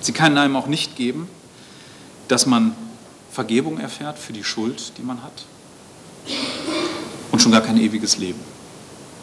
Sie 0.00 0.12
kann 0.12 0.36
einem 0.38 0.56
auch 0.56 0.66
nicht 0.66 0.96
geben, 0.96 1.28
dass 2.28 2.46
man 2.46 2.74
Vergebung 3.30 3.78
erfährt 3.78 4.18
für 4.18 4.32
die 4.32 4.44
Schuld, 4.44 4.92
die 4.98 5.02
man 5.02 5.22
hat. 5.22 5.44
Und 7.30 7.40
schon 7.40 7.52
gar 7.52 7.60
kein 7.60 7.76
ewiges 7.78 8.18
Leben. 8.18 8.40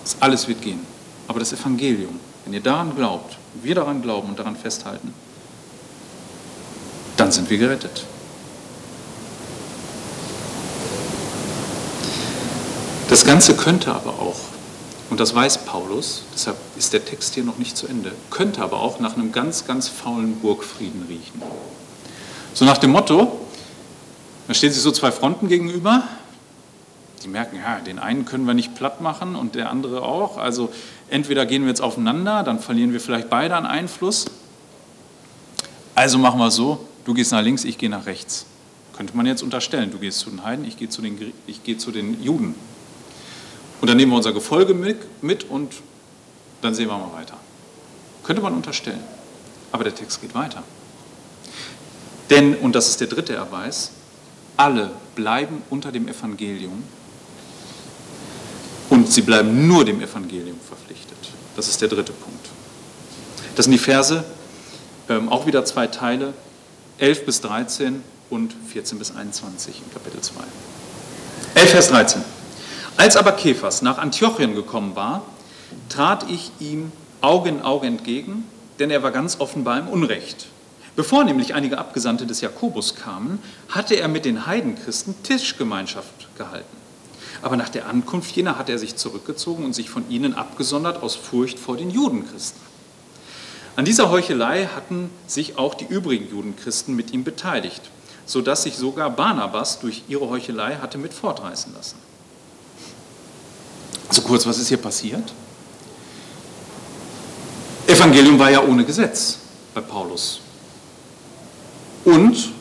Das 0.04 0.18
alles 0.22 0.48
wird 0.48 0.62
gehen. 0.62 0.80
Aber 1.28 1.39
das 1.39 1.52
Evangelium, 1.52 2.20
wenn 2.45 2.54
ihr 2.54 2.62
daran 2.62 2.95
glaubt, 2.95 3.38
wir 3.62 3.76
daran 3.76 4.02
glauben 4.02 4.30
und 4.30 4.39
daran 4.39 4.56
festhalten, 4.56 5.14
dann 7.18 7.32
sind 7.32 7.50
wir 7.50 7.58
gerettet. 7.58 8.06
Das 13.10 13.26
Ganze 13.26 13.55
könnte 13.55 13.93
aber 13.95 14.10
auch, 14.10 14.36
und 15.10 15.22
das 15.22 15.34
weiß 15.34 15.60
Paulus, 15.60 16.24
deshalb 16.34 16.58
ist 16.78 16.91
der 16.91 17.05
Text 17.05 17.36
hier 17.36 17.45
noch 17.45 17.58
nicht 17.58 17.78
zu 17.78 17.88
Ende, 17.88 18.12
könnte 18.30 18.62
aber 18.62 18.82
auch 18.82 18.99
nach 18.99 19.16
einem 19.16 19.32
ganz, 19.32 19.66
ganz 19.66 19.88
faulen 19.88 20.36
Burgfrieden 20.41 21.05
riechen. 21.08 21.41
So 22.53 22.66
nach 22.66 22.78
dem 22.78 22.91
Motto, 22.91 23.39
da 24.49 24.53
stehen 24.53 24.74
sich 24.74 24.82
so 24.82 24.91
zwei 24.91 25.14
Fronten 25.14 25.47
gegenüber, 25.47 26.03
die 27.24 27.30
merken, 27.30 27.55
ja, 27.55 27.80
den 27.80 27.97
einen 27.97 28.26
können 28.26 28.45
wir 28.45 28.53
nicht 28.53 28.76
platt 28.76 28.99
machen 28.99 29.38
und 29.38 29.55
der 29.55 29.70
andere 29.70 30.01
auch. 30.01 30.38
Also 30.38 30.70
entweder 31.10 31.45
gehen 31.45 31.62
wir 31.62 31.70
jetzt 31.70 31.82
aufeinander, 31.82 32.43
dann 32.43 32.60
verlieren 32.60 32.91
wir 32.91 32.99
vielleicht 32.99 33.30
beide 33.30 33.55
an 33.55 33.66
Einfluss. 33.66 34.26
Also 35.95 36.18
machen 36.18 36.39
wir 36.39 36.51
so, 36.51 36.86
du 37.05 37.14
gehst 37.14 37.32
nach 37.32 37.41
links, 37.41 37.64
ich 37.64 37.78
gehe 37.78 37.89
nach 37.89 38.05
rechts. 38.05 38.45
Könnte 38.97 39.16
man 39.16 39.26
jetzt 39.26 39.43
unterstellen, 39.43 39.91
du 39.91 39.97
gehst 39.97 40.20
zu 40.20 40.30
den 40.30 40.43
Heiden, 40.43 40.66
ich 40.66 40.78
gehe 40.78 40.89
zu 40.89 41.01
den, 41.01 41.34
ich 41.47 41.64
gehe 41.64 41.78
zu 41.78 41.91
den 41.91 42.22
Juden. 42.22 42.53
Und 43.82 43.90
dann 43.90 43.98
nehmen 43.98 44.12
wir 44.12 44.18
unser 44.18 44.34
Gefolge 44.34 44.74
mit 44.74 45.44
und 45.46 45.74
dann 46.62 46.74
sehen 46.74 46.88
wir 46.88 46.98
mal 46.98 47.14
weiter. 47.14 47.38
Könnte 48.24 48.42
man 48.42 48.54
unterstellen. 48.54 49.04
Aber 49.72 49.84
der 49.84 49.94
Text 49.94 50.22
geht 50.22 50.34
weiter. 50.34 50.64
Denn, 52.30 52.56
und 52.56 52.74
das 52.76 52.88
ist 52.88 53.00
der 53.00 53.08
dritte 53.08 53.34
Erweis, 53.34 53.92
alle 54.58 54.92
bleiben 55.16 55.62
unter 55.70 55.92
dem 55.92 56.08
Evangelium 56.08 56.84
und 58.90 59.12
sie 59.12 59.22
bleiben 59.22 59.68
nur 59.68 59.86
dem 59.86 60.02
Evangelium 60.02 60.58
verpflichtet. 60.68 61.18
Das 61.56 61.68
ist 61.68 61.82
der 61.82 61.88
dritte 61.88 62.12
Punkt. 62.12 62.48
Das 63.56 63.66
sind 63.66 63.72
die 63.72 63.78
Verse, 63.78 64.24
ähm, 65.10 65.30
auch 65.30 65.46
wieder 65.46 65.64
zwei 65.66 65.88
Teile, 65.88 66.34
11 66.98 67.26
bis 67.26 67.42
13 67.42 68.04
und 68.30 68.56
14 68.72 69.00
bis 69.00 69.16
21 69.16 69.82
im 69.86 69.94
Kapitel 69.94 70.22
2. 70.22 70.42
11 71.56 71.70
Vers 71.70 71.88
13. 71.90 72.37
Als 72.98 73.16
aber 73.16 73.34
Kephas 73.34 73.84
nach 73.84 74.00
Antiochien 74.00 74.56
gekommen 74.56 74.95
war, 74.95 75.22
trat 75.88 76.30
ich 76.32 76.52
ihm 76.60 76.91
Auge 77.22 77.50
in 77.50 77.62
Auge 77.62 77.86
entgegen, 77.86 78.43
denn 78.80 78.89
er 78.89 79.04
war 79.04 79.12
ganz 79.12 79.39
offenbar 79.39 79.78
im 79.78 79.88
Unrecht. 79.88 80.48
Bevor 80.95 81.24
nämlich 81.24 81.54
einige 81.54 81.78
Abgesandte 81.78 82.26
des 82.26 82.41
Jakobus 82.41 82.95
kamen, 82.95 83.38
hatte 83.70 83.93
er 83.93 84.08
mit 84.08 84.26
den 84.26 84.48
Heidenchristen 84.48 85.14
Tischgemeinschaft 85.22 86.36
gehalten. 86.39 86.76
Aber 87.43 87.56
nach 87.56 87.70
der 87.70 87.88
Ankunft 87.88 88.36
jener 88.36 88.58
hatte 88.58 88.72
er 88.72 88.80
sich 88.80 88.95
zurückgezogen 88.95 89.64
und 89.64 89.74
sich 89.74 89.91
von 89.91 90.10
ihnen 90.10 90.34
abgesondert 90.34 91.04
aus 91.04 91.16
Furcht 91.16 91.60
vor 91.60 91.78
den 91.78 91.91
Judenchristen. 91.91 92.62
An 93.76 93.86
dieser 93.86 94.10
Heuchelei 94.10 94.70
hatten 94.76 95.12
sich 95.28 95.60
auch 95.60 95.76
die 95.76 95.86
übrigen 95.86 96.32
Judenchristen 96.32 96.95
mit 96.95 97.14
ihm 97.14 97.24
beteiligt, 97.24 97.91
sodass 98.26 98.64
sich 98.64 98.76
sogar 98.76 99.12
Barnabas 99.12 99.80
durch 99.80 100.02
ihre 100.08 100.30
Heuchelei 100.30 100.78
hatte 100.78 100.98
mit 100.98 101.14
fortreißen 101.14 101.76
lassen. 101.76 102.07
Also 104.10 104.22
kurz, 104.22 104.45
was 104.45 104.58
ist 104.58 104.70
hier 104.70 104.78
passiert? 104.78 105.34
Evangelium 107.88 108.38
war 108.38 108.51
ja 108.51 108.62
ohne 108.62 108.84
Gesetz 108.84 109.38
bei 109.74 109.82
Paulus 109.82 110.39
und 112.03 112.53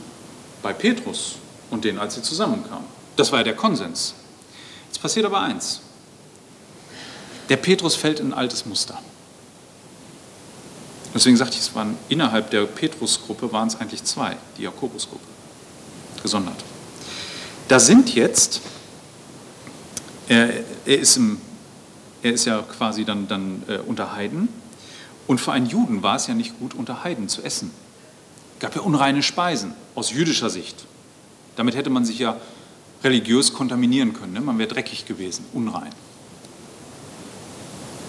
bei 0.63 0.73
Petrus 0.73 1.37
und 1.71 1.85
denen, 1.85 1.99
als 1.99 2.15
sie 2.15 2.23
zusammenkamen. 2.23 2.87
Das 3.17 3.33
war 3.33 3.41
ja 3.41 3.45
der 3.45 3.57
Konsens. 3.57 4.15
Jetzt 4.89 5.01
passiert 5.01 5.27
aber 5.27 5.41
eins. 5.41 5.81
Der 7.49 7.57
Petrus 7.57 7.95
fällt 7.95 8.21
in 8.21 8.29
ein 8.29 8.35
altes 8.35 8.67
Muster. 8.67 8.99
Deswegen 11.15 11.37
sagte 11.37 11.55
ich, 11.55 11.61
es 11.61 11.75
waren 11.75 11.97
innerhalb 12.09 12.51
der 12.51 12.65
Petrusgruppe 12.67 13.53
waren 13.53 13.69
es 13.69 13.77
eigentlich 13.77 14.05
zwei, 14.05 14.37
die 14.59 14.63
Jakobusgruppe, 14.63 15.25
gesondert. 16.23 16.63
Da 17.69 17.81
sind 17.81 18.15
jetzt 18.15 18.61
er, 20.29 20.51
er, 20.85 20.99
ist, 20.99 21.17
im, 21.17 21.41
er 22.23 22.33
ist 22.33 22.45
ja 22.45 22.63
quasi 22.63 23.05
dann, 23.05 23.29
dann 23.29 23.63
äh, 23.69 23.79
unter 23.79 24.15
Heiden. 24.15 24.49
Und 25.27 25.41
für 25.41 25.53
einen 25.53 25.67
Juden 25.67 26.03
war 26.03 26.17
es 26.17 26.27
ja 26.27 26.35
nicht 26.35 26.59
gut, 26.59 26.75
unter 26.75 27.05
Heiden 27.05 27.29
zu 27.29 27.43
essen. 27.43 27.71
Es 28.55 28.61
gab 28.61 28.75
ja 28.75 28.83
unreine 28.83 29.23
Speisen 29.23 29.75
aus 29.95 30.11
jüdischer 30.13 30.51
Sicht. 30.51 30.87
Damit 31.57 31.75
hätte 31.77 31.91
man 31.91 32.05
sich 32.05 32.19
ja 32.19 32.37
religiös 33.03 33.53
kontaminieren 33.53 34.13
können. 34.13 34.33
Ne? 34.33 34.41
Man 34.41 34.59
wäre 34.59 34.69
dreckig 34.69 35.07
gewesen, 35.07 35.45
unrein. 35.53 35.93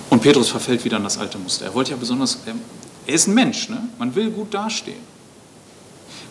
Und 0.09 0.22
Petrus 0.22 0.49
verfällt 0.49 0.84
wieder 0.86 0.97
in 0.97 1.03
das 1.03 1.18
alte 1.18 1.38
Muster. 1.38 1.65
Er 1.65 1.74
wollte 1.74 1.91
ja 1.91 1.97
besonders, 1.97 2.39
er, 2.45 2.55
er 3.05 3.13
ist 3.13 3.28
ein 3.28 3.34
Mensch, 3.34 3.70
ne? 3.70 3.89
man 3.97 4.15
will 4.15 4.32
gut 4.32 4.53
dastehen. 4.53 5.01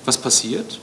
Was 0.04 0.16
passiert? 0.16 0.80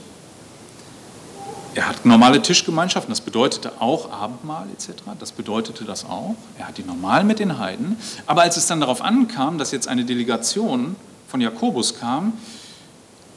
Er 1.74 1.88
hat 1.88 2.06
normale 2.06 2.40
Tischgemeinschaften, 2.40 3.10
das 3.10 3.20
bedeutete 3.20 3.72
auch 3.80 4.12
Abendmahl 4.12 4.68
etc., 4.70 5.02
das 5.18 5.32
bedeutete 5.32 5.84
das 5.84 6.04
auch. 6.04 6.36
Er 6.56 6.68
hat 6.68 6.78
die 6.78 6.84
normal 6.84 7.24
mit 7.24 7.40
den 7.40 7.58
Heiden. 7.58 7.96
Aber 8.26 8.42
als 8.42 8.56
es 8.56 8.66
dann 8.66 8.80
darauf 8.80 9.02
ankam, 9.02 9.58
dass 9.58 9.72
jetzt 9.72 9.88
eine 9.88 10.04
Delegation 10.04 10.94
von 11.26 11.40
Jakobus 11.40 11.98
kam, 11.98 12.34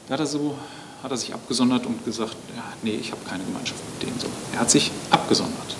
da 0.06 0.14
hat 0.14 0.20
er, 0.20 0.26
so, 0.26 0.56
hat 1.02 1.10
er 1.10 1.16
sich 1.16 1.34
abgesondert 1.34 1.84
und 1.84 2.04
gesagt, 2.04 2.36
ja, 2.56 2.62
nee, 2.82 2.94
ich 2.94 3.10
habe 3.10 3.20
keine 3.28 3.42
Gemeinschaft 3.42 3.80
mit 3.94 4.08
denen. 4.08 4.20
So. 4.20 4.28
Er 4.52 4.60
hat 4.60 4.70
sich 4.70 4.92
abgesondert. 5.10 5.76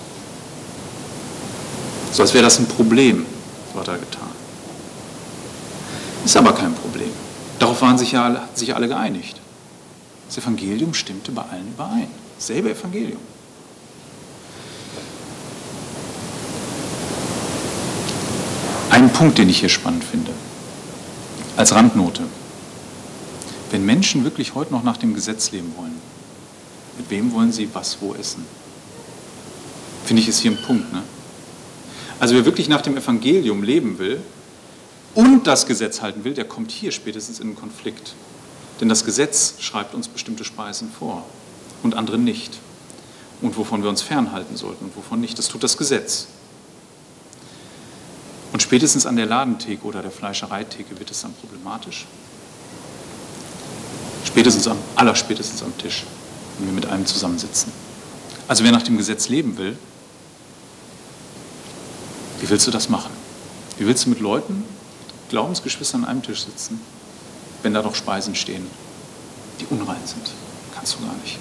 So 2.11 2.23
als 2.23 2.33
wäre 2.33 2.43
das 2.43 2.59
ein 2.59 2.67
Problem, 2.67 3.25
so 3.73 3.79
hat 3.79 3.87
er 3.87 3.97
getan. 3.99 4.29
Ist 6.25 6.35
aber 6.35 6.51
kein 6.51 6.73
Problem. 6.73 7.11
Darauf 7.57 7.81
waren 7.81 7.97
sich 7.97 8.11
ja 8.11 8.49
sich 8.53 8.75
alle 8.75 8.89
geeinigt. 8.89 9.39
Das 10.27 10.37
Evangelium 10.37 10.93
stimmte 10.93 11.31
bei 11.31 11.43
allen 11.43 11.69
überein. 11.69 12.07
Selbe 12.39 12.71
Evangelium. 12.71 13.19
Ein 18.89 19.11
Punkt, 19.11 19.37
den 19.37 19.49
ich 19.49 19.59
hier 19.59 19.69
spannend 19.69 20.03
finde, 20.03 20.31
als 21.57 21.75
Randnote. 21.75 22.23
Wenn 23.71 23.85
Menschen 23.85 24.23
wirklich 24.23 24.55
heute 24.55 24.73
noch 24.73 24.83
nach 24.83 24.97
dem 24.97 25.13
Gesetz 25.13 25.51
leben 25.51 25.73
wollen, 25.77 25.95
mit 26.97 27.09
wem 27.09 27.33
wollen 27.33 27.51
sie 27.51 27.69
was 27.73 27.97
wo 28.01 28.15
essen? 28.15 28.45
Finde 30.05 30.21
ich 30.23 30.29
ist 30.29 30.39
hier 30.39 30.51
ein 30.51 30.61
Punkt. 30.61 30.91
Ne? 30.91 31.03
Also 32.19 32.35
wer 32.35 32.45
wirklich 32.45 32.69
nach 32.69 32.81
dem 32.81 32.97
Evangelium 32.97 33.63
leben 33.63 33.99
will 33.99 34.21
und 35.13 35.45
das 35.45 35.65
Gesetz 35.65 36.01
halten 36.01 36.23
will, 36.23 36.33
der 36.33 36.45
kommt 36.45 36.71
hier 36.71 36.91
spätestens 36.91 37.39
in 37.39 37.47
einen 37.47 37.55
Konflikt. 37.55 38.15
Denn 38.79 38.87
das 38.89 39.05
Gesetz 39.05 39.55
schreibt 39.59 39.93
uns 39.93 40.07
bestimmte 40.07 40.45
Speisen 40.45 40.89
vor 40.97 41.25
und 41.83 41.95
andere 41.95 42.17
nicht. 42.17 42.59
Und 43.41 43.57
wovon 43.57 43.83
wir 43.83 43.89
uns 43.89 44.01
fernhalten 44.01 44.57
sollten 44.57 44.85
und 44.85 44.95
wovon 44.95 45.21
nicht. 45.21 45.37
Das 45.37 45.47
tut 45.47 45.63
das 45.63 45.77
Gesetz. 45.77 46.27
Und 48.51 48.61
spätestens 48.61 49.05
an 49.05 49.15
der 49.15 49.25
Ladentheke 49.25 49.85
oder 49.85 50.01
der 50.01 50.11
Fleischereitheke 50.11 50.97
wird 50.99 51.11
es 51.11 51.21
dann 51.21 51.33
problematisch. 51.33 52.05
Spätestens 54.25 54.67
am, 54.67 54.77
allerspätestens 54.95 55.63
am 55.63 55.77
Tisch, 55.77 56.03
wenn 56.57 56.67
wir 56.67 56.73
mit 56.73 56.85
einem 56.87 57.05
zusammensitzen. 57.05 57.71
Also 58.47 58.63
wer 58.63 58.71
nach 58.71 58.81
dem 58.81 58.97
Gesetz 58.97 59.29
leben 59.29 59.57
will, 59.57 59.77
wie 62.41 62.49
willst 62.49 62.67
du 62.67 62.71
das 62.71 62.89
machen? 62.89 63.11
Wie 63.77 63.85
willst 63.85 64.05
du 64.05 64.09
mit 64.09 64.19
Leuten, 64.19 64.63
Glaubensgeschwistern 65.29 66.03
an 66.03 66.09
einem 66.09 66.23
Tisch 66.23 66.43
sitzen, 66.43 66.81
wenn 67.63 67.73
da 67.73 67.81
doch 67.81 67.95
Speisen 67.95 68.35
stehen, 68.35 68.65
die 69.59 69.65
unrein 69.69 70.05
sind? 70.05 70.31
Kannst 70.75 70.95
du 70.95 71.05
gar 71.05 71.15
nicht. 71.23 71.37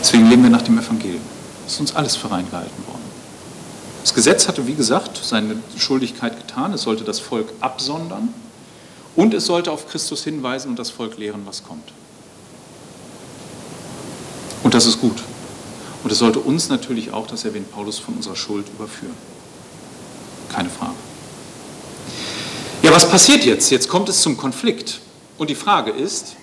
Deswegen 0.00 0.28
leben 0.28 0.42
wir 0.42 0.50
nach 0.50 0.62
dem 0.62 0.78
Evangelium. 0.78 1.22
Es 1.66 1.74
ist 1.74 1.80
uns 1.80 1.96
alles 1.96 2.16
für 2.16 2.30
rein 2.30 2.48
gehalten 2.50 2.86
worden. 2.86 3.02
Das 4.02 4.14
Gesetz 4.14 4.48
hatte, 4.48 4.66
wie 4.66 4.74
gesagt, 4.74 5.20
seine 5.22 5.56
Schuldigkeit 5.76 6.36
getan. 6.36 6.72
Es 6.72 6.82
sollte 6.82 7.04
das 7.04 7.20
Volk 7.20 7.52
absondern 7.60 8.32
und 9.16 9.34
es 9.34 9.46
sollte 9.46 9.70
auf 9.70 9.88
Christus 9.88 10.24
hinweisen 10.24 10.70
und 10.70 10.78
das 10.78 10.90
Volk 10.90 11.18
lehren, 11.18 11.42
was 11.44 11.64
kommt. 11.64 11.92
Und 14.62 14.74
das 14.74 14.86
ist 14.86 15.00
gut. 15.00 15.22
Und 16.02 16.12
es 16.12 16.18
sollte 16.18 16.38
uns 16.38 16.68
natürlich 16.68 17.12
auch, 17.12 17.26
das 17.26 17.44
erwähnt 17.44 17.70
Paulus, 17.72 17.98
von 17.98 18.14
unserer 18.14 18.36
Schuld 18.36 18.66
überführen. 18.68 19.14
Keine 20.52 20.70
Frage. 20.70 20.94
Ja, 22.82 22.92
was 22.92 23.08
passiert 23.08 23.44
jetzt? 23.44 23.70
Jetzt 23.70 23.88
kommt 23.88 24.08
es 24.08 24.22
zum 24.22 24.36
Konflikt. 24.36 25.00
Und 25.36 25.50
die 25.50 25.54
Frage 25.54 25.90
ist, 25.90 26.36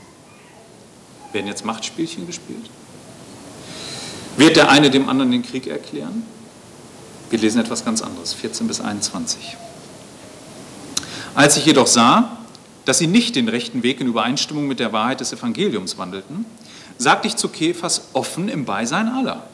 werden 1.32 1.48
jetzt 1.48 1.66
Machtspielchen 1.66 2.28
gespielt? 2.28 2.70
Wird 4.38 4.58
der 4.58 4.70
eine 4.70 4.90
dem 4.90 5.10
anderen 5.10 5.32
den 5.32 5.44
Krieg 5.44 5.68
erklären? 5.68 6.24
Wir 7.30 7.40
lesen 7.40 7.60
etwas 7.60 7.86
ganz 7.86 8.02
anderes, 8.02 8.34
14 8.34 8.68
bis 8.68 8.82
21. 8.82 9.58
Als 11.34 11.58
ich 11.58 11.66
jedoch 11.66 11.88
sah, 11.88 12.38
dass 12.86 13.00
sie 13.00 13.08
nicht 13.08 13.36
den 13.36 13.50
rechten 13.50 13.84
Weg 13.84 14.00
in 14.00 14.08
Übereinstimmung 14.08 14.68
mit 14.68 14.80
der 14.80 14.94
Wahrheit 14.94 15.20
des 15.20 15.34
Evangeliums 15.34 15.98
wandelten, 15.98 16.46
sagte 16.98 17.28
ich 17.28 17.36
zu 17.36 17.50
Kephas 17.50 18.10
offen 18.14 18.48
im 18.48 18.66
Beisein 18.66 19.08
aller. 19.08 19.48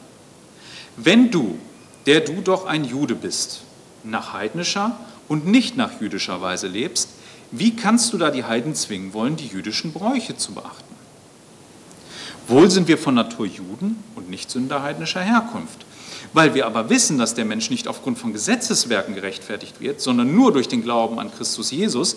Wenn 0.96 1.30
du, 1.30 1.58
der 2.06 2.20
du 2.20 2.40
doch 2.42 2.66
ein 2.66 2.84
Jude 2.84 3.14
bist, 3.14 3.62
nach 4.04 4.32
heidnischer 4.32 4.96
und 5.28 5.46
nicht 5.46 5.76
nach 5.76 6.00
jüdischer 6.00 6.42
Weise 6.42 6.68
lebst, 6.68 7.08
wie 7.50 7.74
kannst 7.74 8.12
du 8.12 8.18
da 8.18 8.30
die 8.30 8.44
Heiden 8.44 8.74
zwingen 8.74 9.12
wollen, 9.12 9.36
die 9.36 9.46
jüdischen 9.46 9.92
Bräuche 9.92 10.36
zu 10.36 10.52
beachten? 10.52 10.91
Wohl 12.48 12.70
sind 12.70 12.88
wir 12.88 12.98
von 12.98 13.14
Natur 13.14 13.46
Juden 13.46 14.02
und 14.14 14.28
nicht 14.30 14.50
Sünder 14.50 14.82
heidnischer 14.82 15.20
Herkunft. 15.20 15.84
Weil 16.32 16.54
wir 16.54 16.66
aber 16.66 16.88
wissen, 16.88 17.18
dass 17.18 17.34
der 17.34 17.44
Mensch 17.44 17.70
nicht 17.70 17.88
aufgrund 17.88 18.18
von 18.18 18.32
Gesetzeswerken 18.32 19.14
gerechtfertigt 19.14 19.80
wird, 19.80 20.00
sondern 20.00 20.34
nur 20.34 20.52
durch 20.52 20.68
den 20.68 20.82
Glauben 20.82 21.18
an 21.18 21.30
Christus 21.32 21.70
Jesus, 21.70 22.16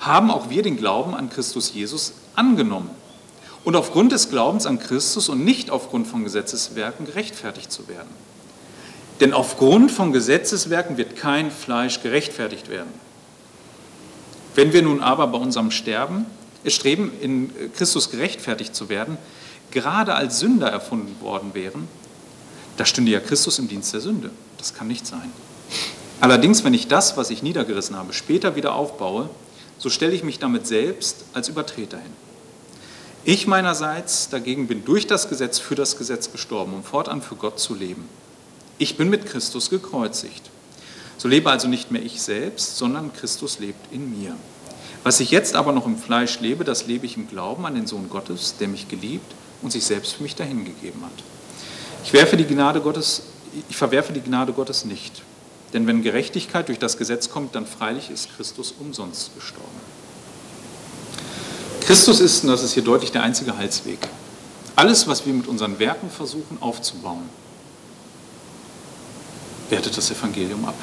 haben 0.00 0.30
auch 0.30 0.50
wir 0.50 0.62
den 0.62 0.76
Glauben 0.76 1.14
an 1.14 1.30
Christus 1.30 1.72
Jesus 1.72 2.14
angenommen. 2.34 2.90
Und 3.64 3.76
aufgrund 3.76 4.12
des 4.12 4.28
Glaubens 4.28 4.66
an 4.66 4.78
Christus 4.78 5.28
und 5.28 5.44
nicht 5.44 5.70
aufgrund 5.70 6.06
von 6.06 6.24
Gesetzeswerken 6.24 7.06
gerechtfertigt 7.06 7.72
zu 7.72 7.88
werden. 7.88 8.10
Denn 9.20 9.32
aufgrund 9.32 9.90
von 9.90 10.12
Gesetzeswerken 10.12 10.96
wird 10.96 11.16
kein 11.16 11.50
Fleisch 11.50 12.02
gerechtfertigt 12.02 12.68
werden. 12.68 12.92
Wenn 14.54 14.72
wir 14.72 14.82
nun 14.82 15.00
aber 15.00 15.26
bei 15.28 15.38
unserem 15.38 15.70
Sterben 15.70 16.26
streben, 16.66 17.12
in 17.20 17.50
Christus 17.76 18.10
gerechtfertigt 18.10 18.74
zu 18.74 18.88
werden, 18.88 19.16
gerade 19.74 20.14
als 20.14 20.38
Sünder 20.38 20.68
erfunden 20.68 21.20
worden 21.20 21.52
wären, 21.52 21.86
da 22.78 22.86
stünde 22.86 23.12
ja 23.12 23.20
Christus 23.20 23.58
im 23.58 23.68
Dienst 23.68 23.92
der 23.92 24.00
Sünde. 24.00 24.30
Das 24.56 24.72
kann 24.72 24.88
nicht 24.88 25.06
sein. 25.06 25.30
Allerdings, 26.20 26.64
wenn 26.64 26.72
ich 26.72 26.88
das, 26.88 27.18
was 27.18 27.28
ich 27.28 27.42
niedergerissen 27.42 27.96
habe, 27.96 28.14
später 28.14 28.56
wieder 28.56 28.74
aufbaue, 28.74 29.28
so 29.76 29.90
stelle 29.90 30.12
ich 30.12 30.24
mich 30.24 30.38
damit 30.38 30.66
selbst 30.66 31.24
als 31.34 31.48
Übertreter 31.48 31.98
hin. 31.98 32.12
Ich 33.24 33.46
meinerseits 33.46 34.28
dagegen 34.28 34.66
bin 34.66 34.84
durch 34.84 35.06
das 35.06 35.28
Gesetz 35.28 35.58
für 35.58 35.74
das 35.74 35.98
Gesetz 35.98 36.30
gestorben, 36.30 36.72
um 36.72 36.82
fortan 36.82 37.20
für 37.20 37.36
Gott 37.36 37.58
zu 37.58 37.74
leben. 37.74 38.08
Ich 38.78 38.96
bin 38.96 39.10
mit 39.10 39.26
Christus 39.26 39.70
gekreuzigt. 39.70 40.50
So 41.16 41.28
lebe 41.28 41.50
also 41.50 41.68
nicht 41.68 41.90
mehr 41.90 42.02
ich 42.02 42.22
selbst, 42.22 42.76
sondern 42.76 43.12
Christus 43.12 43.58
lebt 43.58 43.92
in 43.92 44.18
mir. 44.18 44.36
Was 45.04 45.20
ich 45.20 45.30
jetzt 45.30 45.54
aber 45.54 45.72
noch 45.72 45.86
im 45.86 45.96
Fleisch 45.98 46.40
lebe, 46.40 46.64
das 46.64 46.86
lebe 46.86 47.06
ich 47.06 47.16
im 47.16 47.28
Glauben 47.28 47.66
an 47.66 47.74
den 47.74 47.86
Sohn 47.86 48.08
Gottes, 48.08 48.56
der 48.58 48.68
mich 48.68 48.88
geliebt 48.88 49.34
und 49.64 49.72
sich 49.72 49.84
selbst 49.84 50.12
für 50.12 50.22
mich 50.22 50.36
dahingegeben 50.36 51.02
hat. 51.02 51.24
Ich, 52.04 52.12
werfe 52.12 52.36
die 52.36 52.44
Gnade 52.44 52.80
Gottes, 52.80 53.22
ich 53.68 53.76
verwerfe 53.76 54.12
die 54.12 54.20
Gnade 54.20 54.52
Gottes 54.52 54.84
nicht. 54.84 55.22
Denn 55.72 55.86
wenn 55.88 56.02
Gerechtigkeit 56.02 56.68
durch 56.68 56.78
das 56.78 56.98
Gesetz 56.98 57.30
kommt, 57.30 57.54
dann 57.56 57.66
freilich 57.66 58.10
ist 58.10 58.28
Christus 58.36 58.74
umsonst 58.78 59.34
gestorben. 59.34 59.80
Christus 61.80 62.20
ist, 62.20 62.44
und 62.44 62.50
das 62.50 62.62
ist 62.62 62.74
hier 62.74 62.84
deutlich, 62.84 63.10
der 63.10 63.22
einzige 63.22 63.56
Heilsweg. 63.56 63.98
Alles, 64.76 65.08
was 65.08 65.26
wir 65.26 65.32
mit 65.32 65.48
unseren 65.48 65.78
Werken 65.78 66.10
versuchen 66.10 66.58
aufzubauen, 66.60 67.28
wertet 69.70 69.96
das 69.96 70.10
Evangelium 70.10 70.64
ab 70.66 70.76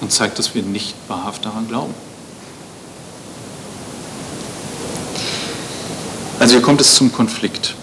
und 0.00 0.10
zeigt, 0.10 0.38
dass 0.38 0.54
wir 0.54 0.62
nicht 0.62 0.94
wahrhaft 1.06 1.44
daran 1.44 1.68
glauben. 1.68 1.94
Also 6.38 6.54
hier 6.54 6.62
kommt 6.62 6.80
es 6.80 6.94
zum 6.94 7.12
Konflikt. 7.12 7.74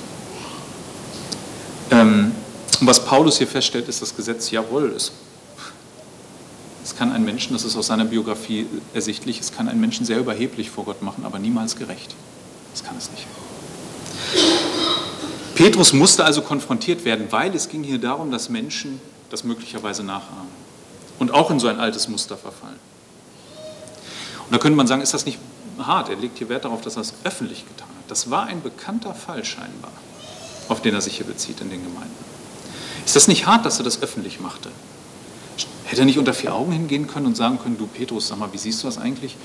Ähm, 1.91 2.31
und 2.79 2.87
was 2.87 3.03
Paulus 3.03 3.37
hier 3.37 3.47
feststellt, 3.47 3.89
ist 3.89 4.01
das 4.01 4.15
Gesetz, 4.15 4.51
jawohl, 4.51 4.93
es, 4.95 5.11
es 6.83 6.95
kann 6.95 7.11
einen 7.11 7.25
Menschen, 7.25 7.53
das 7.53 7.63
ist 7.63 7.75
aus 7.75 7.87
seiner 7.87 8.05
Biografie 8.05 8.65
ersichtlich, 8.93 9.39
es 9.39 9.51
kann 9.51 9.67
einen 9.67 9.81
Menschen 9.81 10.05
sehr 10.05 10.19
überheblich 10.19 10.69
vor 10.69 10.85
Gott 10.85 11.01
machen, 11.01 11.25
aber 11.25 11.39
niemals 11.39 11.75
gerecht. 11.75 12.15
Das 12.71 12.83
kann 12.83 12.95
es 12.97 13.09
nicht. 13.11 13.25
Petrus 15.55 15.93
musste 15.93 16.25
also 16.25 16.41
konfrontiert 16.41 17.05
werden, 17.05 17.27
weil 17.31 17.55
es 17.55 17.69
ging 17.69 17.83
hier 17.83 17.97
darum, 17.97 18.31
dass 18.31 18.49
Menschen 18.49 18.99
das 19.29 19.43
möglicherweise 19.43 20.03
nachahmen 20.03 20.49
und 21.19 21.33
auch 21.33 21.49
in 21.51 21.59
so 21.59 21.67
ein 21.67 21.79
altes 21.79 22.07
Muster 22.07 22.37
verfallen. 22.37 22.79
Und 24.45 24.53
da 24.53 24.57
könnte 24.57 24.75
man 24.75 24.87
sagen, 24.87 25.01
ist 25.01 25.13
das 25.13 25.25
nicht 25.25 25.39
hart? 25.79 26.09
Er 26.09 26.17
legt 26.17 26.37
hier 26.37 26.49
Wert 26.49 26.65
darauf, 26.65 26.81
dass 26.81 26.97
er 26.97 27.01
es 27.01 27.13
öffentlich 27.23 27.65
getan 27.67 27.87
hat. 27.87 27.94
Das 28.07 28.29
war 28.29 28.45
ein 28.45 28.61
bekannter 28.61 29.13
Fall 29.13 29.43
scheinbar 29.43 29.91
auf 30.67 30.81
den 30.81 30.93
er 30.93 31.01
sich 31.01 31.17
hier 31.17 31.25
bezieht 31.25 31.61
in 31.61 31.69
den 31.69 31.83
Gemeinden. 31.83 32.15
Ist 33.05 33.15
das 33.15 33.27
nicht 33.27 33.45
hart, 33.45 33.65
dass 33.65 33.77
er 33.77 33.83
das 33.83 34.01
öffentlich 34.01 34.39
machte? 34.39 34.69
Hätte 35.83 36.01
er 36.01 36.05
nicht 36.05 36.17
unter 36.17 36.33
vier 36.33 36.53
Augen 36.53 36.71
hingehen 36.71 37.07
können 37.07 37.27
und 37.27 37.37
sagen 37.37 37.59
können, 37.59 37.77
du 37.77 37.87
Petrus, 37.87 38.27
sag 38.27 38.39
mal, 38.39 38.51
wie 38.51 38.57
siehst 38.57 38.81
du 38.81 38.87
das 38.87 38.97
eigentlich? 38.97 39.37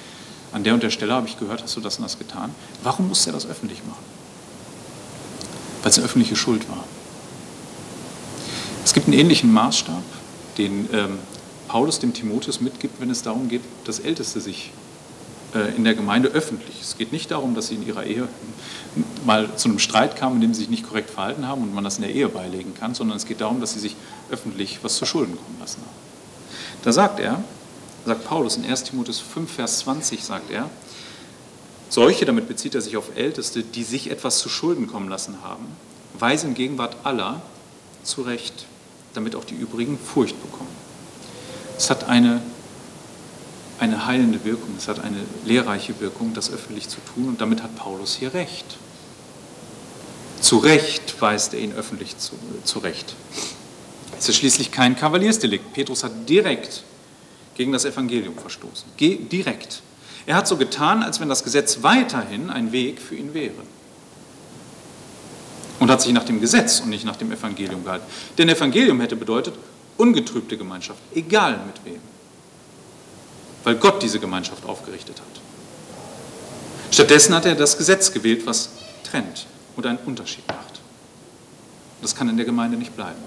An 0.53 0.65
der 0.65 0.75
und 0.75 0.83
der 0.83 0.91
Stelle 0.91 1.13
habe 1.13 1.29
ich 1.29 1.39
gehört, 1.39 1.63
hast 1.63 1.77
du 1.77 1.81
das 1.81 1.99
und 1.99 2.03
das 2.05 2.19
getan. 2.19 2.55
Warum 2.83 3.09
musste 3.09 3.31
er 3.31 3.35
das 3.35 3.47
öffentlich 3.47 3.85
machen? 3.87 4.03
Weil 5.83 5.91
es 5.91 5.99
eine 5.99 6.07
öffentliche 6.07 6.37
Schuld 6.37 6.69
war. 6.69 6.85
Es 8.85 8.95
gibt 8.95 9.07
einen 9.07 9.19
ähnlichen 9.19 9.53
Maßstab, 9.53 10.03
den 10.59 10.89
ähm, 10.93 11.19
Paulus 11.69 12.01
dem 12.01 12.15
Timotheus 12.15 12.61
mitgibt, 12.61 13.01
wenn 13.01 13.11
es 13.11 13.23
darum 13.23 13.49
geht, 13.49 13.63
dass 13.85 14.01
Älteste 14.01 14.41
sich 14.41 14.73
in 15.77 15.85
der 15.85 15.95
Gemeinde 15.95 16.29
öffentlich. 16.29 16.81
Es 16.81 16.97
geht 16.97 17.13
nicht 17.13 17.31
darum, 17.31 17.55
dass 17.55 17.69
sie 17.69 17.75
in 17.75 17.87
ihrer 17.87 18.05
Ehe 18.05 18.29
mal 19.25 19.57
zu 19.57 19.69
einem 19.69 19.79
Streit 19.79 20.17
kamen, 20.17 20.37
in 20.37 20.43
dem 20.43 20.55
sie 20.55 20.61
sich 20.61 20.71
nicht 20.71 20.87
korrekt 20.87 21.11
verhalten 21.11 21.47
haben 21.47 21.63
und 21.63 21.75
man 21.75 21.85
das 21.85 21.97
in 21.97 22.03
der 22.03 22.13
Ehe 22.15 22.29
beilegen 22.29 22.75
kann, 22.75 22.95
sondern 22.95 23.17
es 23.17 23.27
geht 23.27 23.41
darum, 23.41 23.61
dass 23.61 23.73
sie 23.73 23.81
sich 23.81 23.97
öffentlich 24.31 24.79
was 24.83 24.97
zu 24.97 25.07
Schulden 25.07 25.37
kommen 25.37 25.57
lassen 25.59 25.81
haben. 25.81 25.97
Da 26.83 26.93
sagt 26.93 27.21
er, 27.21 27.43
sagt 28.07 28.25
Paulus 28.25 28.57
in 28.57 28.65
1 28.65 28.85
Timotheus 28.85 29.19
5, 29.19 29.51
Vers 29.53 29.81
20, 29.81 30.25
sagt 30.25 30.51
er, 30.51 30.71
solche, 31.89 32.25
damit 32.25 32.49
bezieht 32.49 32.75
er 32.75 32.81
sich 32.81 32.97
auf 32.97 33.17
Älteste, 33.17 33.63
die 33.63 33.83
sich 33.83 34.11
etwas 34.11 34.39
zu 34.39 34.49
Schulden 34.49 34.87
kommen 34.87 35.09
lassen 35.09 35.39
haben, 35.43 35.67
weise 36.19 36.47
in 36.47 36.55
Gegenwart 36.55 36.97
aller 37.03 37.43
zurecht, 38.05 38.67
damit 39.15 39.35
auch 39.35 39.45
die 39.45 39.55
übrigen 39.55 39.99
Furcht 39.99 40.41
bekommen. 40.41 40.71
Es 41.77 41.91
hat 41.91 42.09
eine 42.09 42.41
eine 43.81 44.07
heilende 44.07 44.45
Wirkung, 44.45 44.75
es 44.77 44.89
hat 44.89 45.03
eine 45.03 45.19
lehrreiche 45.45 45.99
Wirkung, 46.01 46.35
das 46.35 46.51
öffentlich 46.53 46.89
zu 46.89 46.99
tun 47.15 47.29
und 47.29 47.41
damit 47.41 47.63
hat 47.63 47.75
Paulus 47.77 48.15
hier 48.15 48.35
recht. 48.35 48.77
Zu 50.41 50.59
Recht 50.59 51.21
weist 51.21 51.53
er 51.55 51.61
ihn 51.61 51.73
öffentlich 51.73 52.17
zu, 52.17 52.33
zurecht. 52.65 53.15
Es 54.19 54.29
ist 54.29 54.37
schließlich 54.37 54.71
kein 54.71 54.97
Kavaliersdelikt. 54.97 55.73
Petrus 55.75 56.03
hat 56.03 56.29
direkt 56.29 56.83
gegen 57.55 57.73
das 57.73 57.85
Evangelium 57.85 58.35
verstoßen. 58.37 58.89
Ge 58.97 59.19
direkt. 59.19 59.83
Er 60.27 60.37
hat 60.37 60.49
so 60.49 60.57
getan, 60.57 61.03
als 61.03 61.21
wenn 61.21 61.29
das 61.29 61.45
Gesetz 61.45 61.83
weiterhin 61.83 62.51
ein 62.51 62.73
Weg 62.73 63.01
für 63.01 63.17
ihn 63.17 63.35
wäre. 63.35 63.63
Und 65.79 65.91
hat 65.91 66.03
sich 66.03 66.13
nach 66.13 66.25
dem 66.25 66.41
Gesetz 66.41 66.81
und 66.81 66.91
nicht 66.91 67.05
nach 67.05 67.17
dem 67.17 67.33
Evangelium 67.33 67.85
gehalten. 67.85 68.07
Denn 68.39 68.49
Evangelium 68.49 69.01
hätte 69.01 69.17
bedeutet 69.17 69.55
ungetrübte 69.97 70.57
Gemeinschaft, 70.57 71.01
egal 71.15 71.61
mit 71.67 71.85
wem 71.85 72.01
weil 73.65 73.77
Gott 73.77 74.03
diese 74.03 74.19
Gemeinschaft 74.19 74.65
aufgerichtet 74.67 75.19
hat. 75.21 75.41
Stattdessen 76.93 77.35
hat 77.35 77.47
er 77.47 77.55
das 77.55 77.79
Gesetz 77.79 78.13
gewählt, 78.13 78.47
was 78.47 78.71
trennt 79.05 79.47
und 79.77 79.87
einen 79.87 79.99
Unterschied 80.07 80.47
macht. 80.49 80.81
Das 82.03 82.15
kann 82.15 82.29
in 82.29 82.37
der 82.37 82.47
Gemeinde 82.47 82.77
nicht 82.77 82.95
bleiben. 82.97 83.19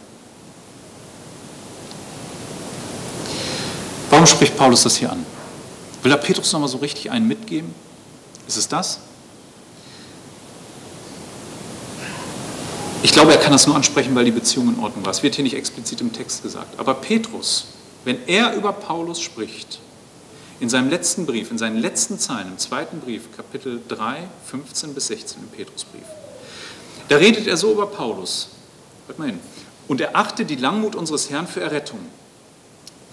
Warum 4.09 4.25
spricht 4.25 4.57
Paulus 4.57 4.83
das 4.83 4.97
hier 4.97 5.11
an? 5.11 5.25
Will 6.03 6.11
er 6.11 6.17
Petrus 6.17 6.51
nochmal 6.51 6.69
so 6.69 6.77
richtig 6.77 7.09
einen 7.09 7.27
mitgeben? 7.27 7.73
Ist 8.47 8.57
es 8.57 8.67
das? 8.67 8.99
Ich 13.01 13.11
glaube, 13.11 13.31
er 13.31 13.37
kann 13.39 13.51
das 13.51 13.67
nur 13.67 13.75
ansprechen, 13.75 14.15
weil 14.15 14.25
die 14.25 14.31
Beziehung 14.31 14.69
in 14.69 14.79
Ordnung 14.79 15.03
war. 15.05 15.11
Es 15.11 15.23
wird 15.23 15.35
hier 15.35 15.43
nicht 15.43 15.55
explizit 15.55 15.99
im 16.01 16.13
Text 16.13 16.43
gesagt. 16.43 16.79
Aber 16.79 16.93
Petrus, 16.93 17.65
wenn 18.05 18.17
er 18.27 18.53
über 18.53 18.71
Paulus 18.71 19.19
spricht, 19.19 19.79
in 20.59 20.69
seinem 20.69 20.89
letzten 20.89 21.25
Brief, 21.25 21.51
in 21.51 21.57
seinen 21.57 21.77
letzten 21.77 22.19
Zeilen, 22.19 22.47
im 22.47 22.57
zweiten 22.57 22.99
Brief, 22.99 23.23
Kapitel 23.35 23.81
3, 23.87 24.23
15 24.45 24.93
bis 24.93 25.07
16 25.07 25.41
im 25.41 25.49
Petrusbrief, 25.49 26.03
da 27.09 27.17
redet 27.17 27.47
er 27.47 27.57
so 27.57 27.71
über 27.71 27.87
Paulus. 27.87 28.49
Hört 29.07 29.19
mal 29.19 29.27
hin. 29.27 29.39
Und 29.87 29.99
er 29.99 30.15
achte 30.15 30.45
die 30.45 30.55
Langmut 30.55 30.95
unseres 30.95 31.29
Herrn 31.29 31.47
für 31.47 31.61
Errettung. 31.61 31.99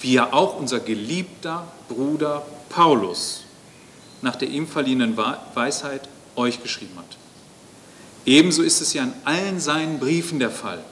wie 0.02 0.14
ja 0.14 0.32
auch 0.32 0.58
unser 0.58 0.80
geliebter 0.80 1.66
Bruder 1.88 2.42
Paulus 2.70 3.42
nach 4.22 4.36
der 4.36 4.48
ihm 4.48 4.66
verliehenen 4.66 5.16
Weisheit 5.54 6.08
euch 6.36 6.62
geschrieben 6.62 6.96
hat. 6.98 7.16
Ebenso 8.26 8.62
ist 8.62 8.80
es 8.80 8.92
ja 8.92 9.02
in 9.02 9.12
allen 9.24 9.60
seinen 9.60 9.98
Briefen 9.98 10.38
der 10.38 10.50
Fall. 10.50 10.82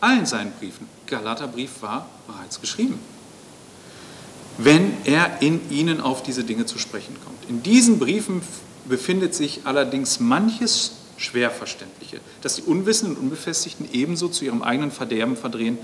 Allen 0.00 0.26
seinen 0.26 0.52
Briefen. 0.52 0.88
Galaterbrief 1.06 1.80
war 1.80 2.08
bereits 2.26 2.60
geschrieben. 2.60 2.98
Wenn 4.58 4.94
er 5.04 5.40
in 5.40 5.60
ihnen 5.70 6.00
auf 6.00 6.22
diese 6.22 6.44
Dinge 6.44 6.66
zu 6.66 6.78
sprechen 6.78 7.16
kommt. 7.24 7.48
In 7.48 7.62
diesen 7.62 7.98
Briefen 7.98 8.42
befindet 8.86 9.34
sich 9.34 9.62
allerdings 9.64 10.20
manches 10.20 10.92
Schwerverständliche, 11.16 12.20
das 12.42 12.56
die 12.56 12.62
Unwissenden 12.62 13.16
und 13.16 13.24
Unbefestigten 13.24 13.88
ebenso 13.92 14.28
zu 14.28 14.44
ihrem 14.44 14.62
eigenen 14.62 14.90
Verderben 14.90 15.36
verdrehen, 15.36 15.78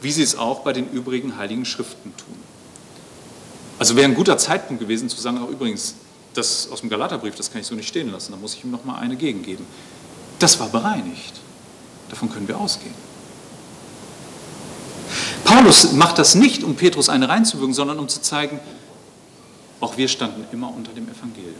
wie 0.00 0.12
sie 0.12 0.22
es 0.22 0.36
auch 0.36 0.60
bei 0.60 0.72
den 0.72 0.88
übrigen 0.90 1.36
heiligen 1.36 1.64
Schriften 1.64 2.14
tun. 2.16 2.36
Also 3.78 3.96
wäre 3.96 4.06
ein 4.06 4.14
guter 4.14 4.38
Zeitpunkt 4.38 4.80
gewesen 4.80 5.08
zu 5.08 5.20
sagen, 5.20 5.38
auch 5.38 5.48
übrigens, 5.48 5.94
das 6.34 6.68
aus 6.70 6.80
dem 6.80 6.90
Galaterbrief, 6.90 7.34
das 7.34 7.50
kann 7.50 7.60
ich 7.60 7.66
so 7.66 7.74
nicht 7.74 7.88
stehen 7.88 8.12
lassen, 8.12 8.32
da 8.32 8.38
muss 8.38 8.54
ich 8.54 8.64
ihm 8.64 8.70
noch 8.70 8.84
mal 8.84 8.98
eine 8.98 9.16
gegengeben. 9.16 9.66
Das 10.38 10.60
war 10.60 10.68
bereinigt. 10.68 11.34
Davon 12.08 12.30
können 12.30 12.46
wir 12.46 12.58
ausgehen. 12.58 12.94
Paulus 15.50 15.90
macht 15.94 16.16
das 16.18 16.36
nicht, 16.36 16.62
um 16.62 16.76
Petrus 16.76 17.08
eine 17.08 17.28
reinzuwirken, 17.28 17.74
sondern 17.74 17.98
um 17.98 18.08
zu 18.08 18.22
zeigen, 18.22 18.60
auch 19.80 19.96
wir 19.96 20.06
standen 20.06 20.44
immer 20.52 20.72
unter 20.72 20.92
dem 20.92 21.08
Evangelium. 21.08 21.56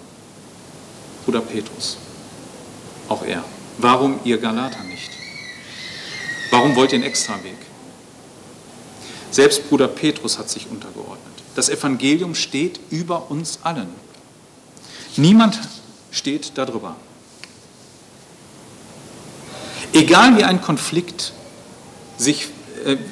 Bruder 1.25 1.41
Petrus, 1.41 1.97
auch 3.09 3.25
er. 3.25 3.45
Warum 3.79 4.21
ihr 4.23 4.39
Galater 4.39 4.85
nicht? 4.85 5.11
Warum 6.53 6.77
wollt 6.77 6.93
ihr 6.93 6.99
einen 6.99 7.05
Extraweg? 7.05 7.57
Selbst 9.33 9.69
Bruder 9.69 9.89
Petrus 9.89 10.39
hat 10.39 10.49
sich 10.49 10.69
untergeordnet. 10.71 11.35
Das 11.57 11.69
Evangelium 11.69 12.37
steht 12.37 12.79
über 12.91 13.29
uns 13.29 13.59
allen. 13.65 13.89
Niemand 15.17 15.59
steht 16.13 16.53
darüber. 16.55 16.95
Egal 19.93 20.37
wie 20.37 20.45
ein 20.45 20.63
Konflikt 20.63 21.33
sich, 22.19 22.51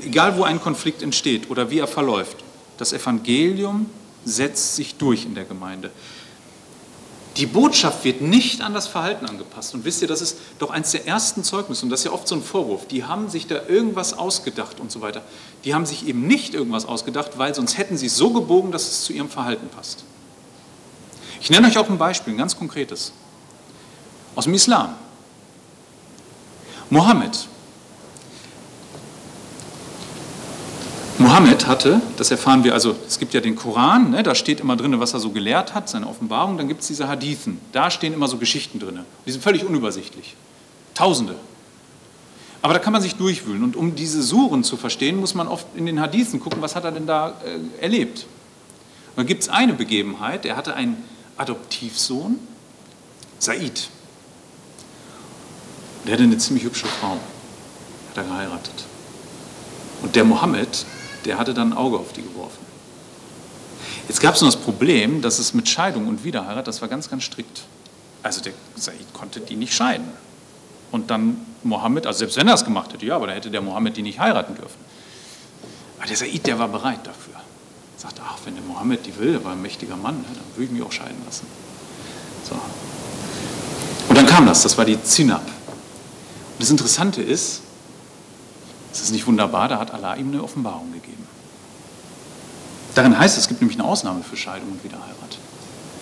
egal 0.04 0.36
wo 0.36 0.44
ein 0.44 0.60
Konflikt 0.60 1.02
entsteht 1.02 1.50
oder 1.50 1.70
wie 1.70 1.78
er 1.78 1.86
verläuft, 1.86 2.36
das 2.76 2.92
Evangelium 2.92 3.86
setzt 4.24 4.76
sich 4.76 4.96
durch 4.96 5.24
in 5.24 5.34
der 5.34 5.44
Gemeinde. 5.44 5.90
Die 7.36 7.46
Botschaft 7.46 8.04
wird 8.04 8.20
nicht 8.20 8.62
an 8.62 8.74
das 8.74 8.88
Verhalten 8.88 9.26
angepasst. 9.26 9.72
Und 9.72 9.84
wisst 9.84 10.02
ihr, 10.02 10.08
das 10.08 10.20
ist 10.20 10.38
doch 10.58 10.70
eines 10.70 10.90
der 10.90 11.06
ersten 11.06 11.44
Zeugnisse, 11.44 11.84
und 11.84 11.90
das 11.90 12.00
ist 12.00 12.06
ja 12.06 12.12
oft 12.12 12.26
so 12.26 12.34
ein 12.34 12.42
Vorwurf, 12.42 12.88
die 12.88 13.04
haben 13.04 13.28
sich 13.28 13.46
da 13.46 13.60
irgendwas 13.68 14.12
ausgedacht 14.12 14.80
und 14.80 14.90
so 14.90 15.00
weiter. 15.00 15.22
Die 15.64 15.72
haben 15.72 15.86
sich 15.86 16.06
eben 16.08 16.26
nicht 16.26 16.54
irgendwas 16.54 16.84
ausgedacht, 16.84 17.38
weil 17.38 17.54
sonst 17.54 17.78
hätten 17.78 17.96
sie 17.96 18.06
es 18.06 18.16
so 18.16 18.32
gebogen, 18.32 18.72
dass 18.72 18.88
es 18.88 19.04
zu 19.04 19.12
ihrem 19.12 19.28
Verhalten 19.28 19.68
passt. 19.68 20.02
Ich 21.40 21.48
nenne 21.48 21.68
euch 21.68 21.78
auch 21.78 21.88
ein 21.88 21.98
Beispiel, 21.98 22.34
ein 22.34 22.38
ganz 22.38 22.56
konkretes. 22.56 23.12
Aus 24.34 24.44
dem 24.44 24.54
Islam. 24.54 24.94
Mohammed. 26.90 27.46
Mohammed 31.18 31.66
hatte, 31.66 32.00
das 32.16 32.30
erfahren 32.30 32.62
wir, 32.62 32.74
also 32.74 32.94
es 33.06 33.18
gibt 33.18 33.34
ja 33.34 33.40
den 33.40 33.56
Koran, 33.56 34.10
ne, 34.10 34.22
da 34.22 34.34
steht 34.34 34.60
immer 34.60 34.76
drin, 34.76 34.98
was 35.00 35.14
er 35.14 35.20
so 35.20 35.30
gelehrt 35.30 35.74
hat, 35.74 35.88
seine 35.88 36.06
Offenbarung, 36.06 36.56
dann 36.56 36.68
gibt 36.68 36.82
es 36.82 36.86
diese 36.86 37.08
Hadithen, 37.08 37.60
da 37.72 37.90
stehen 37.90 38.12
immer 38.12 38.28
so 38.28 38.36
Geschichten 38.36 38.78
drin. 38.78 39.00
Die 39.26 39.32
sind 39.32 39.42
völlig 39.42 39.64
unübersichtlich. 39.64 40.36
Tausende. 40.94 41.34
Aber 42.62 42.72
da 42.72 42.78
kann 42.78 42.92
man 42.92 43.02
sich 43.02 43.16
durchwühlen 43.16 43.64
und 43.64 43.76
um 43.76 43.94
diese 43.94 44.22
Suren 44.22 44.62
zu 44.62 44.76
verstehen, 44.76 45.16
muss 45.16 45.34
man 45.34 45.48
oft 45.48 45.66
in 45.74 45.86
den 45.86 46.00
Hadithen 46.00 46.40
gucken, 46.40 46.62
was 46.62 46.76
hat 46.76 46.84
er 46.84 46.92
denn 46.92 47.06
da 47.06 47.34
äh, 47.44 47.82
erlebt. 47.82 48.26
Und 49.10 49.18
dann 49.18 49.26
gibt 49.26 49.42
es 49.42 49.48
eine 49.48 49.74
Begebenheit, 49.74 50.44
er 50.44 50.56
hatte 50.56 50.74
einen 50.74 51.02
Adoptivsohn, 51.36 52.38
Said. 53.38 53.88
Der 56.04 56.14
hatte 56.14 56.24
eine 56.24 56.38
ziemlich 56.38 56.64
hübsche 56.64 56.86
Frau, 56.86 57.16
hat 58.10 58.16
er 58.16 58.24
geheiratet. 58.24 58.84
Und 60.02 60.16
der 60.16 60.24
Mohammed, 60.24 60.86
der 61.24 61.38
hatte 61.38 61.54
dann 61.54 61.72
ein 61.72 61.76
Auge 61.76 61.98
auf 61.98 62.12
die 62.12 62.22
geworfen. 62.22 62.66
Jetzt 64.08 64.20
gab 64.20 64.34
es 64.34 64.40
noch 64.40 64.48
das 64.48 64.60
Problem, 64.60 65.20
dass 65.20 65.38
es 65.38 65.52
mit 65.52 65.68
Scheidung 65.68 66.08
und 66.08 66.24
Wiederheirat, 66.24 66.66
das 66.66 66.80
war 66.80 66.88
ganz, 66.88 67.10
ganz 67.10 67.24
strikt. 67.24 67.62
Also 68.22 68.40
der 68.40 68.52
Said 68.74 69.12
konnte 69.12 69.40
die 69.40 69.56
nicht 69.56 69.74
scheiden. 69.74 70.08
Und 70.90 71.10
dann 71.10 71.44
Mohammed, 71.62 72.06
also 72.06 72.20
selbst 72.20 72.36
wenn 72.36 72.48
er 72.48 72.54
es 72.54 72.64
gemacht 72.64 72.92
hätte, 72.92 73.04
ja, 73.04 73.16
aber 73.16 73.26
da 73.26 73.34
hätte 73.34 73.50
der 73.50 73.60
Mohammed 73.60 73.96
die 73.96 74.02
nicht 74.02 74.18
heiraten 74.18 74.54
dürfen. 74.54 74.78
Aber 75.98 76.06
der 76.06 76.16
Said, 76.16 76.46
der 76.46 76.58
war 76.58 76.68
bereit 76.68 77.00
dafür. 77.04 77.34
Er 77.34 78.00
sagte, 78.00 78.22
ach, 78.24 78.38
wenn 78.44 78.54
der 78.54 78.64
Mohammed 78.64 79.04
die 79.04 79.16
will, 79.18 79.32
der 79.32 79.44
war 79.44 79.52
ein 79.52 79.60
mächtiger 79.60 79.96
Mann, 79.96 80.16
ne, 80.18 80.26
dann 80.28 80.44
würde 80.54 80.64
ich 80.64 80.70
mich 80.70 80.82
auch 80.82 80.92
scheiden 80.92 81.22
lassen. 81.26 81.46
So. 82.48 82.54
Und 84.08 84.16
dann 84.16 84.26
kam 84.26 84.46
das, 84.46 84.62
das 84.62 84.78
war 84.78 84.86
die 84.86 85.02
Zinab. 85.02 85.42
Und 85.42 86.60
das 86.60 86.70
Interessante 86.70 87.20
ist, 87.20 87.60
es 88.98 89.04
ist 89.04 89.12
nicht 89.12 89.26
wunderbar, 89.26 89.68
da 89.68 89.78
hat 89.78 89.94
Allah 89.94 90.16
ihm 90.16 90.28
eine 90.28 90.42
Offenbarung 90.42 90.92
gegeben. 90.92 91.26
Darin 92.94 93.18
heißt 93.18 93.36
es, 93.36 93.44
es 93.44 93.48
gibt 93.48 93.60
nämlich 93.60 93.78
eine 93.78 93.88
Ausnahme 93.88 94.22
für 94.24 94.36
Scheidung 94.36 94.72
und 94.72 94.82
Wiederheirat. 94.82 95.38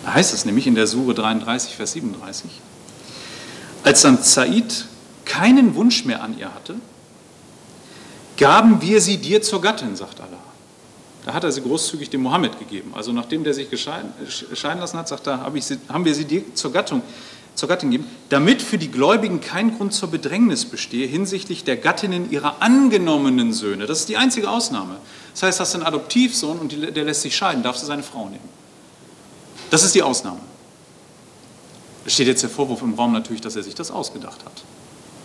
Da 0.04 0.14
heißt 0.14 0.32
es 0.32 0.44
nämlich 0.44 0.66
in 0.66 0.74
der 0.74 0.86
Sure 0.86 1.14
33, 1.14 1.74
Vers 1.74 1.92
37, 1.92 2.50
als 3.84 4.02
dann 4.02 4.22
Said 4.22 4.86
keinen 5.24 5.74
Wunsch 5.74 6.04
mehr 6.04 6.22
an 6.22 6.38
ihr 6.38 6.54
hatte, 6.54 6.76
gaben 8.36 8.80
wir 8.80 9.00
sie 9.00 9.18
dir 9.18 9.42
zur 9.42 9.60
Gattin, 9.60 9.96
sagt 9.96 10.20
Allah. 10.20 10.38
Da 11.24 11.34
hat 11.34 11.44
er 11.44 11.52
sie 11.52 11.60
großzügig 11.60 12.08
dem 12.08 12.22
Mohammed 12.22 12.58
gegeben. 12.58 12.92
Also 12.94 13.12
nachdem 13.12 13.42
der 13.42 13.52
sich 13.52 13.68
scheiden 13.80 14.80
lassen 14.80 14.98
hat, 14.98 15.08
sagt 15.08 15.26
er, 15.26 15.40
haben 15.40 16.04
wir 16.04 16.14
sie 16.14 16.24
dir 16.24 16.54
zur 16.54 16.72
Gattung 16.72 17.02
zur 17.56 17.68
Gattin 17.68 17.90
geben, 17.90 18.06
damit 18.28 18.62
für 18.62 18.78
die 18.78 18.90
Gläubigen 18.90 19.40
kein 19.40 19.76
Grund 19.76 19.92
zur 19.92 20.10
Bedrängnis 20.10 20.66
bestehe 20.66 21.06
hinsichtlich 21.06 21.64
der 21.64 21.76
Gattinnen 21.76 22.30
ihrer 22.30 22.62
angenommenen 22.62 23.52
Söhne. 23.52 23.86
Das 23.86 24.00
ist 24.00 24.08
die 24.08 24.18
einzige 24.18 24.50
Ausnahme. 24.50 24.98
Das 25.32 25.42
heißt, 25.42 25.60
hast 25.60 25.74
du 25.74 25.78
einen 25.78 25.86
Adoptivsohn 25.86 26.58
und 26.58 26.72
der 26.72 27.04
lässt 27.04 27.22
sich 27.22 27.34
scheiden, 27.34 27.62
darfst 27.62 27.82
du 27.82 27.86
seine 27.86 28.02
Frau 28.02 28.26
nehmen. 28.26 28.48
Das 29.70 29.82
ist 29.82 29.94
die 29.94 30.02
Ausnahme. 30.02 30.40
Es 32.04 32.12
steht 32.12 32.28
jetzt 32.28 32.42
der 32.42 32.50
Vorwurf 32.50 32.82
im 32.82 32.94
Raum 32.94 33.12
natürlich, 33.12 33.40
dass 33.40 33.56
er 33.56 33.62
sich 33.62 33.74
das 33.74 33.90
ausgedacht 33.90 34.44
hat. 34.44 34.62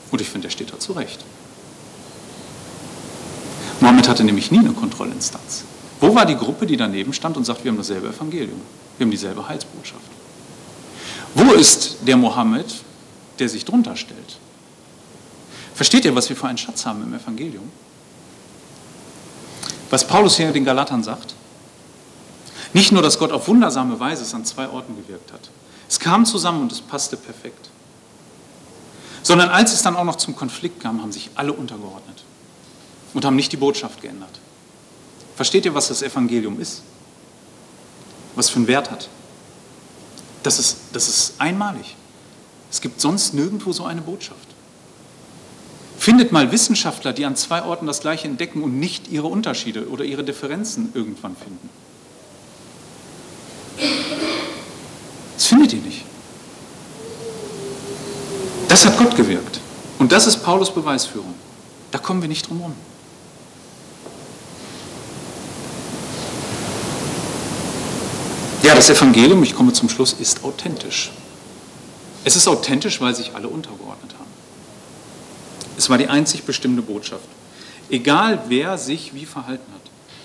Und 0.09 0.19
ich 0.19 0.29
finde, 0.29 0.47
er 0.47 0.51
steht 0.51 0.73
da 0.73 0.79
zu 0.79 0.93
Recht. 0.93 1.19
Mohammed 3.81 4.07
hatte 4.07 4.23
nämlich 4.23 4.51
nie 4.51 4.59
eine 4.59 4.71
Kontrollinstanz. 4.71 5.63
Wo 5.99 6.15
war 6.15 6.25
die 6.25 6.35
Gruppe, 6.35 6.65
die 6.65 6.77
daneben 6.77 7.13
stand 7.13 7.37
und 7.37 7.45
sagt, 7.45 7.63
wir 7.63 7.71
haben 7.71 7.77
dasselbe 7.77 8.07
Evangelium, 8.07 8.61
wir 8.97 9.05
haben 9.05 9.11
dieselbe 9.11 9.47
Heilsbotschaft? 9.47 10.20
Wo 11.35 11.53
ist 11.53 11.97
der 12.01 12.17
Mohammed, 12.17 12.73
der 13.39 13.49
sich 13.49 13.65
drunter 13.65 13.95
stellt? 13.95 14.37
Versteht 15.73 16.05
ihr, 16.05 16.15
was 16.15 16.29
wir 16.29 16.35
für 16.35 16.47
einen 16.47 16.57
Schatz 16.57 16.85
haben 16.85 17.01
im 17.03 17.13
Evangelium? 17.13 17.71
Was 19.89 20.07
Paulus 20.07 20.37
hier 20.37 20.51
den 20.51 20.65
Galatern 20.65 21.03
sagt? 21.03 21.33
Nicht 22.73 22.91
nur, 22.91 23.01
dass 23.01 23.19
Gott 23.19 23.31
auf 23.31 23.47
wundersame 23.47 23.99
Weise 23.99 24.23
es 24.23 24.33
an 24.33 24.45
zwei 24.45 24.69
Orten 24.69 24.95
gewirkt 24.95 25.33
hat. 25.33 25.49
Es 25.89 25.99
kam 25.99 26.25
zusammen 26.25 26.61
und 26.61 26.71
es 26.71 26.81
passte 26.81 27.17
perfekt. 27.17 27.69
Sondern 29.23 29.49
als 29.49 29.73
es 29.73 29.81
dann 29.81 29.95
auch 29.95 30.05
noch 30.05 30.15
zum 30.15 30.35
Konflikt 30.35 30.79
kam, 30.81 31.01
haben 31.01 31.11
sich 31.11 31.31
alle 31.35 31.53
untergeordnet 31.53 32.23
und 33.13 33.25
haben 33.25 33.35
nicht 33.35 33.51
die 33.51 33.57
Botschaft 33.57 34.01
geändert. 34.01 34.39
Versteht 35.35 35.65
ihr, 35.65 35.73
was 35.73 35.89
das 35.89 36.01
Evangelium 36.01 36.59
ist? 36.59 36.81
Was 38.35 38.49
für 38.49 38.57
einen 38.57 38.67
Wert 38.67 38.89
hat? 38.89 39.09
Das 40.43 40.59
ist, 40.59 40.77
das 40.93 41.07
ist 41.07 41.33
einmalig. 41.39 41.95
Es 42.71 42.81
gibt 42.81 43.01
sonst 43.01 43.33
nirgendwo 43.33 43.73
so 43.73 43.85
eine 43.85 44.01
Botschaft. 44.01 44.47
Findet 45.97 46.31
mal 46.31 46.51
Wissenschaftler, 46.51 47.13
die 47.13 47.25
an 47.25 47.35
zwei 47.35 47.63
Orten 47.63 47.85
das 47.85 48.01
Gleiche 48.01 48.27
entdecken 48.27 48.63
und 48.63 48.79
nicht 48.79 49.09
ihre 49.09 49.27
Unterschiede 49.27 49.87
oder 49.89 50.03
ihre 50.03 50.23
Differenzen 50.23 50.89
irgendwann 50.95 51.35
finden. 51.35 51.69
Das 55.35 55.45
findet 55.45 55.73
ihr 55.73 55.81
nicht. 55.81 56.05
Das 58.67 58.85
hat 58.85 58.97
Gott 58.97 59.15
gewirkt. 59.15 59.59
Und 59.99 60.11
das 60.11 60.25
ist 60.25 60.43
Paulus 60.43 60.73
Beweisführung. 60.73 61.35
Da 61.91 61.99
kommen 61.99 62.21
wir 62.21 62.29
nicht 62.29 62.49
drum 62.49 62.57
herum. 62.59 62.75
Ja, 68.63 68.75
das 68.75 68.89
Evangelium, 68.91 69.41
ich 69.41 69.55
komme 69.55 69.73
zum 69.73 69.89
Schluss, 69.89 70.13
ist 70.13 70.43
authentisch. 70.43 71.11
Es 72.23 72.35
ist 72.35 72.47
authentisch, 72.47 73.01
weil 73.01 73.15
sich 73.15 73.33
alle 73.33 73.47
untergeordnet 73.47 74.13
haben. 74.13 74.29
Es 75.77 75.89
war 75.89 75.97
die 75.97 76.07
einzig 76.07 76.43
bestimmte 76.43 76.83
Botschaft. 76.83 77.25
Egal 77.89 78.43
wer 78.49 78.77
sich 78.77 79.15
wie 79.15 79.25
verhalten 79.25 79.71
hat, 79.73 79.81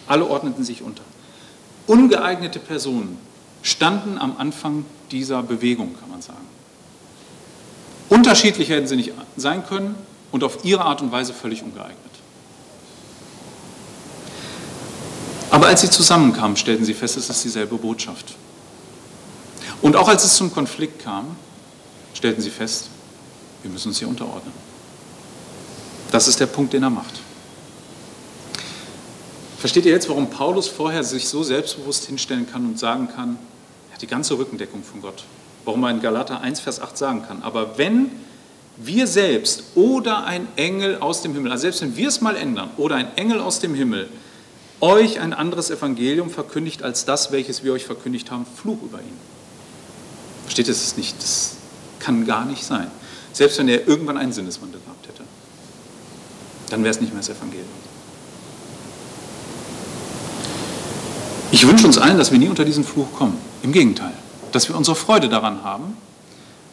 alle 0.07 0.27
ordneten 0.27 0.65
sich 0.65 0.83
unter. 0.83 1.03
Ungeeignete 1.87 2.59
Personen 2.59 3.17
standen 3.63 4.19
am 4.19 4.37
Anfang 4.37 4.85
dieser 5.11 5.43
Bewegung, 5.43 5.95
kann 5.99 6.11
man 6.11 6.21
sagen. 6.21 6.47
Unterschiedlicher 8.11 8.75
hätten 8.75 8.87
sie 8.87 8.97
nicht 8.97 9.13
sein 9.37 9.67
können 9.67 9.95
und 10.31 10.45
auf 10.45 10.65
ihre 10.65 10.85
Art 10.85 11.01
und 11.01 11.11
Weise 11.11 11.33
völlig 11.33 11.63
ungeeignet. 11.63 11.97
Aber 15.51 15.67
als 15.67 15.81
sie 15.81 15.91
zusammenkamen, 15.91 16.57
stellten 16.57 16.85
sie 16.85 16.95
fest, 16.95 17.17
es 17.17 17.31
ist 17.31 17.45
dieselbe 17.45 17.77
Botschaft. 17.77 18.35
Und 19.83 19.97
auch 19.97 20.09
als 20.09 20.25
es 20.25 20.35
zum 20.37 20.53
Konflikt 20.53 21.03
kam, 21.03 21.37
stellten 22.15 22.43
sie 22.43 22.51
fest, 22.51 22.89
wir 23.63 23.71
müssen 23.71 23.89
uns 23.89 23.99
hier 23.99 24.09
unterordnen. 24.09 24.53
Das 26.11 26.29
ist 26.29 26.41
der 26.41 26.47
Punkt, 26.47 26.73
den 26.73 26.83
er 26.83 26.91
macht. 26.91 27.21
Versteht 29.59 29.87
ihr 29.87 29.93
jetzt, 29.93 30.09
warum 30.09 30.31
Paulus 30.31 30.69
vorher 30.69 31.03
sich 31.03 31.29
so 31.29 31.43
selbstbewusst 31.43 32.05
hinstellen 32.07 32.47
kann 32.51 32.65
und 32.67 32.79
sagen 32.79 33.09
kann, 33.15 33.39
er 33.89 33.95
hat 33.95 34.03
die 34.03 34.07
ganze 34.07 34.39
Rückendeckung 34.39 34.83
von 34.83 35.03
Gott? 35.03 35.25
Warum 35.65 35.83
er 35.85 35.91
in 35.91 36.01
Galater 36.01 36.41
1, 36.41 36.61
Vers 36.61 36.81
8 36.81 36.97
sagen 36.97 37.23
kann, 37.27 37.43
aber 37.43 37.79
wenn 37.79 38.11
wir 38.77 39.07
selbst 39.07 39.65
oder 39.75 40.25
ein 40.25 40.47
Engel 40.57 40.99
aus 40.99 41.23
dem 41.23 41.33
Himmel, 41.33 41.51
also 41.51 41.63
selbst 41.63 41.81
wenn 41.81 41.97
wir 41.97 42.09
es 42.09 42.21
mal 42.21 42.37
ändern, 42.37 42.71
oder 42.77 42.97
ein 42.97 43.17
Engel 43.17 43.41
aus 43.41 43.59
dem 43.59 43.75
Himmel 43.75 44.09
euch 44.81 45.21
ein 45.21 45.33
anderes 45.33 45.71
Evangelium 45.71 46.31
verkündigt 46.31 46.83
als 46.83 47.05
das, 47.05 47.33
welches 47.33 47.65
wir 47.65 47.73
euch 47.73 47.85
verkündigt 47.85 48.31
haben, 48.31 48.47
Fluch 48.47 48.83
über 48.83 48.99
ihn. 48.99 49.17
Versteht 50.45 50.69
ihr 50.69 50.75
das 50.75 50.97
nicht? 50.97 51.17
Das 51.23 51.57
kann 51.99 52.27
gar 52.27 52.45
nicht 52.45 52.65
sein. 52.65 52.91
Selbst 53.33 53.59
wenn 53.59 53.69
er 53.69 53.87
irgendwann 53.89 54.17
einen 54.17 54.33
Sinneswandel 54.33 54.81
gehabt 54.81 55.09
hätte, 55.09 55.23
dann 56.71 56.83
wäre 56.83 56.91
es 56.91 57.01
nicht 57.01 57.13
mehr 57.13 57.21
das 57.21 57.29
Evangelium. 57.31 57.67
Ich 61.53 61.67
wünsche 61.67 61.87
uns 61.87 61.97
allen, 61.97 62.19
dass 62.19 62.33
wir 62.33 62.39
nie 62.39 62.49
unter 62.49 62.65
diesen 62.65 62.85
Fluch 62.85 63.13
kommen. 63.15 63.39
Im 63.63 63.73
Gegenteil, 63.73 64.13
dass 64.53 64.69
wir 64.69 64.77
unsere 64.77 64.97
Freude 64.97 65.29
daran 65.29 65.63
haben, 65.63 65.97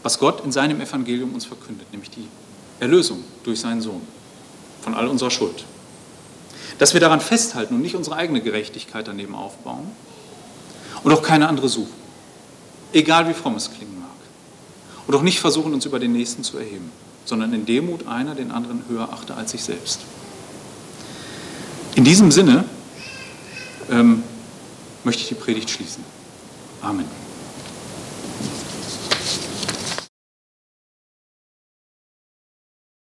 was 0.02 0.20
Gott 0.20 0.44
in 0.44 0.52
seinem 0.52 0.82
Evangelium 0.82 1.34
uns 1.34 1.46
verkündet, 1.46 1.88
nämlich 1.92 2.10
die 2.10 2.28
Erlösung 2.80 3.24
durch 3.44 3.60
seinen 3.60 3.82
Sohn 3.82 4.02
von 4.82 4.94
all 4.94 5.08
unserer 5.08 5.32
Schuld. 5.32 5.64
Dass 6.84 6.94
wir 6.94 7.00
daran 7.00 7.22
festhalten 7.22 7.76
und 7.76 7.82
nicht 7.82 7.96
unsere 7.96 8.18
eigene 8.18 8.42
Gerechtigkeit 8.42 9.08
daneben 9.08 9.36
aufbauen 9.36 9.90
und 11.06 11.14
auch 11.14 11.22
keine 11.22 11.48
andere 11.48 11.70
suchen, 11.70 11.94
egal 12.92 13.30
wie 13.30 13.34
fromm 13.34 13.56
es 13.56 13.72
klingen 13.72 14.02
mag. 14.02 14.10
Und 15.08 15.16
auch 15.16 15.22
nicht 15.22 15.40
versuchen, 15.40 15.74
uns 15.74 15.86
über 15.86 15.98
den 15.98 16.12
Nächsten 16.12 16.44
zu 16.44 16.58
erheben, 16.58 16.92
sondern 17.24 17.54
in 17.54 17.66
Demut 17.66 18.06
einer 18.06 18.36
den 18.36 18.52
anderen 18.52 18.84
höher 18.90 19.08
achte 19.14 19.34
als 19.34 19.52
sich 19.52 19.64
selbst. 19.64 20.02
In 21.96 22.04
diesem 22.04 22.32
Sinne 22.32 22.66
ähm, 23.90 24.22
möchte 25.06 25.22
ich 25.22 25.30
die 25.30 25.36
Predigt 25.36 25.70
schließen. 25.70 26.04
Amen. 26.82 27.23